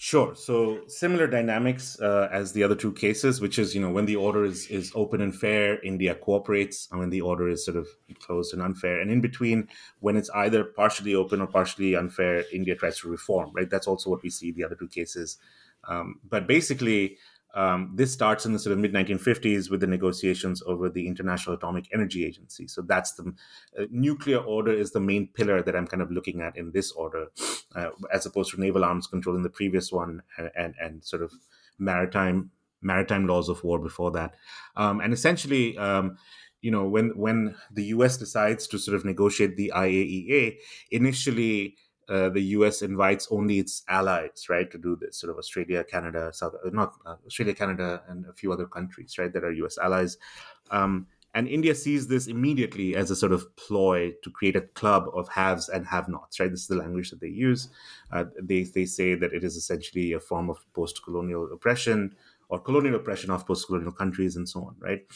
Sure. 0.00 0.32
So 0.36 0.86
similar 0.86 1.26
dynamics 1.26 1.98
uh, 2.00 2.28
as 2.30 2.52
the 2.52 2.62
other 2.62 2.76
two 2.76 2.92
cases, 2.92 3.40
which 3.40 3.58
is 3.58 3.74
you 3.74 3.80
know 3.80 3.90
when 3.90 4.06
the 4.06 4.14
order 4.14 4.44
is 4.44 4.68
is 4.68 4.92
open 4.94 5.20
and 5.20 5.34
fair, 5.34 5.80
India 5.80 6.14
cooperates, 6.14 6.86
and 6.92 7.00
when 7.00 7.10
the 7.10 7.20
order 7.20 7.48
is 7.48 7.64
sort 7.64 7.76
of 7.76 7.88
closed 8.20 8.52
and 8.54 8.62
unfair, 8.62 9.00
and 9.00 9.10
in 9.10 9.20
between, 9.20 9.66
when 9.98 10.16
it's 10.16 10.30
either 10.36 10.62
partially 10.62 11.16
open 11.16 11.40
or 11.40 11.48
partially 11.48 11.96
unfair, 11.96 12.44
India 12.52 12.76
tries 12.76 13.00
to 13.00 13.08
reform. 13.08 13.50
Right. 13.52 13.68
That's 13.68 13.88
also 13.88 14.08
what 14.08 14.22
we 14.22 14.30
see 14.30 14.52
the 14.52 14.62
other 14.62 14.76
two 14.76 14.86
cases. 14.86 15.36
Um, 15.88 16.20
but 16.28 16.46
basically, 16.46 17.18
um, 17.54 17.92
this 17.94 18.12
starts 18.12 18.44
in 18.44 18.52
the 18.52 18.58
sort 18.58 18.72
of 18.72 18.78
mid 18.78 18.92
1950s 18.92 19.70
with 19.70 19.80
the 19.80 19.86
negotiations 19.86 20.62
over 20.66 20.88
the 20.88 21.06
International 21.06 21.56
Atomic 21.56 21.86
Energy 21.92 22.24
Agency. 22.24 22.68
So 22.68 22.82
that's 22.82 23.14
the 23.14 23.34
uh, 23.78 23.84
nuclear 23.90 24.38
order 24.38 24.72
is 24.72 24.92
the 24.92 25.00
main 25.00 25.28
pillar 25.28 25.62
that 25.62 25.74
I'm 25.74 25.86
kind 25.86 26.02
of 26.02 26.10
looking 26.10 26.42
at 26.42 26.56
in 26.56 26.72
this 26.72 26.92
order, 26.92 27.26
uh, 27.74 27.90
as 28.12 28.26
opposed 28.26 28.52
to 28.52 28.60
naval 28.60 28.84
arms 28.84 29.06
control 29.06 29.36
in 29.36 29.42
the 29.42 29.50
previous 29.50 29.90
one, 29.90 30.22
and 30.36 30.50
and, 30.56 30.74
and 30.80 31.04
sort 31.04 31.22
of 31.22 31.32
maritime 31.78 32.50
maritime 32.82 33.26
laws 33.26 33.48
of 33.48 33.64
war 33.64 33.78
before 33.78 34.10
that. 34.12 34.34
Um, 34.76 35.00
and 35.00 35.12
essentially, 35.12 35.76
um, 35.78 36.16
you 36.60 36.70
know, 36.70 36.84
when 36.84 37.10
when 37.16 37.54
the 37.72 37.84
U.S. 37.84 38.16
decides 38.16 38.66
to 38.68 38.78
sort 38.78 38.96
of 38.96 39.04
negotiate 39.04 39.56
the 39.56 39.72
IAEA, 39.74 40.56
initially 40.90 41.76
uh, 42.08 42.28
the 42.30 42.40
US 42.56 42.82
invites 42.82 43.28
only 43.30 43.58
its 43.58 43.82
allies, 43.88 44.46
right, 44.48 44.70
to 44.70 44.78
do 44.78 44.96
this, 44.96 45.16
sort 45.18 45.30
of 45.30 45.38
Australia, 45.38 45.84
Canada, 45.84 46.30
South, 46.32 46.54
uh, 46.64 46.70
not 46.72 46.94
uh, 47.04 47.16
Australia, 47.26 47.54
Canada, 47.54 48.02
and 48.08 48.26
a 48.26 48.32
few 48.32 48.52
other 48.52 48.66
countries, 48.66 49.18
right, 49.18 49.32
that 49.32 49.44
are 49.44 49.52
US 49.52 49.78
allies. 49.78 50.16
Um, 50.70 51.06
and 51.34 51.46
India 51.46 51.74
sees 51.74 52.08
this 52.08 52.26
immediately 52.26 52.96
as 52.96 53.10
a 53.10 53.16
sort 53.16 53.32
of 53.32 53.54
ploy 53.56 54.12
to 54.22 54.30
create 54.30 54.56
a 54.56 54.62
club 54.62 55.04
of 55.14 55.28
haves 55.28 55.68
and 55.68 55.86
have 55.86 56.08
nots, 56.08 56.40
right? 56.40 56.50
This 56.50 56.62
is 56.62 56.68
the 56.68 56.76
language 56.76 57.10
that 57.10 57.20
they 57.20 57.28
use. 57.28 57.68
Uh, 58.10 58.24
they, 58.42 58.62
they 58.62 58.86
say 58.86 59.14
that 59.14 59.32
it 59.34 59.44
is 59.44 59.54
essentially 59.54 60.12
a 60.14 60.20
form 60.20 60.48
of 60.48 60.58
post 60.72 61.04
colonial 61.04 61.48
oppression 61.52 62.16
or 62.48 62.58
colonial 62.58 62.94
oppression 62.94 63.30
of 63.30 63.46
post 63.46 63.66
colonial 63.66 63.92
countries 63.92 64.36
and 64.36 64.48
so 64.48 64.60
on, 64.64 64.76
right? 64.80 65.06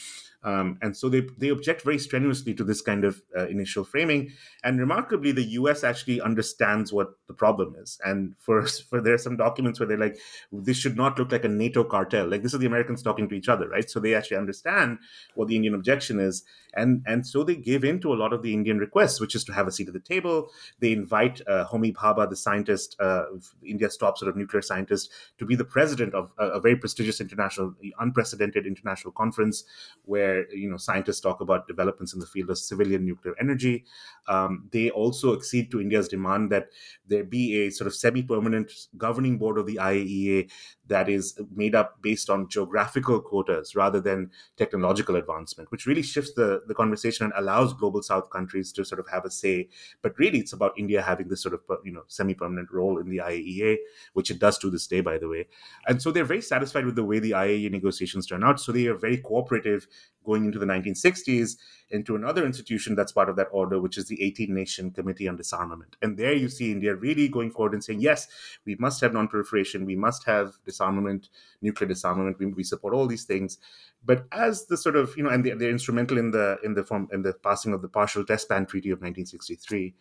Um, 0.44 0.78
and 0.82 0.96
so 0.96 1.08
they, 1.08 1.22
they 1.38 1.48
object 1.48 1.82
very 1.82 1.98
strenuously 1.98 2.54
to 2.54 2.64
this 2.64 2.80
kind 2.80 3.04
of 3.04 3.22
uh, 3.36 3.46
initial 3.46 3.84
framing. 3.84 4.32
And 4.64 4.80
remarkably, 4.80 5.32
the 5.32 5.44
US 5.44 5.84
actually 5.84 6.20
understands 6.20 6.92
what 6.92 7.10
the 7.28 7.34
problem 7.34 7.76
is. 7.80 7.98
And 8.04 8.34
for, 8.38 8.66
for 8.90 9.00
there 9.00 9.14
are 9.14 9.18
some 9.18 9.36
documents 9.36 9.78
where 9.78 9.86
they're 9.86 9.98
like, 9.98 10.18
this 10.50 10.76
should 10.76 10.96
not 10.96 11.18
look 11.18 11.32
like 11.32 11.44
a 11.44 11.48
NATO 11.48 11.84
cartel. 11.84 12.28
Like 12.28 12.42
this 12.42 12.54
is 12.54 12.60
the 12.60 12.66
Americans 12.66 13.02
talking 13.02 13.28
to 13.28 13.34
each 13.34 13.48
other, 13.48 13.68
right? 13.68 13.88
So 13.88 14.00
they 14.00 14.14
actually 14.14 14.38
understand 14.38 14.98
what 15.34 15.48
the 15.48 15.56
Indian 15.56 15.74
objection 15.74 16.18
is. 16.18 16.42
And, 16.74 17.02
and 17.06 17.26
so 17.26 17.44
they 17.44 17.56
give 17.56 17.84
in 17.84 18.00
to 18.00 18.12
a 18.12 18.16
lot 18.16 18.32
of 18.32 18.42
the 18.42 18.54
Indian 18.54 18.78
requests, 18.78 19.20
which 19.20 19.34
is 19.34 19.44
to 19.44 19.52
have 19.52 19.66
a 19.66 19.72
seat 19.72 19.88
at 19.88 19.94
the 19.94 20.00
table. 20.00 20.48
They 20.80 20.92
invite 20.92 21.42
uh, 21.46 21.66
Homi 21.66 21.92
Bhabha, 21.92 22.30
the 22.30 22.36
scientist, 22.36 22.96
uh, 22.98 23.24
India's 23.64 23.96
top 23.96 24.16
sort 24.16 24.30
of 24.30 24.36
nuclear 24.36 24.62
scientist, 24.62 25.10
to 25.38 25.44
be 25.44 25.54
the 25.54 25.64
president 25.64 26.14
of 26.14 26.30
a, 26.38 26.46
a 26.48 26.60
very 26.60 26.76
prestigious 26.76 27.20
international, 27.20 27.74
unprecedented 28.00 28.66
international 28.66 29.12
conference 29.12 29.64
where 30.04 30.31
where 30.32 30.54
you 30.54 30.70
know 30.70 30.76
scientists 30.76 31.20
talk 31.20 31.40
about 31.40 31.66
developments 31.66 32.14
in 32.14 32.20
the 32.20 32.26
field 32.26 32.50
of 32.50 32.58
civilian 32.58 33.04
nuclear 33.04 33.34
energy. 33.40 33.84
Um, 34.28 34.68
they 34.72 34.90
also 34.90 35.34
accede 35.36 35.70
to 35.70 35.80
India's 35.80 36.08
demand 36.08 36.50
that 36.50 36.68
there 37.06 37.24
be 37.24 37.62
a 37.62 37.70
sort 37.70 37.86
of 37.86 37.94
semi-permanent 37.94 38.72
governing 38.96 39.38
board 39.38 39.58
of 39.58 39.66
the 39.66 39.76
IAEA 39.76 40.50
that 40.92 41.08
is 41.08 41.38
made 41.54 41.74
up 41.74 42.00
based 42.02 42.28
on 42.28 42.48
geographical 42.48 43.20
quotas 43.20 43.74
rather 43.74 44.00
than 44.00 44.30
technological 44.56 45.16
advancement, 45.16 45.70
which 45.72 45.86
really 45.86 46.02
shifts 46.02 46.34
the, 46.34 46.62
the 46.68 46.74
conversation 46.74 47.24
and 47.24 47.32
allows 47.36 47.72
global 47.72 48.02
South 48.02 48.28
countries 48.30 48.72
to 48.72 48.84
sort 48.84 49.00
of 49.00 49.08
have 49.08 49.24
a 49.24 49.30
say. 49.30 49.68
But 50.02 50.18
really, 50.18 50.38
it's 50.38 50.52
about 50.52 50.78
India 50.78 51.00
having 51.02 51.28
this 51.28 51.42
sort 51.42 51.54
of 51.54 51.62
you 51.84 51.92
know 51.92 52.04
semi-permanent 52.08 52.70
role 52.70 52.98
in 52.98 53.08
the 53.08 53.18
IAEA, 53.18 53.76
which 54.12 54.30
it 54.30 54.38
does 54.38 54.58
to 54.58 54.70
this 54.70 54.86
day, 54.86 55.00
by 55.00 55.18
the 55.18 55.28
way. 55.28 55.48
And 55.88 56.00
so 56.00 56.12
they're 56.12 56.24
very 56.24 56.42
satisfied 56.42 56.84
with 56.84 56.96
the 56.96 57.04
way 57.04 57.18
the 57.18 57.32
IAEA 57.32 57.70
negotiations 57.70 58.26
turn 58.26 58.44
out. 58.44 58.60
So 58.60 58.70
they 58.70 58.86
are 58.86 58.96
very 58.96 59.16
cooperative 59.16 59.86
going 60.24 60.44
into 60.44 60.58
the 60.58 60.66
1960s 60.66 61.56
into 61.92 62.16
another 62.16 62.44
institution 62.44 62.94
that's 62.94 63.12
part 63.12 63.28
of 63.28 63.36
that 63.36 63.48
order, 63.52 63.78
which 63.80 63.98
is 63.98 64.08
the 64.08 64.22
18 64.22 64.52
Nation 64.52 64.90
Committee 64.90 65.28
on 65.28 65.36
Disarmament. 65.36 65.96
And 66.02 66.18
there 66.18 66.32
you 66.32 66.48
see 66.48 66.72
India 66.72 66.94
really 66.94 67.28
going 67.28 67.50
forward 67.50 67.74
and 67.74 67.84
saying, 67.84 68.00
yes, 68.00 68.26
we 68.64 68.74
must 68.76 69.00
have 69.02 69.12
non-proliferation, 69.12 69.84
we 69.84 69.94
must 69.94 70.24
have 70.24 70.54
disarmament, 70.64 71.28
nuclear 71.60 71.88
disarmament, 71.88 72.38
we, 72.38 72.46
we 72.46 72.64
support 72.64 72.94
all 72.94 73.06
these 73.06 73.24
things. 73.24 73.58
But 74.04 74.24
as 74.32 74.66
the 74.66 74.76
sort 74.76 74.96
of, 74.96 75.16
you 75.16 75.22
know, 75.22 75.30
and 75.30 75.44
they're, 75.44 75.56
they're 75.56 75.70
instrumental 75.70 76.18
in 76.18 76.32
the 76.32 76.58
in 76.64 76.74
the 76.74 76.82
form 76.82 77.08
in 77.12 77.22
the 77.22 77.34
passing 77.34 77.72
of 77.72 77.82
the 77.82 77.88
partial 77.88 78.24
test 78.24 78.48
ban 78.48 78.66
treaty 78.66 78.90
of 78.90 78.98
1963. 78.98 79.94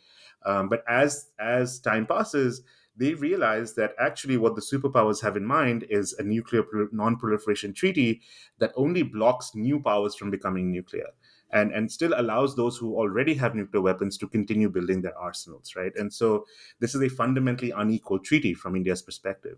Um, 0.45 0.69
but 0.69 0.84
as 0.88 1.30
as 1.39 1.80
time 1.80 2.08
passes, 2.08 2.63
they 2.95 3.13
realize 3.13 3.75
that 3.75 3.93
actually 3.99 4.38
what 4.38 4.56
the 4.56 4.62
superpowers 4.62 5.21
have 5.21 5.38
in 5.38 5.45
mind 5.45 5.86
is 5.89 6.13
a 6.13 6.23
nuclear 6.23 6.63
non-proliferation 6.91 7.73
treaty 7.73 8.21
that 8.60 8.73
only 8.75 9.04
blocks 9.04 9.51
new 9.56 9.80
powers 9.80 10.15
from 10.15 10.32
becoming 10.32 10.71
nuclear 10.71 11.08
and 11.52 11.72
and 11.72 11.92
still 11.92 12.14
allows 12.18 12.56
those 12.56 12.78
who 12.78 12.96
already 12.96 13.34
have 13.34 13.56
nuclear 13.56 13.82
weapons 13.82 14.18
to 14.18 14.28
continue 14.28 14.70
building 14.70 15.02
their 15.02 15.18
arsenals 15.18 15.76
right 15.76 15.94
and 15.96 16.12
so 16.12 16.46
this 16.80 16.96
is 16.96 17.02
a 17.02 17.10
fundamentally 17.10 17.72
unequal 17.72 18.20
treaty 18.20 18.54
from 18.54 18.76
india's 18.76 19.02
perspective 19.02 19.58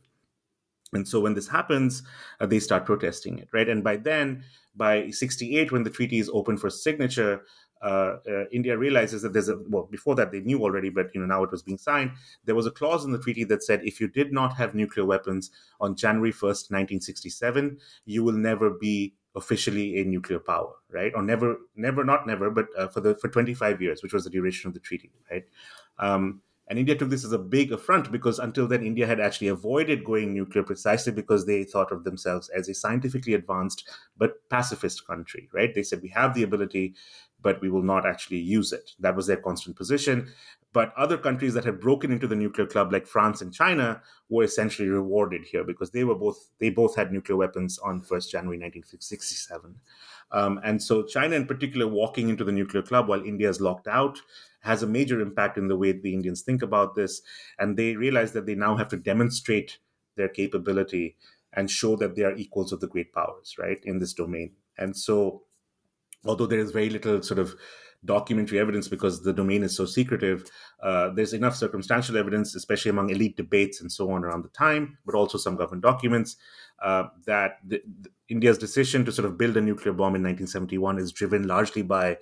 and 0.94 1.08
so 1.08 1.20
when 1.20 1.34
this 1.34 1.48
happens 1.48 2.04
uh, 2.40 2.46
they 2.46 2.60
start 2.60 2.86
protesting 2.86 3.40
it 3.40 3.48
right 3.54 3.70
and 3.70 3.84
by 3.84 3.96
then 3.96 4.44
by 4.76 5.10
68 5.10 5.72
when 5.72 5.84
the 5.84 5.90
treaty 5.90 6.20
is 6.20 6.30
open 6.34 6.58
for 6.58 6.70
signature 6.70 7.44
uh, 7.84 8.18
uh, 8.30 8.46
India 8.52 8.78
realizes 8.78 9.22
that 9.22 9.34
there's 9.34 9.50
a 9.50 9.58
well 9.68 9.84
before 9.92 10.16
that 10.16 10.32
they 10.32 10.40
knew 10.40 10.64
already, 10.64 10.90
but 10.90 11.14
you 11.14 11.20
know 11.20 11.28
now 11.28 11.44
it 11.44 11.52
was 11.52 11.62
being 11.62 11.78
signed. 11.78 12.12
There 12.46 12.56
was 12.56 12.66
a 12.66 12.72
clause 12.72 13.04
in 13.04 13.12
the 13.12 13.20
treaty 13.20 13.44
that 13.44 13.62
said 13.62 13.82
if 13.84 14.00
you 14.00 14.08
did 14.08 14.32
not 14.32 14.56
have 14.56 14.74
nuclear 14.74 15.06
weapons 15.06 15.52
on 15.82 15.98
January 15.98 16.32
1st, 16.32 16.72
1967, 16.72 17.78
you 18.06 18.24
will 18.24 18.34
never 18.38 18.70
be 18.70 19.16
officially 19.36 20.00
a 20.00 20.04
nuclear 20.04 20.40
power, 20.40 20.74
right? 20.92 21.12
Or 21.16 21.22
never, 21.22 21.58
never, 21.76 22.04
not 22.04 22.28
never, 22.28 22.50
but 22.50 22.68
uh, 22.78 22.88
for 22.88 23.02
the 23.02 23.16
for 23.16 23.30
25 23.30 23.82
years, 23.82 24.04
which 24.04 24.14
was 24.14 24.24
the 24.24 24.30
duration 24.30 24.68
of 24.68 24.74
the 24.74 24.80
treaty, 24.80 25.12
right? 25.32 25.46
Um, 25.98 26.42
and 26.68 26.80
India 26.80 26.96
took 26.96 27.10
this 27.10 27.26
as 27.26 27.34
a 27.34 27.38
big 27.40 27.74
affront 27.74 28.10
because 28.12 28.40
until 28.40 28.68
then, 28.68 28.84
India 28.84 29.06
had 29.06 29.20
actually 29.20 29.50
avoided 29.50 30.06
going 30.06 30.34
nuclear 30.34 30.64
precisely 30.64 31.12
because 31.12 31.46
they 31.46 31.66
thought 31.66 31.92
of 31.92 32.06
themselves 32.06 32.48
as 32.50 32.70
a 32.70 32.74
scientifically 32.74 33.34
advanced 33.34 33.90
but 34.18 34.48
pacifist 34.50 35.06
country, 35.06 35.50
right? 35.54 35.76
They 35.76 35.84
said 35.84 36.02
we 36.02 36.10
have 36.10 36.34
the 36.34 36.44
ability 36.44 36.96
but 37.42 37.60
we 37.62 37.70
will 37.70 37.84
not 37.84 38.06
actually 38.06 38.40
use 38.40 38.72
it. 38.72 38.92
That 39.00 39.16
was 39.18 39.28
their 39.28 39.38
constant 39.38 39.76
position. 39.76 40.32
But 40.74 40.92
other 40.98 41.18
countries 41.18 41.54
that 41.54 41.66
had 41.66 41.80
broken 41.80 42.12
into 42.12 42.28
the 42.28 42.36
nuclear 42.36 42.68
club, 42.68 42.92
like 42.92 43.06
France 43.06 43.42
and 43.42 43.54
China, 43.54 44.02
were 44.28 44.44
essentially 44.44 44.90
rewarded 44.90 45.46
here 45.46 45.64
because 45.64 45.92
they 45.92 46.04
were 46.04 46.16
both 46.16 46.50
they 46.60 46.72
both 46.72 46.96
had 46.96 47.12
nuclear 47.12 47.38
weapons 47.38 47.78
on 47.80 48.02
1st 48.02 48.30
January 48.32 48.58
1967. 48.58 49.76
Um, 50.32 50.60
and 50.64 50.82
so 50.82 51.04
China, 51.04 51.36
in 51.36 51.46
particular, 51.46 51.88
walking 51.88 52.28
into 52.28 52.44
the 52.44 52.52
nuclear 52.52 52.82
club 52.82 53.08
while 53.08 53.24
India 53.24 53.48
is 53.48 53.62
locked 53.62 53.88
out, 53.88 54.20
has 54.62 54.82
a 54.82 54.88
major 54.88 55.22
impact 55.22 55.58
in 55.58 55.68
the 55.68 55.78
way 55.78 55.92
the 55.92 56.14
Indians 56.14 56.42
think 56.42 56.64
about 56.64 56.96
this. 56.96 57.22
And 57.60 57.78
they 57.78 57.96
realize 57.96 58.32
that 58.32 58.48
they 58.48 58.56
now 58.56 58.76
have 58.76 58.88
to 58.90 58.98
demonstrate 58.98 59.78
their 60.16 60.30
capability 60.30 61.18
and 61.54 61.70
show 61.70 61.96
that 61.98 62.16
they 62.16 62.24
are 62.24 62.36
equals 62.36 62.72
of 62.72 62.80
the 62.80 62.88
great 62.88 63.14
powers, 63.14 63.56
right, 63.60 63.80
in 63.84 64.00
this 64.00 64.14
domain. 64.14 64.54
And 64.78 64.98
so, 64.98 65.44
although 66.26 66.48
there 66.48 66.60
is 66.60 66.72
very 66.72 66.90
little 66.90 67.22
sort 67.22 67.40
of 67.40 67.56
documentary 68.06 68.60
evidence 68.60 68.88
because 68.88 69.24
the 69.24 69.34
domain 69.34 69.64
is 69.64 69.76
so 69.76 69.86
secretive. 69.86 70.44
Uh, 70.82 71.10
there's 71.10 71.34
enough 71.34 71.56
circumstantial 71.56 72.18
evidence, 72.18 72.56
especially 72.56 72.90
among 72.90 73.10
elite 73.10 73.38
debates 73.38 73.82
and 73.82 73.92
so 73.92 74.12
on 74.12 74.24
around 74.24 74.44
the 74.44 74.50
time, 74.50 74.98
but 75.06 75.16
also 75.16 75.38
some 75.38 75.56
government 75.56 75.84
documents, 75.84 76.36
uh, 76.82 77.04
that 77.26 77.60
the, 77.66 77.82
the 78.02 78.10
India's 78.30 78.58
decision 78.58 79.06
to 79.06 79.12
sort 79.12 79.26
of 79.26 79.38
build 79.38 79.58
a 79.58 79.62
nuclear 79.62 79.94
bomb 79.94 80.16
in 80.16 80.24
1971 80.24 80.98
is 80.98 81.12
driven 81.12 81.48
largely 81.48 81.82
by 81.82 82.18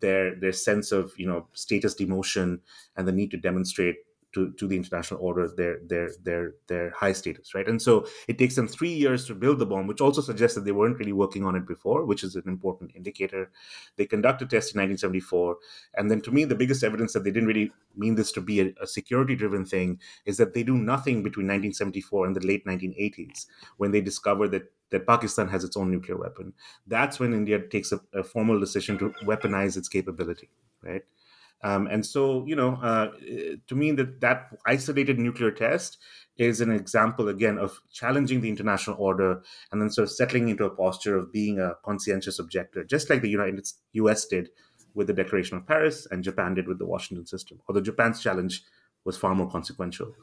their 0.00 0.36
their 0.36 0.52
sense 0.52 0.92
of 0.92 1.12
you 1.16 1.26
know 1.26 1.48
status 1.52 1.94
demotion 1.94 2.60
and 2.96 3.08
the 3.08 3.12
need 3.12 3.30
to 3.30 3.36
demonstrate 3.36 3.96
to, 4.34 4.52
to 4.52 4.66
the 4.66 4.76
international 4.76 5.20
order 5.20 5.48
their 5.48 5.78
their 5.86 6.10
their 6.22 6.54
their 6.66 6.90
high 6.90 7.12
status, 7.12 7.54
right? 7.54 7.66
And 7.66 7.80
so 7.80 8.06
it 8.26 8.38
takes 8.38 8.56
them 8.56 8.68
three 8.68 8.92
years 8.92 9.26
to 9.26 9.34
build 9.34 9.58
the 9.58 9.66
bomb, 9.66 9.86
which 9.86 10.00
also 10.00 10.20
suggests 10.20 10.54
that 10.54 10.64
they 10.64 10.72
weren't 10.72 10.98
really 10.98 11.12
working 11.12 11.44
on 11.44 11.56
it 11.56 11.66
before, 11.66 12.04
which 12.04 12.22
is 12.22 12.36
an 12.36 12.42
important 12.46 12.92
indicator. 12.94 13.50
They 13.96 14.06
conduct 14.06 14.42
a 14.42 14.46
test 14.46 14.74
in 14.74 14.80
1974, 14.80 15.56
and 15.96 16.10
then 16.10 16.20
to 16.22 16.30
me, 16.30 16.44
the 16.44 16.54
biggest 16.54 16.84
evidence 16.84 17.12
that 17.14 17.24
they 17.24 17.30
didn't 17.30 17.48
really 17.48 17.72
mean 17.96 18.14
this 18.14 18.32
to 18.32 18.40
be 18.40 18.60
a, 18.60 18.72
a 18.82 18.86
security-driven 18.86 19.64
thing 19.64 20.00
is 20.24 20.36
that 20.36 20.54
they 20.54 20.62
do 20.62 20.76
nothing 20.76 21.22
between 21.22 21.46
1974 21.46 22.26
and 22.26 22.36
the 22.36 22.46
late 22.46 22.64
1980s 22.66 23.46
when 23.78 23.90
they 23.92 24.00
discover 24.00 24.48
that 24.48 24.72
that 24.90 25.06
Pakistan 25.06 25.48
has 25.48 25.64
its 25.64 25.76
own 25.76 25.90
nuclear 25.90 26.16
weapon. 26.16 26.54
That's 26.86 27.20
when 27.20 27.34
India 27.34 27.58
takes 27.60 27.92
a, 27.92 28.00
a 28.14 28.22
formal 28.22 28.58
decision 28.58 28.96
to 28.98 29.10
weaponize 29.24 29.76
its 29.76 29.88
capability, 29.88 30.48
right? 30.82 31.02
Um, 31.62 31.86
and 31.88 32.06
so, 32.06 32.44
you 32.46 32.54
know, 32.54 32.74
uh, 32.82 33.10
to 33.66 33.74
me, 33.74 33.90
that 33.92 34.20
that 34.20 34.56
isolated 34.66 35.18
nuclear 35.18 35.50
test 35.50 35.98
is 36.36 36.60
an 36.60 36.70
example 36.70 37.28
again 37.28 37.58
of 37.58 37.80
challenging 37.92 38.40
the 38.40 38.48
international 38.48 38.96
order 38.98 39.42
and 39.72 39.82
then 39.82 39.90
sort 39.90 40.04
of 40.04 40.12
settling 40.12 40.48
into 40.48 40.64
a 40.64 40.70
posture 40.70 41.16
of 41.16 41.32
being 41.32 41.58
a 41.58 41.72
conscientious 41.84 42.38
objector, 42.38 42.84
just 42.84 43.10
like 43.10 43.22
the 43.22 43.28
United 43.28 43.66
U.S. 43.94 44.26
did 44.26 44.50
with 44.94 45.08
the 45.08 45.12
Declaration 45.12 45.56
of 45.56 45.66
Paris 45.66 46.06
and 46.10 46.22
Japan 46.22 46.54
did 46.54 46.68
with 46.68 46.78
the 46.78 46.86
Washington 46.86 47.26
system. 47.26 47.60
Although 47.68 47.80
Japan's 47.80 48.22
challenge 48.22 48.62
was 49.04 49.16
far 49.16 49.34
more 49.34 49.50
consequential. 49.50 50.14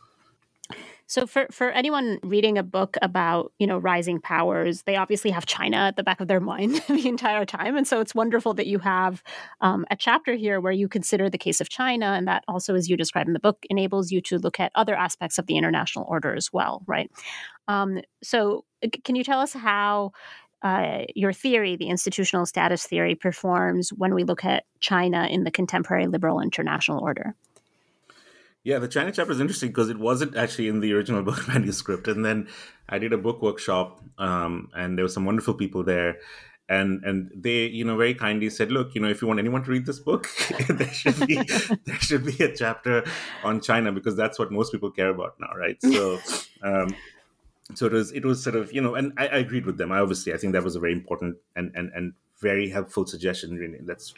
So 1.08 1.28
for 1.28 1.48
for 1.52 1.70
anyone 1.70 2.20
reading 2.24 2.58
a 2.58 2.64
book 2.64 2.98
about, 3.02 3.54
you 3.60 3.68
know, 3.68 3.78
rising 3.78 4.20
powers, 4.20 4.84
they 4.84 4.96
obviously 4.96 5.32
have 5.32 5.46
China 5.46 5.78
at 5.78 5.96
the 5.96 6.04
back 6.04 6.20
of 6.20 6.28
their 6.28 6.40
mind 6.52 6.82
the 6.88 7.08
entire 7.08 7.46
time. 7.46 7.78
And 7.78 7.88
so 7.88 8.02
it's 8.02 8.16
wonderful 8.16 8.54
that 8.56 8.68
you 8.68 8.80
have 8.80 9.24
um, 9.62 9.86
a 9.92 9.96
chapter 9.96 10.34
here 10.34 10.60
where 10.60 10.72
you 10.72 10.88
consider 10.88 11.30
the 11.30 11.38
case 11.38 11.62
of 11.62 11.70
China. 11.70 12.08
And 12.08 12.28
that 12.28 12.44
also, 12.48 12.76
as 12.76 12.90
you 12.90 12.98
describe 12.98 13.28
in 13.28 13.34
the 13.34 13.40
book, 13.40 13.66
enables 13.70 14.12
you 14.12 14.22
to 14.22 14.38
look 14.38 14.60
at 14.60 14.72
other 14.76 14.96
aspects 14.96 15.38
of 15.38 15.46
the 15.48 15.58
international 15.58 16.06
order 16.08 16.36
as 16.36 16.52
well, 16.52 16.84
right? 16.88 17.12
Um, 17.68 18.02
so 18.24 18.66
can 19.04 19.16
you 19.16 19.24
tell 19.24 19.40
us 19.40 19.54
how 19.54 20.12
uh, 20.62 21.04
your 21.16 21.34
theory, 21.34 21.76
the 21.76 21.88
institutional 21.88 22.46
status 22.46 22.86
theory, 22.86 23.14
performs 23.14 23.92
when 23.92 24.16
we 24.16 24.24
look 24.24 24.44
at 24.44 24.64
China 24.80 25.28
in 25.30 25.44
the 25.44 25.52
contemporary 25.52 26.08
liberal 26.08 26.40
international 26.40 27.04
order? 27.04 27.36
Yeah, 28.66 28.80
the 28.80 28.88
China 28.88 29.12
chapter 29.12 29.32
is 29.32 29.40
interesting 29.40 29.70
because 29.70 29.92
it 29.92 30.00
wasn't 30.00 30.36
actually 30.36 30.70
in 30.70 30.80
the 30.80 30.92
original 30.94 31.22
book 31.30 31.48
manuscript. 31.48 32.08
And 32.08 32.26
then 32.26 32.50
I 32.90 32.98
did 32.98 33.14
a 33.14 33.18
book 33.18 33.42
workshop, 33.42 34.02
um, 34.18 34.70
and 34.76 34.98
there 34.98 35.06
were 35.06 35.10
some 35.10 35.24
wonderful 35.24 35.54
people 35.54 35.84
there. 35.84 36.18
And 36.68 37.04
and 37.06 37.30
they, 37.36 37.68
you 37.68 37.86
know, 37.86 37.96
very 37.96 38.16
kindly 38.16 38.50
said, 38.50 38.72
"Look, 38.72 38.96
you 38.96 39.02
know, 39.02 39.08
if 39.08 39.22
you 39.22 39.28
want 39.28 39.40
anyone 39.40 39.64
to 39.64 39.70
read 39.70 39.86
this 39.86 40.00
book, 40.00 40.28
there 40.68 40.90
should 40.90 41.28
be 41.28 41.36
there 41.86 42.00
should 42.00 42.26
be 42.26 42.44
a 42.44 42.56
chapter 42.56 43.06
on 43.44 43.62
China 43.62 43.92
because 43.92 44.16
that's 44.16 44.40
what 44.40 44.52
most 44.52 44.72
people 44.72 44.90
care 44.90 45.10
about 45.10 45.40
now, 45.40 45.54
right?" 45.56 45.78
So, 45.84 46.20
um, 46.64 46.96
so 47.76 47.86
it 47.86 47.92
was 47.92 48.12
it 48.14 48.26
was 48.26 48.44
sort 48.44 48.56
of 48.56 48.74
you 48.74 48.82
know, 48.82 48.96
and 48.96 49.14
I, 49.16 49.28
I 49.28 49.38
agreed 49.38 49.68
with 49.68 49.78
them. 49.78 49.92
I 49.92 50.00
obviously 50.00 50.34
I 50.34 50.38
think 50.38 50.54
that 50.54 50.64
was 50.64 50.76
a 50.76 50.80
very 50.80 50.94
important 50.94 51.38
and 51.56 51.72
and 51.76 51.92
and 51.94 52.14
very 52.42 52.70
helpful 52.70 53.06
suggestion 53.06 53.56
really. 53.56 53.80
That's 53.82 54.14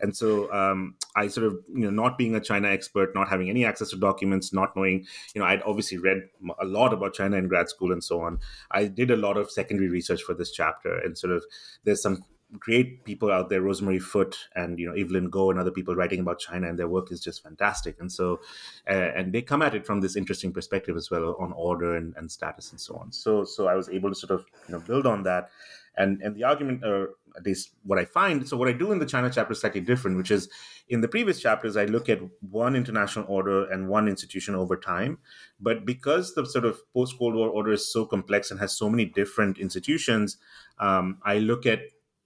and 0.00 0.16
so 0.16 0.52
um, 0.52 0.94
i 1.16 1.28
sort 1.28 1.46
of 1.46 1.54
you 1.72 1.84
know 1.84 1.90
not 1.90 2.18
being 2.18 2.34
a 2.34 2.40
china 2.40 2.68
expert 2.68 3.14
not 3.14 3.28
having 3.28 3.48
any 3.48 3.64
access 3.64 3.90
to 3.90 3.96
documents 3.96 4.52
not 4.52 4.74
knowing 4.76 5.06
you 5.34 5.40
know 5.40 5.46
i'd 5.46 5.62
obviously 5.62 5.98
read 5.98 6.22
a 6.60 6.64
lot 6.64 6.92
about 6.92 7.14
china 7.14 7.36
in 7.36 7.48
grad 7.48 7.68
school 7.68 7.92
and 7.92 8.02
so 8.02 8.20
on. 8.20 8.38
I 8.70 8.86
did 8.86 9.10
a 9.10 9.16
lot 9.16 9.36
of 9.36 9.50
secondary 9.50 9.88
research 9.88 10.22
for 10.22 10.34
this 10.34 10.50
chapter 10.50 10.98
and 10.98 11.16
sort 11.16 11.32
of 11.32 11.44
there's 11.84 12.02
some 12.02 12.24
great 12.58 13.04
people 13.04 13.30
out 13.30 13.48
there 13.48 13.62
rosemary 13.62 13.98
foot 13.98 14.36
and 14.54 14.78
you 14.78 14.86
know 14.86 14.94
evelyn 14.94 15.30
goh 15.30 15.50
and 15.50 15.58
other 15.58 15.70
people 15.70 15.94
writing 15.94 16.20
about 16.20 16.38
china 16.38 16.68
and 16.68 16.78
their 16.78 16.88
work 16.88 17.10
is 17.10 17.20
just 17.20 17.42
fantastic. 17.42 17.96
And 18.00 18.10
so 18.10 18.40
uh, 18.88 19.10
and 19.16 19.32
they 19.32 19.42
come 19.42 19.62
at 19.62 19.74
it 19.74 19.86
from 19.86 20.00
this 20.00 20.16
interesting 20.16 20.52
perspective 20.52 20.96
as 20.96 21.10
well 21.10 21.36
on 21.38 21.52
order 21.52 21.96
and, 21.96 22.14
and 22.16 22.30
status 22.30 22.70
and 22.70 22.80
so 22.80 22.96
on. 22.96 23.12
So 23.12 23.44
so 23.44 23.68
i 23.68 23.74
was 23.74 23.88
able 23.88 24.10
to 24.10 24.14
sort 24.14 24.32
of 24.32 24.44
you 24.68 24.72
know 24.74 24.80
build 24.80 25.06
on 25.06 25.22
that 25.22 25.50
and 25.96 26.22
and 26.22 26.34
the 26.36 26.44
argument 26.44 26.84
or 26.84 27.10
at 27.36 27.44
least 27.44 27.70
what 27.84 27.98
i 27.98 28.04
find 28.04 28.46
so 28.46 28.56
what 28.56 28.68
i 28.68 28.72
do 28.72 28.92
in 28.92 28.98
the 28.98 29.06
china 29.06 29.30
chapter 29.30 29.52
is 29.52 29.60
slightly 29.60 29.80
different 29.80 30.16
which 30.16 30.30
is 30.30 30.48
in 30.88 31.00
the 31.00 31.08
previous 31.08 31.40
chapters 31.40 31.76
i 31.76 31.84
look 31.84 32.08
at 32.08 32.20
one 32.50 32.76
international 32.76 33.24
order 33.28 33.70
and 33.70 33.88
one 33.88 34.08
institution 34.08 34.54
over 34.54 34.76
time. 34.76 35.18
But 35.60 35.86
because 35.86 36.34
the 36.34 36.44
sort 36.44 36.64
of 36.64 36.80
post 36.92 37.16
cold 37.18 37.34
war 37.34 37.48
order 37.48 37.72
is 37.72 37.90
so 37.90 38.04
complex 38.04 38.50
and 38.50 38.60
has 38.60 38.72
so 38.76 38.88
many 38.88 39.06
different 39.06 39.58
institutions 39.58 40.36
um, 40.78 41.18
i 41.24 41.38
look 41.38 41.66
at 41.66 41.80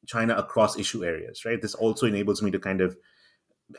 china 0.07 0.35
across 0.35 0.79
issue 0.79 1.05
areas 1.05 1.45
right? 1.45 1.61
This 1.61 1.75
also 1.75 2.07
enables 2.07 2.43
me 2.43 2.51
to 2.51 2.59
kind 2.59 2.81
of 2.81 2.97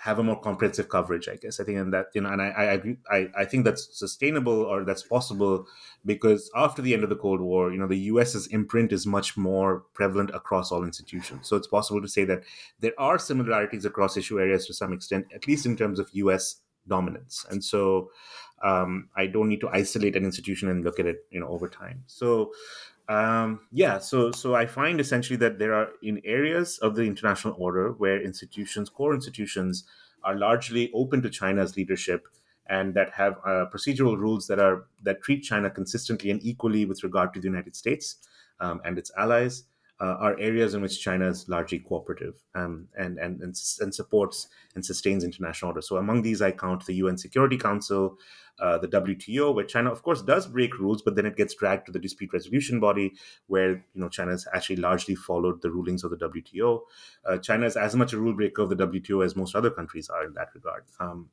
have 0.01 0.19
a 0.19 0.23
more 0.23 0.39
comprehensive 0.39 0.89
coverage, 0.89 1.29
I 1.29 1.35
guess. 1.35 1.59
I 1.59 1.63
think 1.63 1.77
and 1.77 1.93
that 1.93 2.07
you 2.13 2.21
know, 2.21 2.29
and 2.29 2.41
I 2.41 2.49
I 2.49 2.63
agree. 2.63 2.97
I, 3.09 3.29
I 3.38 3.45
think 3.45 3.65
that's 3.65 3.97
sustainable 3.97 4.61
or 4.61 4.83
that's 4.83 5.03
possible 5.03 5.65
because 6.05 6.51
after 6.55 6.81
the 6.81 6.93
end 6.93 7.03
of 7.03 7.09
the 7.09 7.15
Cold 7.15 7.41
War, 7.41 7.71
you 7.71 7.77
know, 7.77 7.88
the 7.88 7.97
U.S.'s 8.11 8.47
imprint 8.47 8.91
is 8.91 9.05
much 9.05 9.38
more 9.38 9.85
prevalent 9.93 10.31
across 10.31 10.71
all 10.71 10.83
institutions. 10.83 11.47
So 11.47 11.55
it's 11.55 11.67
possible 11.67 12.01
to 12.01 12.07
say 12.07 12.25
that 12.25 12.43
there 12.79 12.93
are 12.97 13.17
similarities 13.17 13.85
across 13.85 14.17
issue 14.17 14.39
areas 14.39 14.67
to 14.67 14.73
some 14.73 14.93
extent, 14.93 15.27
at 15.33 15.47
least 15.47 15.65
in 15.65 15.77
terms 15.77 15.99
of 15.99 16.09
U.S. 16.13 16.57
dominance. 16.88 17.45
And 17.49 17.63
so 17.63 18.11
um, 18.63 19.09
I 19.15 19.27
don't 19.27 19.49
need 19.49 19.61
to 19.61 19.69
isolate 19.69 20.15
an 20.15 20.25
institution 20.25 20.69
and 20.69 20.83
look 20.83 20.99
at 20.99 21.05
it, 21.05 21.25
you 21.29 21.39
know, 21.39 21.47
over 21.47 21.67
time. 21.69 22.03
So 22.07 22.51
um, 23.09 23.61
yeah, 23.71 23.99
so 23.99 24.31
so 24.31 24.55
I 24.55 24.65
find 24.65 24.99
essentially 24.99 25.37
that 25.37 25.59
there 25.59 25.73
are 25.73 25.89
in 26.03 26.21
areas 26.25 26.77
of 26.79 26.95
the 26.95 27.03
international 27.03 27.55
order 27.57 27.91
where 27.93 28.21
institutions, 28.21 28.89
core 28.89 29.13
institutions, 29.13 29.85
are 30.23 30.35
largely 30.35 30.91
open 30.93 31.21
to 31.21 31.29
China's 31.29 31.77
leadership 31.77 32.27
and 32.69 32.93
that 32.95 33.11
have 33.11 33.37
uh, 33.45 33.65
procedural 33.73 34.17
rules 34.17 34.47
that 34.47 34.59
are 34.59 34.87
that 35.03 35.21
treat 35.21 35.41
China 35.41 35.69
consistently 35.69 36.31
and 36.31 36.43
equally 36.43 36.83
with 36.85 37.03
regard 37.03 37.33
to 37.33 37.39
the 37.39 37.47
United 37.47 37.75
States 37.75 38.17
um, 38.59 38.81
and 38.83 38.97
its 38.97 39.11
allies. 39.17 39.63
Uh, 39.99 40.15
are 40.19 40.39
areas 40.39 40.75
in 40.75 40.81
which 40.83 41.01
China 41.01 41.27
is 41.27 41.49
largely 41.49 41.79
cooperative 41.79 42.35
um, 42.53 42.87
and, 42.95 43.17
and, 43.17 43.41
and, 43.41 43.55
and 43.79 43.95
supports 43.95 44.47
and 44.75 44.85
sustains 44.85 45.23
international 45.23 45.69
order. 45.69 45.81
So 45.81 45.97
among 45.97 46.21
these, 46.21 46.39
I 46.39 46.51
count 46.51 46.85
the 46.85 46.93
UN 46.95 47.17
Security 47.17 47.57
Council, 47.57 48.19
uh, 48.59 48.77
the 48.77 48.87
WTO, 48.87 49.53
where 49.53 49.65
China, 49.65 49.91
of 49.91 50.03
course, 50.03 50.21
does 50.21 50.47
break 50.47 50.77
rules, 50.79 51.01
but 51.01 51.15
then 51.15 51.25
it 51.25 51.35
gets 51.35 51.55
dragged 51.55 51.85
to 51.87 51.91
the 51.91 51.99
dispute 51.99 52.33
resolution 52.33 52.79
body, 52.79 53.13
where 53.47 53.71
you 53.71 54.01
know 54.01 54.09
China 54.09 54.31
has 54.31 54.47
actually 54.53 54.77
largely 54.77 55.15
followed 55.15 55.61
the 55.61 55.71
rulings 55.71 56.03
of 56.03 56.11
the 56.11 56.17
WTO. 56.17 56.81
Uh, 57.25 57.37
China 57.37 57.65
is 57.65 57.77
as 57.77 57.95
much 57.95 58.13
a 58.13 58.19
rule 58.19 58.33
breaker 58.33 58.63
of 58.63 58.69
the 58.69 58.75
WTO 58.75 59.23
as 59.23 59.35
most 59.35 59.55
other 59.55 59.69
countries 59.69 60.09
are 60.09 60.25
in 60.25 60.33
that 60.33 60.49
regard. 60.55 60.83
Um, 60.99 61.29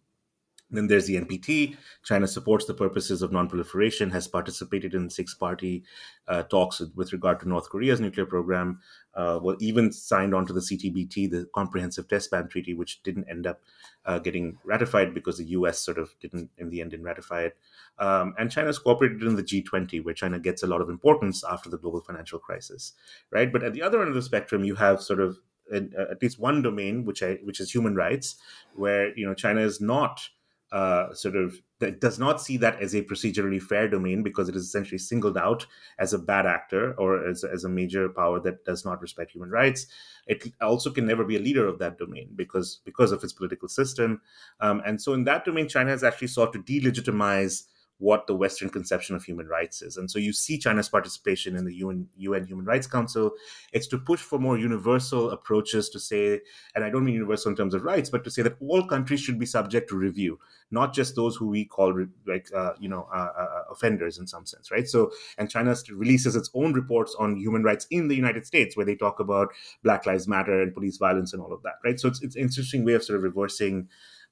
then 0.76 0.86
there's 0.86 1.06
the 1.06 1.16
NPT. 1.16 1.76
China 2.02 2.26
supports 2.26 2.66
the 2.66 2.74
purposes 2.74 3.22
of 3.22 3.30
nonproliferation, 3.30 4.12
has 4.12 4.26
participated 4.26 4.94
in 4.94 5.10
six 5.10 5.34
party 5.34 5.84
uh, 6.28 6.42
talks 6.44 6.80
with, 6.80 6.94
with, 6.96 7.12
regard 7.12 7.40
to 7.40 7.48
North 7.48 7.68
Korea's 7.68 8.00
nuclear 8.00 8.26
program, 8.26 8.80
uh, 9.14 9.38
well, 9.42 9.56
even 9.60 9.92
signed 9.92 10.34
on 10.34 10.46
to 10.46 10.52
the 10.52 10.60
CTBT, 10.60 11.30
the 11.30 11.48
Comprehensive 11.54 12.08
Test 12.08 12.30
Ban 12.30 12.48
Treaty, 12.48 12.74
which 12.74 13.02
didn't 13.02 13.28
end 13.28 13.46
up 13.46 13.60
uh, 14.06 14.18
getting 14.18 14.58
ratified 14.64 15.14
because 15.14 15.38
the 15.38 15.44
US 15.46 15.78
sort 15.78 15.98
of 15.98 16.14
didn't, 16.20 16.50
in 16.58 16.70
the 16.70 16.80
end, 16.80 16.90
didn't 16.90 17.06
ratify 17.06 17.42
it. 17.42 17.56
Um, 17.98 18.34
and 18.38 18.50
China's 18.50 18.78
cooperated 18.78 19.22
in 19.22 19.36
the 19.36 19.42
G20, 19.42 20.04
where 20.04 20.14
China 20.14 20.38
gets 20.38 20.62
a 20.62 20.66
lot 20.66 20.80
of 20.80 20.88
importance 20.88 21.44
after 21.44 21.68
the 21.68 21.78
global 21.78 22.00
financial 22.00 22.38
crisis, 22.38 22.94
right? 23.30 23.52
But 23.52 23.62
at 23.62 23.72
the 23.72 23.82
other 23.82 24.00
end 24.00 24.08
of 24.08 24.14
the 24.14 24.22
spectrum, 24.22 24.64
you 24.64 24.74
have 24.74 25.02
sort 25.02 25.20
of 25.20 25.38
at 25.72 26.20
least 26.20 26.38
one 26.38 26.62
domain, 26.62 27.04
which 27.04 27.22
I, 27.22 27.38
which 27.42 27.60
is 27.60 27.70
human 27.70 27.94
rights, 27.94 28.36
where 28.74 29.16
you 29.16 29.26
know 29.26 29.34
China 29.34 29.60
is 29.60 29.80
not 29.80 30.28
uh, 30.74 31.14
sort 31.14 31.36
of 31.36 31.54
that 31.78 32.00
does 32.00 32.18
not 32.18 32.40
see 32.40 32.56
that 32.56 32.82
as 32.82 32.94
a 32.94 33.02
procedurally 33.02 33.62
fair 33.62 33.88
domain 33.88 34.24
because 34.24 34.48
it 34.48 34.56
is 34.56 34.64
essentially 34.64 34.98
singled 34.98 35.38
out 35.38 35.64
as 36.00 36.12
a 36.12 36.18
bad 36.18 36.46
actor 36.46 36.94
or 36.98 37.24
as, 37.24 37.44
as 37.44 37.62
a 37.62 37.68
major 37.68 38.08
power 38.08 38.40
that 38.40 38.64
does 38.64 38.84
not 38.84 39.00
respect 39.00 39.30
human 39.30 39.50
rights. 39.50 39.86
It 40.26 40.52
also 40.60 40.90
can 40.90 41.06
never 41.06 41.24
be 41.24 41.36
a 41.36 41.40
leader 41.40 41.68
of 41.68 41.78
that 41.78 41.96
domain 41.96 42.30
because 42.34 42.80
because 42.84 43.12
of 43.12 43.22
its 43.22 43.32
political 43.32 43.68
system. 43.68 44.20
Um, 44.58 44.82
and 44.84 45.00
so, 45.00 45.12
in 45.12 45.22
that 45.24 45.44
domain, 45.44 45.68
China 45.68 45.90
has 45.90 46.02
actually 46.02 46.28
sought 46.28 46.52
to 46.54 46.58
delegitimize 46.58 47.64
what 47.98 48.26
the 48.26 48.34
Western 48.34 48.68
conception 48.68 49.14
of 49.14 49.24
human 49.24 49.46
rights 49.46 49.80
is. 49.80 49.96
And 49.96 50.10
so 50.10 50.18
you 50.18 50.32
see 50.32 50.58
China's 50.58 50.88
participation 50.88 51.56
in 51.56 51.64
the 51.64 51.74
UN, 51.76 52.08
UN 52.16 52.44
Human 52.44 52.64
Rights 52.64 52.86
Council. 52.86 53.32
It's 53.72 53.86
to 53.88 53.98
push 53.98 54.20
for 54.20 54.38
more 54.38 54.58
universal 54.58 55.30
approaches 55.30 55.88
to 55.90 56.00
say, 56.00 56.40
and 56.74 56.84
I 56.84 56.90
don't 56.90 57.04
mean 57.04 57.14
universal 57.14 57.50
in 57.50 57.56
terms 57.56 57.72
of 57.72 57.84
rights, 57.84 58.10
but 58.10 58.24
to 58.24 58.30
say 58.30 58.42
that 58.42 58.56
all 58.60 58.86
countries 58.86 59.20
should 59.20 59.38
be 59.38 59.46
subject 59.46 59.88
to 59.90 59.96
review, 59.96 60.40
not 60.70 60.92
just 60.92 61.14
those 61.14 61.36
who 61.36 61.46
we 61.48 61.64
call 61.64 62.06
like 62.26 62.48
uh, 62.54 62.72
you 62.80 62.88
know 62.88 63.06
uh, 63.14 63.30
uh, 63.38 63.42
uh, 63.42 63.62
offenders 63.70 64.18
in 64.18 64.26
some 64.26 64.44
sense, 64.44 64.70
right? 64.70 64.88
So, 64.88 65.12
and 65.38 65.48
China 65.48 65.74
releases 65.92 66.34
its 66.34 66.50
own 66.54 66.72
reports 66.72 67.14
on 67.18 67.36
human 67.36 67.62
rights 67.62 67.86
in 67.90 68.08
the 68.08 68.16
United 68.16 68.44
States, 68.44 68.76
where 68.76 68.86
they 68.86 68.96
talk 68.96 69.20
about 69.20 69.48
Black 69.84 70.04
Lives 70.04 70.26
Matter 70.26 70.60
and 70.60 70.74
police 70.74 70.96
violence 70.96 71.32
and 71.32 71.40
all 71.40 71.52
of 71.52 71.62
that, 71.62 71.74
right? 71.84 71.98
So 72.00 72.08
it's 72.08 72.22
it's 72.22 72.34
an 72.34 72.42
interesting 72.42 72.84
way 72.84 72.94
of 72.94 73.04
sort 73.04 73.18
of 73.18 73.22
reversing 73.22 73.88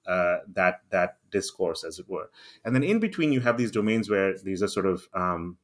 uh, 0.07 0.39
that 0.53 0.81
that 0.91 1.19
discourse, 1.31 1.85
as 1.85 1.99
it 1.99 2.09
were. 2.09 2.31
And 2.65 2.75
then 2.75 2.83
in 2.83 3.01
between, 3.01 3.33
you 3.33 3.41
have 3.41 3.57
these 3.57 3.71
domains 3.71 4.11
where 4.11 4.37
these 4.39 4.63
are 4.63 4.69
sort 4.69 4.87
of 4.87 5.07
um, 5.15 5.57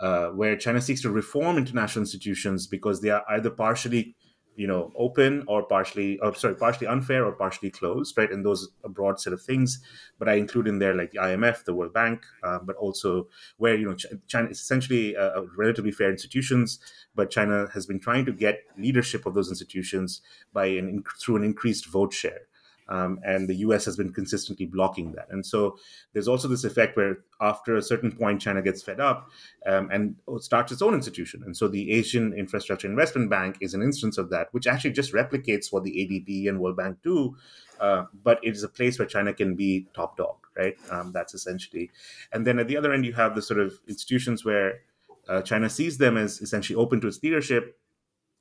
uh, 0.00 0.28
where 0.28 0.56
China 0.56 0.80
seeks 0.80 1.02
to 1.02 1.10
reform 1.10 1.58
international 1.58 2.02
institutions 2.02 2.66
because 2.66 3.00
they 3.00 3.10
are 3.10 3.24
either 3.28 3.50
partially 3.50 4.16
you 4.56 4.66
know 4.66 4.92
open 4.96 5.44
or 5.46 5.62
partially 5.62 6.18
or 6.18 6.34
sorry 6.34 6.54
partially 6.54 6.86
unfair 6.86 7.24
or 7.24 7.32
partially 7.32 7.70
closed 7.70 8.16
right? 8.18 8.30
And 8.30 8.44
those 8.44 8.68
a 8.84 8.88
broad 8.88 9.20
set 9.20 9.32
of 9.32 9.42
things. 9.42 9.80
But 10.18 10.28
i 10.28 10.34
include 10.34 10.68
in 10.68 10.78
there 10.78 10.94
like 10.94 11.12
the 11.12 11.18
imf 11.18 11.64
the 11.64 11.74
world 11.74 11.94
bank 11.94 12.24
uh, 12.42 12.58
but 12.62 12.76
also 12.76 13.28
where 13.56 13.74
you 13.76 13.86
know 13.86 13.96
china 14.26 14.48
is 14.50 14.60
essentially 14.60 15.14
a, 15.14 15.28
a 15.38 15.46
relatively 15.56 15.90
fair 15.90 16.10
institutions 16.10 16.78
but 17.14 17.30
china 17.30 17.68
has 17.72 17.86
been 17.86 18.00
trying 18.00 18.26
to 18.26 18.32
get 18.32 18.60
leadership 18.76 19.24
of 19.24 19.32
those 19.32 19.48
institutions 19.48 20.20
by 20.52 20.66
an 20.66 21.02
through 21.18 21.36
an 21.36 21.44
increased 21.44 21.86
vote 21.86 22.12
share 22.12 22.42
um, 22.90 23.20
and 23.24 23.48
the 23.48 23.54
US 23.56 23.84
has 23.84 23.96
been 23.96 24.12
consistently 24.12 24.66
blocking 24.66 25.12
that. 25.12 25.28
And 25.30 25.46
so 25.46 25.78
there's 26.12 26.28
also 26.28 26.48
this 26.48 26.64
effect 26.64 26.96
where 26.96 27.18
after 27.40 27.76
a 27.76 27.82
certain 27.82 28.12
point, 28.12 28.42
China 28.42 28.60
gets 28.60 28.82
fed 28.82 29.00
up 29.00 29.30
um, 29.66 29.88
and 29.90 30.16
starts 30.38 30.72
its 30.72 30.82
own 30.82 30.94
institution. 30.94 31.42
And 31.44 31.56
so 31.56 31.68
the 31.68 31.92
Asian 31.92 32.32
Infrastructure 32.32 32.88
Investment 32.88 33.30
Bank 33.30 33.56
is 33.60 33.74
an 33.74 33.82
instance 33.82 34.18
of 34.18 34.28
that, 34.30 34.48
which 34.52 34.66
actually 34.66 34.92
just 34.92 35.12
replicates 35.12 35.72
what 35.72 35.84
the 35.84 35.92
ADB 35.92 36.48
and 36.48 36.60
World 36.60 36.76
Bank 36.76 36.98
do. 37.02 37.36
Uh, 37.78 38.04
but 38.22 38.38
it 38.42 38.50
is 38.54 38.62
a 38.62 38.68
place 38.68 38.98
where 38.98 39.08
China 39.08 39.32
can 39.32 39.54
be 39.54 39.86
top 39.94 40.16
dog, 40.16 40.36
right? 40.56 40.76
Um, 40.90 41.12
that's 41.12 41.32
essentially. 41.32 41.90
And 42.32 42.46
then 42.46 42.58
at 42.58 42.68
the 42.68 42.76
other 42.76 42.92
end, 42.92 43.06
you 43.06 43.14
have 43.14 43.34
the 43.34 43.40
sort 43.40 43.58
of 43.58 43.78
institutions 43.88 44.44
where 44.44 44.80
uh, 45.28 45.40
China 45.42 45.70
sees 45.70 45.96
them 45.96 46.18
as 46.18 46.42
essentially 46.42 46.76
open 46.76 47.00
to 47.00 47.06
its 47.06 47.22
leadership 47.22 47.78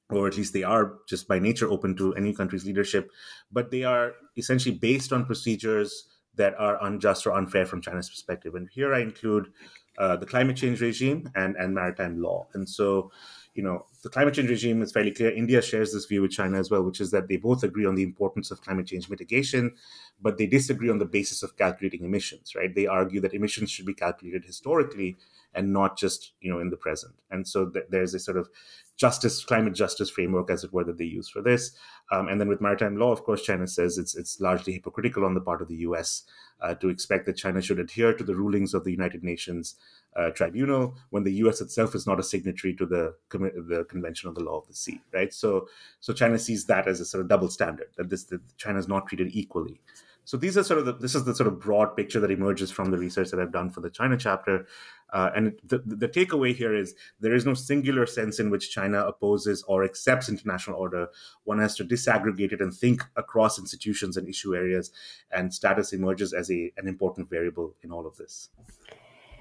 or 0.09 0.27
at 0.27 0.37
least 0.37 0.53
they 0.53 0.63
are 0.63 0.95
just 1.07 1.27
by 1.27 1.39
nature 1.39 1.69
open 1.69 1.95
to 1.95 2.15
any 2.15 2.33
country's 2.33 2.65
leadership, 2.65 3.11
but 3.51 3.71
they 3.71 3.83
are 3.83 4.13
essentially 4.37 4.75
based 4.75 5.13
on 5.13 5.25
procedures 5.25 6.09
that 6.35 6.55
are 6.57 6.83
unjust 6.83 7.27
or 7.27 7.33
unfair 7.33 7.65
from 7.65 7.81
China's 7.81 8.09
perspective. 8.09 8.55
And 8.55 8.69
here 8.71 8.93
I 8.93 8.99
include 9.01 9.51
uh, 9.97 10.15
the 10.15 10.25
climate 10.25 10.55
change 10.55 10.81
regime 10.81 11.29
and, 11.35 11.55
and 11.57 11.75
maritime 11.75 12.21
law. 12.21 12.47
And 12.53 12.67
so, 12.67 13.11
you 13.53 13.61
know, 13.61 13.85
the 14.01 14.09
climate 14.09 14.33
change 14.33 14.49
regime 14.49 14.81
is 14.81 14.91
fairly 14.91 15.11
clear. 15.11 15.31
India 15.31 15.61
shares 15.61 15.91
this 15.93 16.05
view 16.05 16.21
with 16.21 16.31
China 16.31 16.57
as 16.57 16.71
well, 16.71 16.83
which 16.83 17.01
is 17.01 17.11
that 17.11 17.27
they 17.27 17.35
both 17.35 17.63
agree 17.63 17.85
on 17.85 17.95
the 17.95 18.03
importance 18.03 18.49
of 18.51 18.61
climate 18.61 18.87
change 18.87 19.09
mitigation, 19.09 19.75
but 20.21 20.37
they 20.37 20.45
disagree 20.45 20.89
on 20.89 20.99
the 20.99 21.05
basis 21.05 21.43
of 21.43 21.57
calculating 21.57 22.03
emissions, 22.03 22.53
right? 22.55 22.73
They 22.73 22.87
argue 22.87 23.21
that 23.21 23.33
emissions 23.33 23.71
should 23.71 23.85
be 23.85 23.93
calculated 23.93 24.45
historically 24.45 25.17
and 25.53 25.73
not 25.73 25.97
just, 25.97 26.33
you 26.41 26.51
know, 26.51 26.59
in 26.59 26.69
the 26.69 26.77
present. 26.77 27.15
And 27.31 27.47
so 27.47 27.67
th- 27.67 27.85
there's 27.89 28.13
a 28.13 28.19
sort 28.19 28.37
of 28.37 28.49
justice, 28.97 29.43
climate 29.43 29.73
justice 29.73 30.09
framework, 30.09 30.51
as 30.51 30.63
it 30.63 30.73
were, 30.73 30.83
that 30.83 30.97
they 30.97 31.05
use 31.05 31.27
for 31.27 31.41
this. 31.41 31.71
Um, 32.11 32.27
and 32.27 32.39
then 32.39 32.47
with 32.47 32.61
maritime 32.61 32.97
law, 32.97 33.11
of 33.11 33.23
course, 33.23 33.41
China 33.41 33.65
says 33.67 33.97
it's 33.97 34.15
it's 34.15 34.39
largely 34.39 34.73
hypocritical 34.73 35.25
on 35.25 35.33
the 35.33 35.41
part 35.41 35.61
of 35.61 35.67
the 35.67 35.77
U.S. 35.77 36.23
Uh, 36.61 36.75
to 36.75 36.89
expect 36.89 37.25
that 37.25 37.37
China 37.37 37.61
should 37.61 37.79
adhere 37.79 38.13
to 38.13 38.23
the 38.23 38.35
rulings 38.35 38.73
of 38.73 38.83
the 38.83 38.91
United 38.91 39.23
Nations 39.23 39.75
uh, 40.15 40.29
Tribunal 40.31 40.95
when 41.09 41.23
the 41.23 41.33
U.S. 41.33 41.61
itself 41.61 41.95
is 41.95 42.05
not 42.05 42.19
a 42.19 42.23
signatory 42.23 42.75
to 42.75 42.85
the 42.85 43.15
the 43.31 43.85
Convention 43.89 44.27
on 44.27 44.33
the 44.35 44.43
Law 44.43 44.59
of 44.59 44.67
the 44.67 44.75
Sea. 44.75 45.01
Right. 45.13 45.33
So 45.33 45.67
so 45.99 46.13
China 46.13 46.37
sees 46.37 46.65
that 46.65 46.87
as 46.87 46.99
a 46.99 47.05
sort 47.05 47.21
of 47.21 47.27
double 47.27 47.49
standard 47.49 47.87
that 47.97 48.09
this 48.09 48.25
that 48.25 48.41
China 48.57 48.77
is 48.77 48.87
not 48.87 49.07
treated 49.07 49.29
equally. 49.31 49.81
So 50.29 50.37
these 50.37 50.59
are 50.59 50.63
sort 50.63 50.77
of 50.77 50.85
the, 50.85 50.93
this 50.93 51.15
is 51.15 51.23
the 51.23 51.33
sort 51.33 51.47
of 51.47 51.59
broad 51.59 51.95
picture 51.95 52.19
that 52.19 52.29
emerges 52.29 52.69
from 52.69 52.91
the 52.91 52.99
research 52.99 53.31
that 53.31 53.39
I've 53.39 53.51
done 53.51 53.71
for 53.71 53.81
the 53.81 53.89
China 53.89 54.15
chapter. 54.15 54.67
Uh, 55.11 55.31
and 55.35 55.59
the, 55.63 55.79
the 55.83 56.07
takeaway 56.07 56.53
here 56.55 56.75
is 56.75 56.93
there 57.19 57.33
is 57.33 57.47
no 57.47 57.55
singular 57.55 58.05
sense 58.05 58.39
in 58.39 58.51
which 58.51 58.69
China 58.69 58.99
opposes 58.99 59.63
or 59.63 59.83
accepts 59.83 60.29
international 60.29 60.77
order. 60.77 61.07
One 61.45 61.57
has 61.57 61.75
to 61.77 61.83
disaggregate 61.83 62.51
it 62.51 62.61
and 62.61 62.71
think 62.71 63.03
across 63.15 63.57
institutions 63.57 64.17
and 64.17 64.29
issue 64.29 64.55
areas, 64.55 64.91
and 65.31 65.51
status 65.51 65.93
emerges 65.93 66.31
as 66.31 66.51
a, 66.51 66.71
an 66.77 66.87
important 66.87 67.27
variable 67.27 67.73
in 67.81 67.91
all 67.91 68.05
of 68.05 68.15
this. 68.17 68.49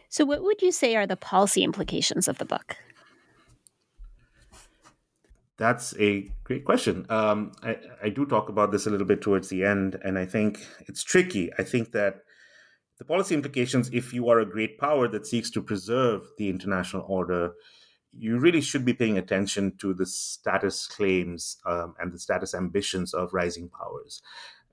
So, 0.08 0.24
what 0.24 0.42
would 0.42 0.62
you 0.62 0.72
say 0.72 0.96
are 0.96 1.06
the 1.06 1.16
policy 1.16 1.64
implications 1.64 2.28
of 2.28 2.38
the 2.38 2.46
book? 2.46 2.78
That's 5.58 5.94
a 5.98 6.30
great 6.44 6.64
question. 6.64 7.04
Um, 7.10 7.52
I, 7.62 7.78
I 8.04 8.08
do 8.10 8.24
talk 8.24 8.48
about 8.48 8.70
this 8.70 8.86
a 8.86 8.90
little 8.90 9.06
bit 9.06 9.20
towards 9.20 9.48
the 9.48 9.64
end, 9.64 9.98
and 10.04 10.16
I 10.16 10.24
think 10.24 10.64
it's 10.86 11.02
tricky. 11.02 11.52
I 11.58 11.64
think 11.64 11.90
that 11.92 12.20
the 12.98 13.04
policy 13.04 13.34
implications, 13.34 13.90
if 13.92 14.14
you 14.14 14.28
are 14.28 14.40
a 14.40 14.46
great 14.46 14.78
power 14.78 15.08
that 15.08 15.26
seeks 15.26 15.50
to 15.50 15.62
preserve 15.62 16.22
the 16.38 16.48
international 16.48 17.04
order, 17.08 17.52
you 18.16 18.38
really 18.38 18.60
should 18.60 18.84
be 18.84 18.94
paying 18.94 19.18
attention 19.18 19.76
to 19.78 19.94
the 19.94 20.06
status 20.06 20.86
claims 20.86 21.58
um, 21.66 21.94
and 22.00 22.12
the 22.12 22.18
status 22.18 22.54
ambitions 22.54 23.12
of 23.12 23.34
rising 23.34 23.68
powers. 23.68 24.22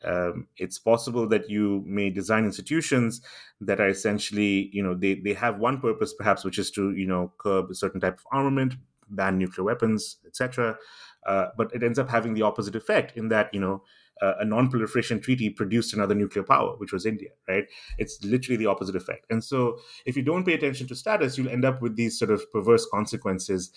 Um, 0.04 0.48
it's 0.58 0.78
possible 0.78 1.28
that 1.30 1.50
you 1.50 1.84
may 1.86 2.12
design 2.12 2.46
institutions 2.46 3.22
that 3.60 3.80
are 3.80 3.90
essentially, 3.90 4.70
you 4.72 4.84
know, 4.84 4.94
they, 4.94 5.16
they 5.16 5.34
have 5.34 5.58
one 5.58 5.80
purpose 5.80 6.14
perhaps, 6.14 6.44
which 6.44 6.60
is 6.60 6.70
to, 6.72 6.92
you 6.92 7.08
know, 7.08 7.34
curb 7.40 7.72
a 7.72 7.76
certain 7.76 8.02
type 8.02 8.20
of 8.20 8.26
armament, 8.32 8.76
ban 9.10 9.38
nuclear 9.38 9.66
weapons, 9.66 10.18
etc. 10.26 10.78
Uh, 11.26 11.48
but 11.58 11.74
it 11.74 11.84
ends 11.84 12.00
up 12.00 12.10
having 12.10 12.34
the 12.34 12.42
opposite 12.42 12.76
effect 12.76 13.18
in 13.18 13.30
that, 13.30 13.54
you 13.54 13.60
know, 13.60 13.84
uh, 14.22 14.34
a 14.40 14.46
non-proliferation 14.46 15.20
treaty 15.20 15.50
produced 15.50 15.94
another 15.94 16.16
nuclear 16.16 16.44
power, 16.44 16.76
which 16.78 16.94
was 16.94 17.06
India, 17.06 17.30
right? 17.50 17.66
It's 17.98 18.24
literally 18.24 18.56
the 18.56 18.66
opposite 18.66 18.96
effect. 18.96 19.26
And 19.30 19.44
so, 19.44 19.78
if 20.06 20.16
you 20.16 20.24
don't 20.24 20.46
pay 20.46 20.54
attention 20.54 20.88
to 20.88 20.96
status, 20.96 21.38
you'll 21.38 21.50
end 21.50 21.66
up 21.66 21.82
with 21.82 21.96
these 21.96 22.18
sort 22.18 22.32
of 22.32 22.50
perverse 22.52 22.88
consequences 22.92 23.72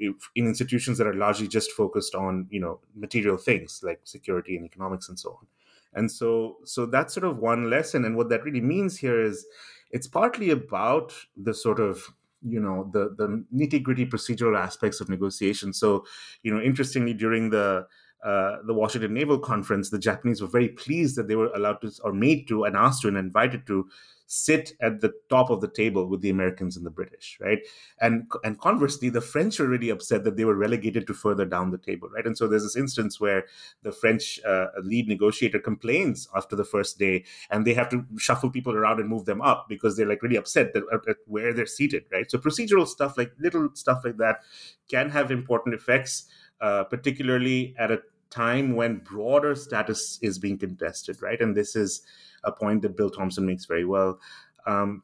in 0.00 0.16
institutions 0.36 0.98
that 0.98 1.06
are 1.06 1.14
largely 1.14 1.46
just 1.46 1.70
focused 1.70 2.14
on, 2.14 2.48
you 2.50 2.58
know, 2.58 2.80
material 2.96 3.36
things 3.36 3.80
like 3.84 4.00
security 4.04 4.56
and 4.56 4.64
economics 4.64 5.08
and 5.08 5.18
so 5.18 5.30
on. 5.30 5.46
And 5.94 6.10
so, 6.10 6.56
so 6.64 6.86
that's 6.86 7.14
sort 7.14 7.24
of 7.24 7.38
one 7.38 7.70
lesson. 7.70 8.04
And 8.04 8.16
what 8.16 8.28
that 8.30 8.44
really 8.44 8.60
means 8.60 8.98
here 8.98 9.22
is, 9.22 9.46
it's 9.92 10.08
partly 10.08 10.50
about 10.50 11.14
the 11.36 11.54
sort 11.54 11.78
of 11.78 12.12
you 12.48 12.60
know 12.60 12.90
the 12.92 13.14
the 13.18 13.44
nitty 13.54 13.82
gritty 13.82 14.06
procedural 14.06 14.58
aspects 14.58 15.00
of 15.00 15.08
negotiation. 15.08 15.72
So, 15.72 16.04
you 16.42 16.52
know, 16.52 16.60
interestingly, 16.60 17.14
during 17.14 17.50
the 17.50 17.86
uh, 18.24 18.56
the 18.66 18.74
Washington 18.74 19.14
Naval 19.14 19.38
Conference, 19.38 19.90
the 19.90 19.98
Japanese 19.98 20.40
were 20.40 20.48
very 20.48 20.68
pleased 20.68 21.16
that 21.16 21.28
they 21.28 21.36
were 21.36 21.52
allowed 21.54 21.80
to, 21.82 21.92
or 22.02 22.12
made 22.12 22.48
to, 22.48 22.64
and 22.64 22.76
asked 22.76 23.02
to, 23.02 23.08
and 23.08 23.16
invited 23.16 23.66
to 23.66 23.88
sit 24.26 24.72
at 24.80 25.00
the 25.00 25.12
top 25.30 25.50
of 25.50 25.60
the 25.60 25.68
table 25.68 26.06
with 26.06 26.20
the 26.20 26.30
Americans 26.30 26.76
and 26.76 26.84
the 26.84 26.90
British, 26.90 27.38
right? 27.40 27.58
And 28.00 28.30
and 28.44 28.58
conversely, 28.60 29.08
the 29.08 29.20
French 29.20 29.58
were 29.58 29.68
really 29.68 29.90
upset 29.90 30.24
that 30.24 30.36
they 30.36 30.44
were 30.44 30.56
relegated 30.56 31.06
to 31.06 31.14
further 31.14 31.44
down 31.44 31.70
the 31.70 31.78
table, 31.78 32.08
right? 32.08 32.26
And 32.26 32.36
so 32.36 32.48
there's 32.48 32.64
this 32.64 32.76
instance 32.76 33.20
where 33.20 33.44
the 33.82 33.92
French 33.92 34.40
uh, 34.44 34.66
lead 34.82 35.08
negotiator 35.08 35.58
complains 35.58 36.28
after 36.34 36.56
the 36.56 36.64
first 36.64 36.98
day, 36.98 37.24
and 37.50 37.64
they 37.64 37.74
have 37.74 37.88
to 37.90 38.04
shuffle 38.18 38.50
people 38.50 38.74
around 38.74 39.00
and 39.00 39.08
move 39.08 39.24
them 39.24 39.40
up 39.40 39.66
because 39.68 39.96
they're 39.96 40.08
like 40.08 40.22
really 40.22 40.36
upset 40.36 40.72
that, 40.74 40.82
at, 40.92 41.16
where 41.26 41.52
they're 41.52 41.66
seated, 41.66 42.04
right? 42.12 42.30
So 42.30 42.38
procedural 42.38 42.86
stuff, 42.86 43.16
like 43.16 43.32
little 43.38 43.68
stuff 43.74 44.02
like 44.04 44.16
that, 44.18 44.40
can 44.88 45.10
have 45.10 45.30
important 45.30 45.74
effects. 45.74 46.26
Uh, 46.58 46.84
particularly 46.84 47.74
at 47.78 47.90
a 47.90 48.00
time 48.30 48.74
when 48.74 48.96
broader 48.98 49.54
status 49.54 50.18
is 50.22 50.38
being 50.38 50.58
contested, 50.58 51.20
right? 51.20 51.40
And 51.40 51.54
this 51.56 51.76
is 51.76 52.00
a 52.46 52.52
point 52.52 52.82
that 52.82 52.96
Bill 52.96 53.10
Thompson 53.10 53.44
makes 53.44 53.66
very 53.66 53.84
well. 53.84 54.18
Um, 54.66 55.02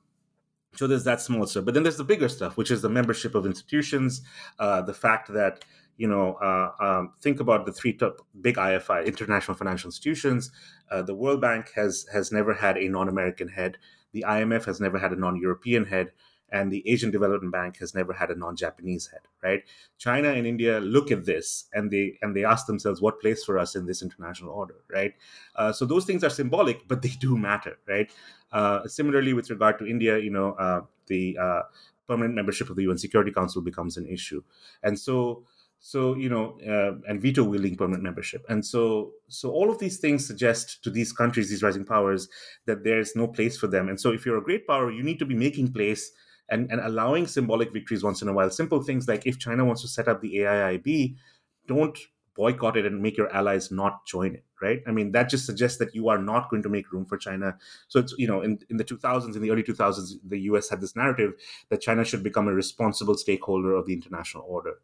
so 0.74 0.86
there's 0.86 1.04
that 1.04 1.20
small 1.20 1.46
stuff, 1.46 1.66
but 1.66 1.74
then 1.74 1.82
there's 1.82 1.98
the 1.98 2.04
bigger 2.04 2.30
stuff, 2.30 2.56
which 2.56 2.70
is 2.70 2.80
the 2.80 2.88
membership 2.88 3.34
of 3.34 3.44
institutions, 3.44 4.22
uh, 4.58 4.80
the 4.80 4.94
fact 4.94 5.30
that 5.34 5.64
you 5.96 6.08
know, 6.08 6.34
uh, 6.34 6.70
um, 6.80 7.12
think 7.20 7.40
about 7.40 7.66
the 7.66 7.72
three 7.72 7.92
top 7.92 8.26
big 8.40 8.56
IFI, 8.56 9.06
international 9.06 9.56
financial 9.56 9.88
institutions. 9.88 10.50
Uh, 10.90 11.02
the 11.02 11.14
World 11.14 11.40
Bank 11.40 11.70
has 11.74 12.06
has 12.12 12.32
never 12.32 12.54
had 12.54 12.76
a 12.78 12.88
non-American 12.88 13.48
head. 13.48 13.78
The 14.12 14.24
IMF 14.26 14.64
has 14.64 14.80
never 14.80 14.98
had 14.98 15.12
a 15.12 15.16
non-European 15.16 15.86
head, 15.86 16.12
and 16.52 16.70
the 16.70 16.88
Asian 16.88 17.10
Development 17.10 17.50
Bank 17.50 17.78
has 17.78 17.94
never 17.94 18.12
had 18.12 18.30
a 18.30 18.36
non-Japanese 18.36 19.08
head, 19.08 19.22
right? 19.42 19.64
China 19.98 20.28
and 20.28 20.46
India 20.46 20.78
look 20.80 21.10
at 21.10 21.24
this 21.24 21.64
and 21.72 21.90
they 21.90 22.18
and 22.22 22.36
they 22.36 22.44
ask 22.44 22.66
themselves 22.66 23.00
what 23.00 23.20
place 23.20 23.42
for 23.42 23.58
us 23.58 23.74
in 23.74 23.86
this 23.86 24.02
international 24.02 24.52
order, 24.52 24.76
right? 24.90 25.14
Uh, 25.56 25.72
so 25.72 25.84
those 25.86 26.04
things 26.04 26.22
are 26.22 26.30
symbolic, 26.30 26.86
but 26.86 27.02
they 27.02 27.08
do 27.08 27.36
matter, 27.36 27.78
right? 27.88 28.12
Uh, 28.52 28.86
similarly, 28.86 29.32
with 29.32 29.48
regard 29.50 29.78
to 29.78 29.86
India, 29.86 30.18
you 30.18 30.30
know, 30.30 30.52
uh, 30.52 30.82
the 31.06 31.36
uh, 31.40 31.62
permanent 32.06 32.34
membership 32.34 32.68
of 32.68 32.76
the 32.76 32.82
UN 32.82 32.98
Security 32.98 33.32
Council 33.32 33.62
becomes 33.62 33.96
an 33.96 34.06
issue, 34.06 34.42
and 34.82 34.98
so 34.98 35.44
so 35.84 36.14
you 36.14 36.28
know 36.28 36.56
uh, 36.64 36.92
and 37.08 37.20
veto 37.20 37.42
wielding 37.42 37.74
permanent 37.74 38.04
membership 38.04 38.46
and 38.48 38.64
so 38.64 39.10
so 39.26 39.50
all 39.50 39.68
of 39.68 39.80
these 39.80 39.98
things 39.98 40.24
suggest 40.24 40.82
to 40.84 40.90
these 40.90 41.12
countries 41.12 41.50
these 41.50 41.60
rising 41.64 41.84
powers 41.84 42.28
that 42.66 42.84
there's 42.84 43.16
no 43.16 43.26
place 43.26 43.58
for 43.58 43.66
them 43.66 43.88
and 43.88 44.00
so 44.00 44.12
if 44.12 44.24
you're 44.24 44.38
a 44.38 44.42
great 44.42 44.64
power 44.64 44.92
you 44.92 45.02
need 45.02 45.18
to 45.18 45.26
be 45.26 45.34
making 45.34 45.72
place 45.72 46.12
and, 46.48 46.70
and 46.70 46.80
allowing 46.80 47.26
symbolic 47.26 47.72
victories 47.72 48.04
once 48.04 48.22
in 48.22 48.28
a 48.28 48.32
while. 48.32 48.50
Simple 48.50 48.82
things 48.82 49.08
like 49.08 49.26
if 49.26 49.38
China 49.38 49.64
wants 49.64 49.82
to 49.82 49.88
set 49.88 50.08
up 50.08 50.20
the 50.20 50.36
AIIB, 50.36 51.16
don't 51.66 51.98
boycott 52.34 52.76
it 52.76 52.86
and 52.86 53.02
make 53.02 53.16
your 53.16 53.32
allies 53.32 53.70
not 53.70 54.06
join 54.06 54.34
it 54.34 54.44
right? 54.62 54.80
I 54.86 54.92
mean 54.92 55.12
that 55.12 55.28
just 55.28 55.44
suggests 55.44 55.78
that 55.78 55.94
you 55.94 56.08
are 56.08 56.18
not 56.18 56.48
going 56.48 56.62
to 56.62 56.68
make 56.68 56.92
room 56.92 57.04
for 57.04 57.18
china. 57.18 57.58
So 57.88 57.98
it's 57.98 58.14
you 58.16 58.28
know 58.28 58.40
in, 58.40 58.60
in 58.70 58.76
the 58.76 58.84
2000s 58.84 59.34
in 59.34 59.42
the 59.42 59.50
early 59.50 59.64
2000s 59.64 60.12
the 60.24 60.38
us 60.38 60.70
had 60.70 60.80
this 60.80 60.96
narrative 60.96 61.34
that 61.68 61.80
china 61.80 62.04
should 62.04 62.22
become 62.22 62.48
a 62.48 62.54
responsible 62.54 63.16
stakeholder 63.16 63.74
of 63.74 63.86
the 63.86 63.92
international 63.92 64.44
order. 64.48 64.74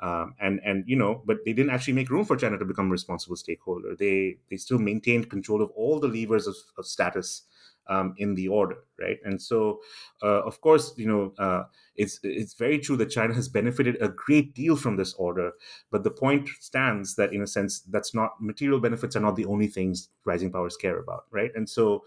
Um, 0.00 0.34
and 0.40 0.60
and 0.64 0.84
you 0.86 0.96
know 0.96 1.22
but 1.26 1.38
they 1.44 1.52
didn't 1.52 1.70
actually 1.70 1.94
make 1.94 2.10
room 2.10 2.24
for 2.24 2.36
china 2.36 2.58
to 2.58 2.64
become 2.64 2.86
a 2.86 2.92
responsible 2.92 3.36
stakeholder. 3.36 3.96
They 3.96 4.38
they 4.48 4.56
still 4.56 4.78
maintained 4.78 5.28
control 5.28 5.60
of 5.60 5.70
all 5.70 5.98
the 6.00 6.08
levers 6.08 6.46
of, 6.46 6.56
of 6.78 6.86
status 6.86 7.42
um, 7.88 8.14
in 8.18 8.34
the 8.34 8.48
order, 8.48 8.76
right? 9.00 9.18
And 9.24 9.40
so, 9.40 9.80
uh, 10.22 10.42
of 10.42 10.60
course, 10.60 10.94
you 10.96 11.06
know, 11.06 11.32
uh, 11.38 11.64
it's 11.96 12.18
it's 12.22 12.54
very 12.54 12.78
true 12.78 12.96
that 12.96 13.10
China 13.10 13.34
has 13.34 13.48
benefited 13.48 13.96
a 14.00 14.08
great 14.08 14.54
deal 14.54 14.76
from 14.76 14.96
this 14.96 15.14
order, 15.14 15.52
but 15.90 16.04
the 16.04 16.10
point 16.10 16.48
stands 16.60 17.14
that, 17.16 17.32
in 17.32 17.42
a 17.42 17.46
sense, 17.46 17.80
that's 17.80 18.14
not 18.14 18.40
material 18.40 18.80
benefits 18.80 19.16
are 19.16 19.20
not 19.20 19.36
the 19.36 19.46
only 19.46 19.66
things 19.68 20.08
rising 20.24 20.50
powers 20.52 20.76
care 20.76 20.98
about, 20.98 21.24
right? 21.30 21.50
And 21.54 21.68
so. 21.68 22.04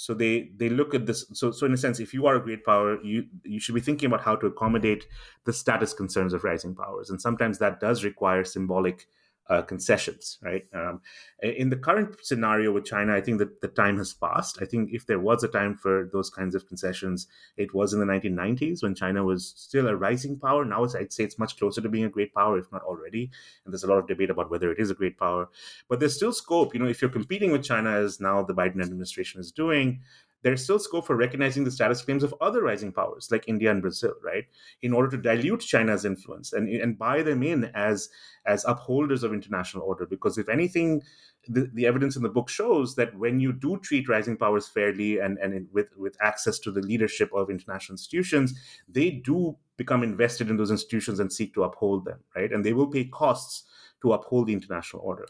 So 0.00 0.14
they, 0.14 0.52
they 0.56 0.68
look 0.68 0.94
at 0.94 1.06
this. 1.06 1.26
So, 1.32 1.50
so 1.50 1.66
in 1.66 1.72
a 1.72 1.76
sense, 1.76 1.98
if 1.98 2.14
you 2.14 2.26
are 2.26 2.36
a 2.36 2.40
great 2.40 2.64
power, 2.64 3.02
you 3.02 3.26
you 3.42 3.58
should 3.58 3.74
be 3.74 3.80
thinking 3.80 4.06
about 4.06 4.20
how 4.20 4.36
to 4.36 4.46
accommodate 4.46 5.08
the 5.44 5.52
status 5.52 5.92
concerns 5.92 6.32
of 6.32 6.44
rising 6.44 6.76
powers, 6.76 7.10
and 7.10 7.20
sometimes 7.20 7.58
that 7.58 7.80
does 7.80 8.04
require 8.04 8.44
symbolic 8.44 9.08
uh, 9.48 9.62
concessions, 9.62 10.38
right? 10.42 10.66
Um, 10.74 11.00
in 11.42 11.70
the 11.70 11.76
current 11.76 12.16
scenario 12.22 12.72
with 12.72 12.84
China, 12.84 13.14
I 13.14 13.20
think 13.20 13.38
that 13.38 13.60
the 13.60 13.68
time 13.68 13.96
has 13.98 14.12
passed. 14.12 14.58
I 14.60 14.66
think 14.66 14.90
if 14.92 15.06
there 15.06 15.20
was 15.20 15.42
a 15.42 15.48
time 15.48 15.76
for 15.76 16.10
those 16.12 16.28
kinds 16.28 16.54
of 16.54 16.66
concessions, 16.66 17.26
it 17.56 17.72
was 17.72 17.92
in 17.92 18.00
the 18.00 18.06
1990s 18.06 18.82
when 18.82 18.94
China 18.94 19.24
was 19.24 19.54
still 19.56 19.88
a 19.88 19.96
rising 19.96 20.38
power. 20.38 20.64
Now 20.64 20.84
I'd 20.84 21.12
say 21.12 21.24
it's 21.24 21.38
much 21.38 21.58
closer 21.58 21.80
to 21.80 21.88
being 21.88 22.04
a 22.04 22.10
great 22.10 22.34
power, 22.34 22.58
if 22.58 22.70
not 22.72 22.82
already. 22.82 23.30
And 23.64 23.72
there's 23.72 23.84
a 23.84 23.88
lot 23.88 23.98
of 23.98 24.06
debate 24.06 24.30
about 24.30 24.50
whether 24.50 24.70
it 24.70 24.78
is 24.78 24.90
a 24.90 24.94
great 24.94 25.18
power. 25.18 25.48
But 25.88 26.00
there's 26.00 26.14
still 26.14 26.32
scope. 26.32 26.74
You 26.74 26.80
know, 26.80 26.88
if 26.88 27.00
you're 27.00 27.10
competing 27.10 27.52
with 27.52 27.64
China, 27.64 27.90
as 27.90 28.20
now 28.20 28.42
the 28.42 28.54
Biden 28.54 28.82
administration 28.82 29.40
is 29.40 29.52
doing, 29.52 30.00
there's 30.42 30.62
still 30.62 30.78
scope 30.78 31.06
for 31.06 31.16
recognizing 31.16 31.64
the 31.64 31.70
status 31.70 32.02
claims 32.02 32.22
of 32.22 32.34
other 32.40 32.62
rising 32.62 32.92
powers 32.92 33.28
like 33.30 33.48
India 33.48 33.70
and 33.70 33.82
Brazil, 33.82 34.14
right? 34.22 34.44
In 34.82 34.92
order 34.92 35.10
to 35.10 35.16
dilute 35.16 35.60
China's 35.60 36.04
influence 36.04 36.52
and, 36.52 36.68
and 36.68 36.98
buy 36.98 37.22
them 37.22 37.42
in 37.42 37.70
as 37.74 38.08
as 38.46 38.64
upholders 38.64 39.22
of 39.22 39.32
international 39.32 39.84
order. 39.84 40.06
Because 40.06 40.38
if 40.38 40.48
anything, 40.48 41.02
the, 41.48 41.70
the 41.74 41.86
evidence 41.86 42.16
in 42.16 42.22
the 42.22 42.28
book 42.28 42.48
shows 42.48 42.94
that 42.94 43.16
when 43.18 43.40
you 43.40 43.52
do 43.52 43.78
treat 43.78 44.08
rising 44.08 44.36
powers 44.36 44.68
fairly 44.68 45.18
and, 45.18 45.38
and 45.38 45.54
in, 45.54 45.68
with, 45.72 45.88
with 45.96 46.16
access 46.20 46.58
to 46.60 46.70
the 46.70 46.80
leadership 46.80 47.30
of 47.34 47.50
international 47.50 47.94
institutions, 47.94 48.58
they 48.88 49.10
do 49.10 49.56
become 49.76 50.02
invested 50.02 50.50
in 50.50 50.56
those 50.56 50.70
institutions 50.70 51.20
and 51.20 51.32
seek 51.32 51.52
to 51.54 51.62
uphold 51.62 52.04
them, 52.04 52.20
right? 52.34 52.52
And 52.52 52.64
they 52.64 52.72
will 52.72 52.88
pay 52.88 53.04
costs 53.04 53.64
to 54.02 54.12
uphold 54.12 54.46
the 54.46 54.52
international 54.52 55.02
order 55.02 55.26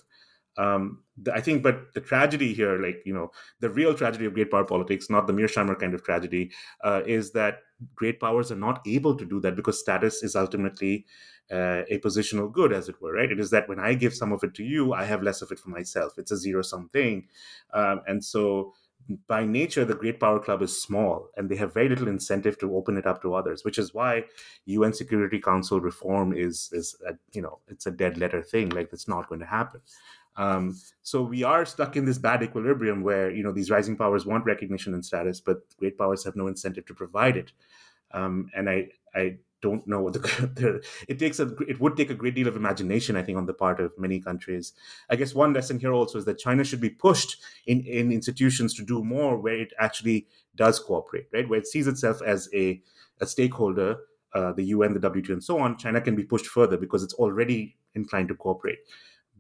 um, 0.58 1.02
the, 1.16 1.32
I 1.32 1.40
think, 1.40 1.62
but 1.62 1.94
the 1.94 2.00
tragedy 2.00 2.52
here, 2.52 2.78
like 2.78 3.02
you 3.06 3.14
know, 3.14 3.30
the 3.60 3.70
real 3.70 3.94
tragedy 3.94 4.26
of 4.26 4.34
great 4.34 4.50
power 4.50 4.64
politics, 4.64 5.08
not 5.08 5.26
the 5.26 5.32
Mearsheimer 5.32 5.78
kind 5.78 5.94
of 5.94 6.02
tragedy, 6.02 6.50
uh, 6.82 7.02
is 7.06 7.32
that 7.32 7.60
great 7.94 8.20
powers 8.20 8.50
are 8.50 8.56
not 8.56 8.82
able 8.86 9.16
to 9.16 9.24
do 9.24 9.40
that 9.40 9.56
because 9.56 9.78
status 9.78 10.22
is 10.22 10.34
ultimately 10.34 11.06
uh, 11.50 11.82
a 11.88 11.98
positional 12.00 12.52
good, 12.52 12.72
as 12.72 12.88
it 12.88 13.00
were, 13.00 13.12
right? 13.12 13.30
It 13.30 13.40
is 13.40 13.50
that 13.50 13.68
when 13.68 13.78
I 13.78 13.94
give 13.94 14.14
some 14.14 14.32
of 14.32 14.42
it 14.42 14.52
to 14.54 14.64
you, 14.64 14.92
I 14.92 15.04
have 15.04 15.22
less 15.22 15.42
of 15.42 15.52
it 15.52 15.60
for 15.60 15.70
myself. 15.70 16.18
It's 16.18 16.32
a 16.32 16.36
zero 16.36 16.62
sum 16.62 16.90
thing, 16.92 17.28
um, 17.72 18.00
and 18.06 18.22
so 18.24 18.74
by 19.26 19.46
nature, 19.46 19.84
the 19.84 19.94
Great 19.94 20.20
Power 20.20 20.38
Club 20.38 20.60
is 20.60 20.82
small 20.82 21.30
and 21.36 21.48
they 21.48 21.56
have 21.56 21.72
very 21.72 21.88
little 21.88 22.08
incentive 22.08 22.58
to 22.58 22.76
open 22.76 22.98
it 22.98 23.06
up 23.06 23.22
to 23.22 23.34
others, 23.34 23.64
which 23.64 23.78
is 23.78 23.94
why 23.94 24.24
UN 24.66 24.92
Security 24.92 25.40
Council 25.40 25.80
reform 25.80 26.34
is 26.34 26.68
is 26.72 26.96
a, 27.06 27.14
you 27.32 27.40
know 27.40 27.58
it's 27.68 27.86
a 27.86 27.90
dead 27.90 28.18
letter 28.18 28.42
thing. 28.42 28.68
Like 28.68 28.90
it's 28.92 29.08
not 29.08 29.28
going 29.28 29.40
to 29.40 29.46
happen. 29.46 29.80
Um, 30.38 30.80
so 31.02 31.22
we 31.22 31.42
are 31.42 31.66
stuck 31.66 31.96
in 31.96 32.04
this 32.04 32.16
bad 32.16 32.42
equilibrium 32.42 33.02
where 33.02 33.30
you 33.30 33.42
know 33.42 33.52
these 33.52 33.70
rising 33.70 33.96
powers 33.96 34.24
want 34.24 34.46
recognition 34.46 34.94
and 34.94 35.04
status, 35.04 35.40
but 35.40 35.58
great 35.76 35.98
powers 35.98 36.24
have 36.24 36.36
no 36.36 36.46
incentive 36.46 36.86
to 36.86 36.94
provide 36.94 37.36
it. 37.36 37.52
Um, 38.12 38.48
and 38.56 38.70
I 38.70 38.88
I 39.14 39.38
don't 39.60 39.86
know 39.88 40.00
what 40.00 40.12
the, 40.12 40.80
it 41.08 41.18
takes 41.18 41.40
a 41.40 41.48
it 41.68 41.80
would 41.80 41.96
take 41.96 42.10
a 42.10 42.14
great 42.14 42.36
deal 42.36 42.46
of 42.46 42.54
imagination 42.54 43.16
I 43.16 43.22
think 43.22 43.36
on 43.36 43.46
the 43.46 43.52
part 43.52 43.80
of 43.80 43.98
many 43.98 44.20
countries. 44.20 44.72
I 45.10 45.16
guess 45.16 45.34
one 45.34 45.52
lesson 45.52 45.80
here 45.80 45.92
also 45.92 46.18
is 46.18 46.24
that 46.26 46.38
China 46.38 46.62
should 46.62 46.80
be 46.80 46.90
pushed 46.90 47.36
in 47.66 47.80
in 47.80 48.12
institutions 48.12 48.74
to 48.74 48.84
do 48.84 49.02
more 49.02 49.36
where 49.36 49.58
it 49.58 49.72
actually 49.80 50.28
does 50.54 50.78
cooperate, 50.78 51.26
right? 51.32 51.48
Where 51.48 51.58
it 51.58 51.66
sees 51.66 51.88
itself 51.88 52.22
as 52.22 52.48
a 52.54 52.80
a 53.20 53.26
stakeholder, 53.26 53.96
uh, 54.34 54.52
the 54.52 54.66
UN, 54.66 54.94
the 54.94 55.00
WTO, 55.00 55.32
and 55.32 55.42
so 55.42 55.58
on. 55.58 55.76
China 55.76 56.00
can 56.00 56.14
be 56.14 56.22
pushed 56.22 56.46
further 56.46 56.76
because 56.76 57.02
it's 57.02 57.14
already 57.14 57.76
inclined 57.96 58.28
to 58.28 58.36
cooperate 58.36 58.78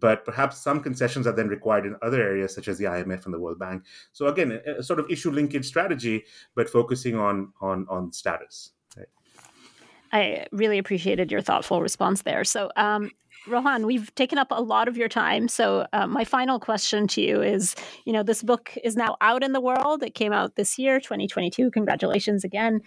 but 0.00 0.24
perhaps 0.24 0.58
some 0.58 0.80
concessions 0.80 1.26
are 1.26 1.32
then 1.32 1.48
required 1.48 1.86
in 1.86 1.96
other 2.02 2.22
areas 2.22 2.54
such 2.54 2.68
as 2.68 2.78
the 2.78 2.84
IMF 2.84 3.24
and 3.24 3.34
the 3.34 3.40
World 3.40 3.58
Bank. 3.58 3.84
So 4.12 4.26
again, 4.26 4.60
a, 4.66 4.78
a 4.78 4.82
sort 4.82 5.00
of 5.00 5.10
issue 5.10 5.30
linkage 5.30 5.66
strategy, 5.66 6.24
but 6.54 6.68
focusing 6.68 7.16
on 7.16 7.52
on 7.60 7.86
on 7.88 8.12
status. 8.12 8.72
Right? 8.96 9.08
I 10.12 10.46
really 10.52 10.78
appreciated 10.78 11.30
your 11.30 11.42
thoughtful 11.42 11.82
response 11.82 12.22
there. 12.22 12.44
So. 12.44 12.70
Um, 12.76 13.10
Rohan, 13.46 13.86
we've 13.86 14.12
taken 14.14 14.36
up 14.36 14.48
a 14.50 14.60
lot 14.60 14.88
of 14.88 14.96
your 14.96 15.08
time. 15.08 15.48
So, 15.48 15.86
uh, 15.92 16.06
my 16.06 16.24
final 16.24 16.58
question 16.58 17.06
to 17.08 17.20
you 17.22 17.40
is 17.40 17.74
you 18.04 18.12
know, 18.12 18.22
this 18.22 18.42
book 18.42 18.76
is 18.84 18.96
now 18.96 19.16
out 19.20 19.42
in 19.42 19.52
the 19.52 19.60
world. 19.60 20.02
It 20.02 20.14
came 20.14 20.32
out 20.32 20.56
this 20.56 20.78
year, 20.78 21.00
2022. 21.00 21.70
Congratulations 21.70 22.44
again. 22.44 22.82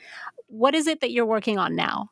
What 0.48 0.76
is 0.76 0.88
it 0.88 1.02
that 1.02 1.12
you're 1.12 1.26
working 1.26 1.58
on 1.58 1.76
now? 1.76 2.10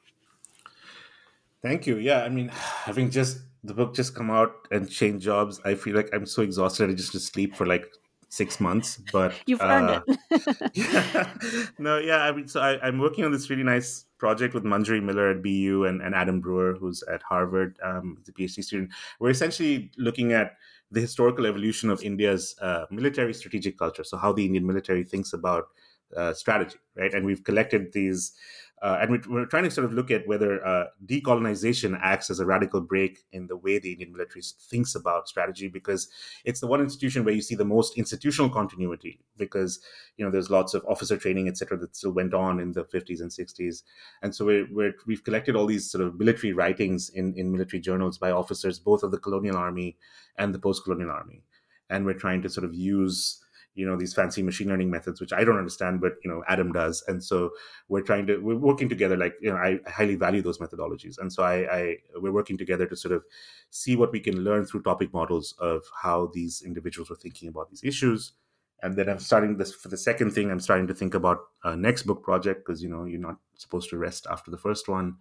Thank 1.61 1.85
you. 1.85 1.97
Yeah, 1.97 2.23
I 2.23 2.29
mean, 2.29 2.47
having 2.83 3.09
just 3.09 3.39
the 3.69 3.75
book 3.75 3.95
just 3.95 4.15
come 4.15 4.31
out 4.31 4.67
and 4.71 4.89
change 4.89 5.23
jobs, 5.23 5.61
I 5.63 5.75
feel 5.75 5.95
like 5.95 6.09
I'm 6.11 6.25
so 6.25 6.41
exhausted. 6.41 6.89
I 6.89 6.93
just 6.93 7.11
to 7.13 7.19
sleep 7.19 7.55
for 7.55 7.65
like 7.65 7.85
six 8.29 8.59
months. 8.59 8.99
But 9.11 9.33
you've 9.45 9.61
earned 9.61 9.89
uh, 9.89 10.01
it. 10.07 10.71
yeah. 10.73 11.33
No, 11.79 11.99
yeah. 11.99 12.23
I 12.23 12.31
mean, 12.31 12.47
so 12.47 12.59
I, 12.61 12.87
am 12.87 12.97
working 12.99 13.25
on 13.25 13.31
this 13.31 13.49
really 13.49 13.63
nice 13.63 14.05
project 14.17 14.53
with 14.53 14.63
Manjari 14.63 15.03
Miller 15.03 15.29
at 15.29 15.43
BU 15.43 15.85
and, 15.85 16.01
and 16.01 16.15
Adam 16.15 16.41
Brewer, 16.41 16.73
who's 16.73 17.03
at 17.03 17.21
Harvard, 17.21 17.77
um, 17.83 18.17
the 18.25 18.31
PhD 18.31 18.63
student. 18.63 18.89
We're 19.19 19.29
essentially 19.29 19.91
looking 19.97 20.33
at 20.33 20.53
the 20.91 20.99
historical 20.99 21.45
evolution 21.45 21.91
of 21.91 22.01
India's 22.01 22.55
uh, 22.59 22.85
military 22.89 23.33
strategic 23.33 23.77
culture. 23.77 24.03
So 24.03 24.17
how 24.17 24.33
the 24.33 24.45
Indian 24.45 24.65
military 24.65 25.03
thinks 25.03 25.33
about 25.33 25.67
uh, 26.17 26.33
strategy, 26.33 26.77
right? 26.95 27.13
And 27.13 27.25
we've 27.25 27.43
collected 27.43 27.93
these 27.93 28.33
uh, 28.81 28.99
and 29.01 29.11
we, 29.11 29.19
we're, 29.27 29.45
trying 29.45 29.63
to 29.63 29.71
sort 29.71 29.85
of 29.85 29.93
look 29.93 30.09
at 30.09 30.25
whether 30.27 30.65
uh, 30.65 30.85
decolonization 31.05 31.99
acts 32.01 32.29
as 32.29 32.39
a 32.39 32.45
radical 32.45 32.79
break 32.79 33.19
in 33.33 33.47
the 33.47 33.57
way 33.57 33.77
the 33.77 33.91
Indian 33.91 34.13
military 34.13 34.41
thinks 34.41 34.95
about 34.95 35.27
strategy, 35.27 35.67
because 35.67 36.07
it's 36.45 36.61
the 36.61 36.67
one 36.67 36.79
institution 36.79 37.25
where 37.25 37.33
you 37.33 37.41
see 37.41 37.55
the 37.55 37.65
most 37.65 37.97
institutional 37.97 38.49
continuity. 38.49 39.19
Because 39.37 39.79
you 40.17 40.23
know 40.23 40.31
there's 40.31 40.49
lots 40.49 40.73
of 40.73 40.85
officer 40.87 41.17
training, 41.17 41.47
et 41.47 41.57
cetera, 41.57 41.77
that 41.77 41.95
still 41.95 42.11
went 42.11 42.33
on 42.33 42.59
in 42.59 42.71
the 42.71 42.85
50s 42.85 43.19
and 43.19 43.31
60s, 43.31 43.83
and 44.21 44.33
so 44.33 44.45
we 44.45 44.85
have 44.85 45.23
collected 45.23 45.55
all 45.55 45.65
these 45.65 45.91
sort 45.91 46.03
of 46.03 46.17
military 46.17 46.53
writings 46.53 47.09
in, 47.09 47.33
in 47.35 47.51
military 47.51 47.81
journals 47.81 48.17
by 48.17 48.31
officers, 48.31 48.79
both 48.79 49.03
of 49.03 49.11
the 49.11 49.19
colonial 49.19 49.57
army 49.57 49.97
and 50.37 50.53
the 50.53 50.59
post-colonial 50.59 51.11
army, 51.11 51.43
and 51.89 52.05
we're 52.05 52.13
trying 52.13 52.41
to 52.41 52.49
sort 52.49 52.63
of 52.65 52.73
use 52.73 53.43
you 53.79 53.85
know 53.85 53.95
these 53.95 54.13
fancy 54.13 54.43
machine 54.43 54.67
learning 54.67 54.91
methods 54.91 55.21
which 55.21 55.31
i 55.31 55.43
don't 55.43 55.57
understand 55.57 56.01
but 56.01 56.13
you 56.23 56.29
know 56.29 56.43
adam 56.47 56.71
does. 56.73 57.03
And 57.07 57.23
so 57.23 57.51
we're 57.87 58.01
trying 58.01 58.27
to 58.27 58.37
we're 58.37 58.57
working 58.69 58.89
together 58.89 59.15
like 59.15 59.35
you 59.41 59.49
know 59.49 59.57
i, 59.57 59.79
highly 59.87 60.15
value 60.15 60.41
those 60.41 60.57
methodologies. 60.57 61.17
And 61.17 61.31
so 61.31 61.43
I, 61.43 61.55
I 61.77 61.95
we're 62.15 62.33
working 62.33 62.57
together 62.57 62.85
to 62.87 62.95
sort 62.95 63.13
of 63.13 63.23
see 63.69 63.95
what 63.95 64.11
we 64.11 64.19
can 64.19 64.43
learn 64.43 64.65
through 64.65 64.83
topic 64.83 65.13
models 65.13 65.55
of 65.59 65.83
how 66.03 66.29
these 66.33 66.61
individuals 66.65 67.09
were 67.09 67.15
thinking 67.15 67.47
about 67.47 67.69
these 67.69 67.83
issues. 67.83 68.33
And 68.83 68.95
then 68.97 69.07
i'm 69.09 69.19
starting 69.19 69.57
this 69.57 69.73
for 69.73 69.87
the 69.87 69.97
second 70.09 70.31
thing 70.31 70.51
i'm 70.51 70.59
starting 70.59 70.87
to 70.87 70.93
think 70.93 71.13
about 71.13 71.39
a 71.63 71.75
next 71.75 72.03
book 72.03 72.23
project 72.23 72.65
because 72.65 72.83
you 72.83 72.89
know 72.89 73.05
you're 73.05 73.27
not 73.29 73.37
supposed 73.55 73.89
to 73.91 73.97
rest 73.97 74.27
after 74.29 74.51
the 74.51 74.63
first 74.67 74.89
one. 74.89 75.15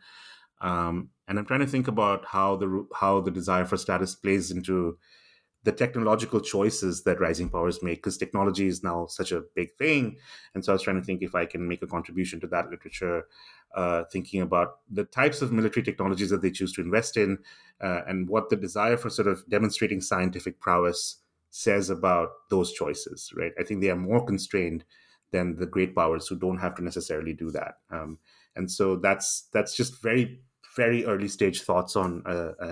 Um, 0.61 1.11
and 1.29 1.39
i'm 1.39 1.47
trying 1.47 1.61
to 1.61 1.73
think 1.75 1.87
about 1.87 2.25
how 2.25 2.57
the 2.57 2.87
how 3.03 3.21
the 3.21 3.31
desire 3.31 3.65
for 3.65 3.77
status 3.77 4.17
plays 4.17 4.51
into 4.51 4.99
the 5.65 5.73
technological 5.73 6.41
choices 6.41 7.03
that 7.03 7.21
rising 7.21 7.49
powers 7.49 7.83
make 7.83 7.99
because 7.99 8.17
technology 8.17 8.67
is 8.67 8.83
now 8.83 9.07
such 9.07 9.33
a 9.33 9.43
big 9.55 9.75
thing. 9.77 10.17
And 10.55 10.65
so 10.65 10.73
i 10.73 10.75
was 10.75 10.83
trying 10.83 11.01
to 11.01 11.05
think 11.05 11.23
if 11.23 11.35
i 11.35 11.45
can 11.45 11.67
make 11.67 11.83
a 11.83 11.87
contribution 11.87 12.41
to 12.41 12.47
that 12.49 12.71
literature 12.71 13.27
uh, 13.75 14.05
thinking 14.11 14.41
about 14.41 14.79
the 14.91 15.05
types 15.05 15.43
of 15.43 15.53
military 15.53 15.85
technologies 15.85 16.31
that 16.31 16.41
they 16.41 16.51
choose 16.51 16.73
to 16.73 16.81
invest 16.81 17.17
in 17.17 17.39
uh, 17.83 18.01
and 18.07 18.29
what 18.29 18.49
the 18.49 18.57
desire 18.57 18.97
for 18.97 19.11
sort 19.11 19.29
of 19.29 19.47
demonstrating 19.49 20.01
scientific 20.01 20.59
prowess 20.59 21.23
says 21.51 21.91
about 21.91 22.31
those 22.51 22.73
choices 22.73 23.33
right? 23.37 23.53
I 23.59 23.65
think 23.65 23.81
they 23.81 23.91
are 23.91 23.97
more 23.97 24.25
constrained 24.25 24.85
than 25.33 25.57
the 25.57 25.67
great 25.67 25.95
powers 25.95 26.27
who 26.27 26.37
don't 26.37 26.59
have 26.59 26.75
to 26.77 26.83
necessarily 26.83 27.35
do 27.35 27.51
that. 27.51 27.75
Um, 27.91 28.19
and 28.57 28.71
so 28.71 28.97
that's 28.97 29.49
that's 29.53 29.77
just 29.77 30.03
very 30.03 30.41
very 30.77 31.05
early 31.07 31.29
stage 31.29 31.63
thoughts 31.63 31.97
on 31.97 32.23
a, 32.27 32.37
a, 32.37 32.69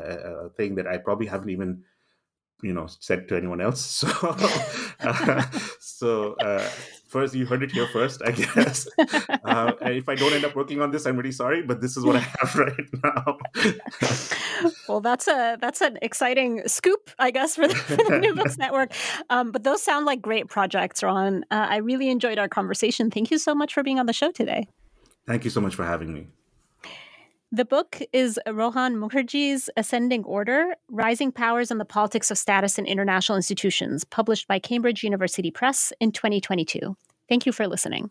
a 0.46 0.50
thing 0.50 0.74
that 0.74 0.86
i 0.86 0.96
probably 0.96 1.26
haven't 1.26 1.50
even 1.50 1.82
you 2.62 2.72
know 2.72 2.86
said 3.00 3.28
to 3.28 3.36
anyone 3.36 3.60
else. 3.60 4.04
So 4.16 4.36
uh, 5.00 5.42
so 5.78 6.34
uh, 6.34 6.68
first 7.06 7.34
you 7.34 7.46
heard 7.46 7.62
it 7.62 7.70
here 7.70 7.86
first 7.86 8.20
i 8.24 8.30
guess. 8.32 8.86
Uh, 9.44 9.72
if 9.82 10.08
i 10.08 10.14
don't 10.14 10.32
end 10.32 10.44
up 10.44 10.54
working 10.54 10.82
on 10.82 10.90
this 10.90 11.06
i'm 11.06 11.16
really 11.16 11.32
sorry 11.32 11.62
but 11.62 11.80
this 11.80 11.96
is 11.96 12.04
what 12.04 12.16
i 12.16 12.18
have 12.40 12.54
right 12.56 12.88
now. 13.02 13.38
Well 14.88 15.00
that's 15.00 15.28
a 15.28 15.56
that's 15.60 15.80
an 15.80 15.98
exciting 16.02 16.66
scoop 16.66 17.10
i 17.18 17.30
guess 17.30 17.56
for 17.56 17.68
the, 17.68 17.74
for 17.74 17.96
the 17.96 18.18
new 18.18 18.34
books 18.34 18.58
network. 18.64 18.92
Um, 19.30 19.52
but 19.52 19.64
those 19.64 19.82
sound 19.82 20.04
like 20.06 20.20
great 20.20 20.48
projects 20.48 21.02
rohan. 21.02 21.44
Uh, 21.50 21.66
i 21.70 21.76
really 21.76 22.10
enjoyed 22.10 22.38
our 22.38 22.48
conversation. 22.48 23.10
Thank 23.10 23.30
you 23.30 23.38
so 23.38 23.54
much 23.54 23.72
for 23.72 23.82
being 23.82 23.98
on 23.98 24.06
the 24.06 24.12
show 24.12 24.30
today. 24.32 24.68
Thank 25.26 25.44
you 25.44 25.50
so 25.50 25.60
much 25.60 25.74
for 25.74 25.84
having 25.84 26.12
me 26.12 26.26
the 27.56 27.64
book 27.64 28.02
is 28.12 28.38
Rohan 28.46 28.96
Mukherjee's 28.96 29.70
Ascending 29.78 30.24
Order 30.24 30.74
Rising 30.90 31.32
Powers 31.32 31.70
and 31.70 31.80
the 31.80 31.86
Politics 31.86 32.30
of 32.30 32.36
Status 32.36 32.78
in 32.78 32.84
International 32.84 33.34
Institutions, 33.34 34.04
published 34.04 34.46
by 34.46 34.58
Cambridge 34.58 35.02
University 35.02 35.50
Press 35.50 35.90
in 35.98 36.12
2022. 36.12 36.94
Thank 37.30 37.46
you 37.46 37.52
for 37.52 37.66
listening. 37.66 38.10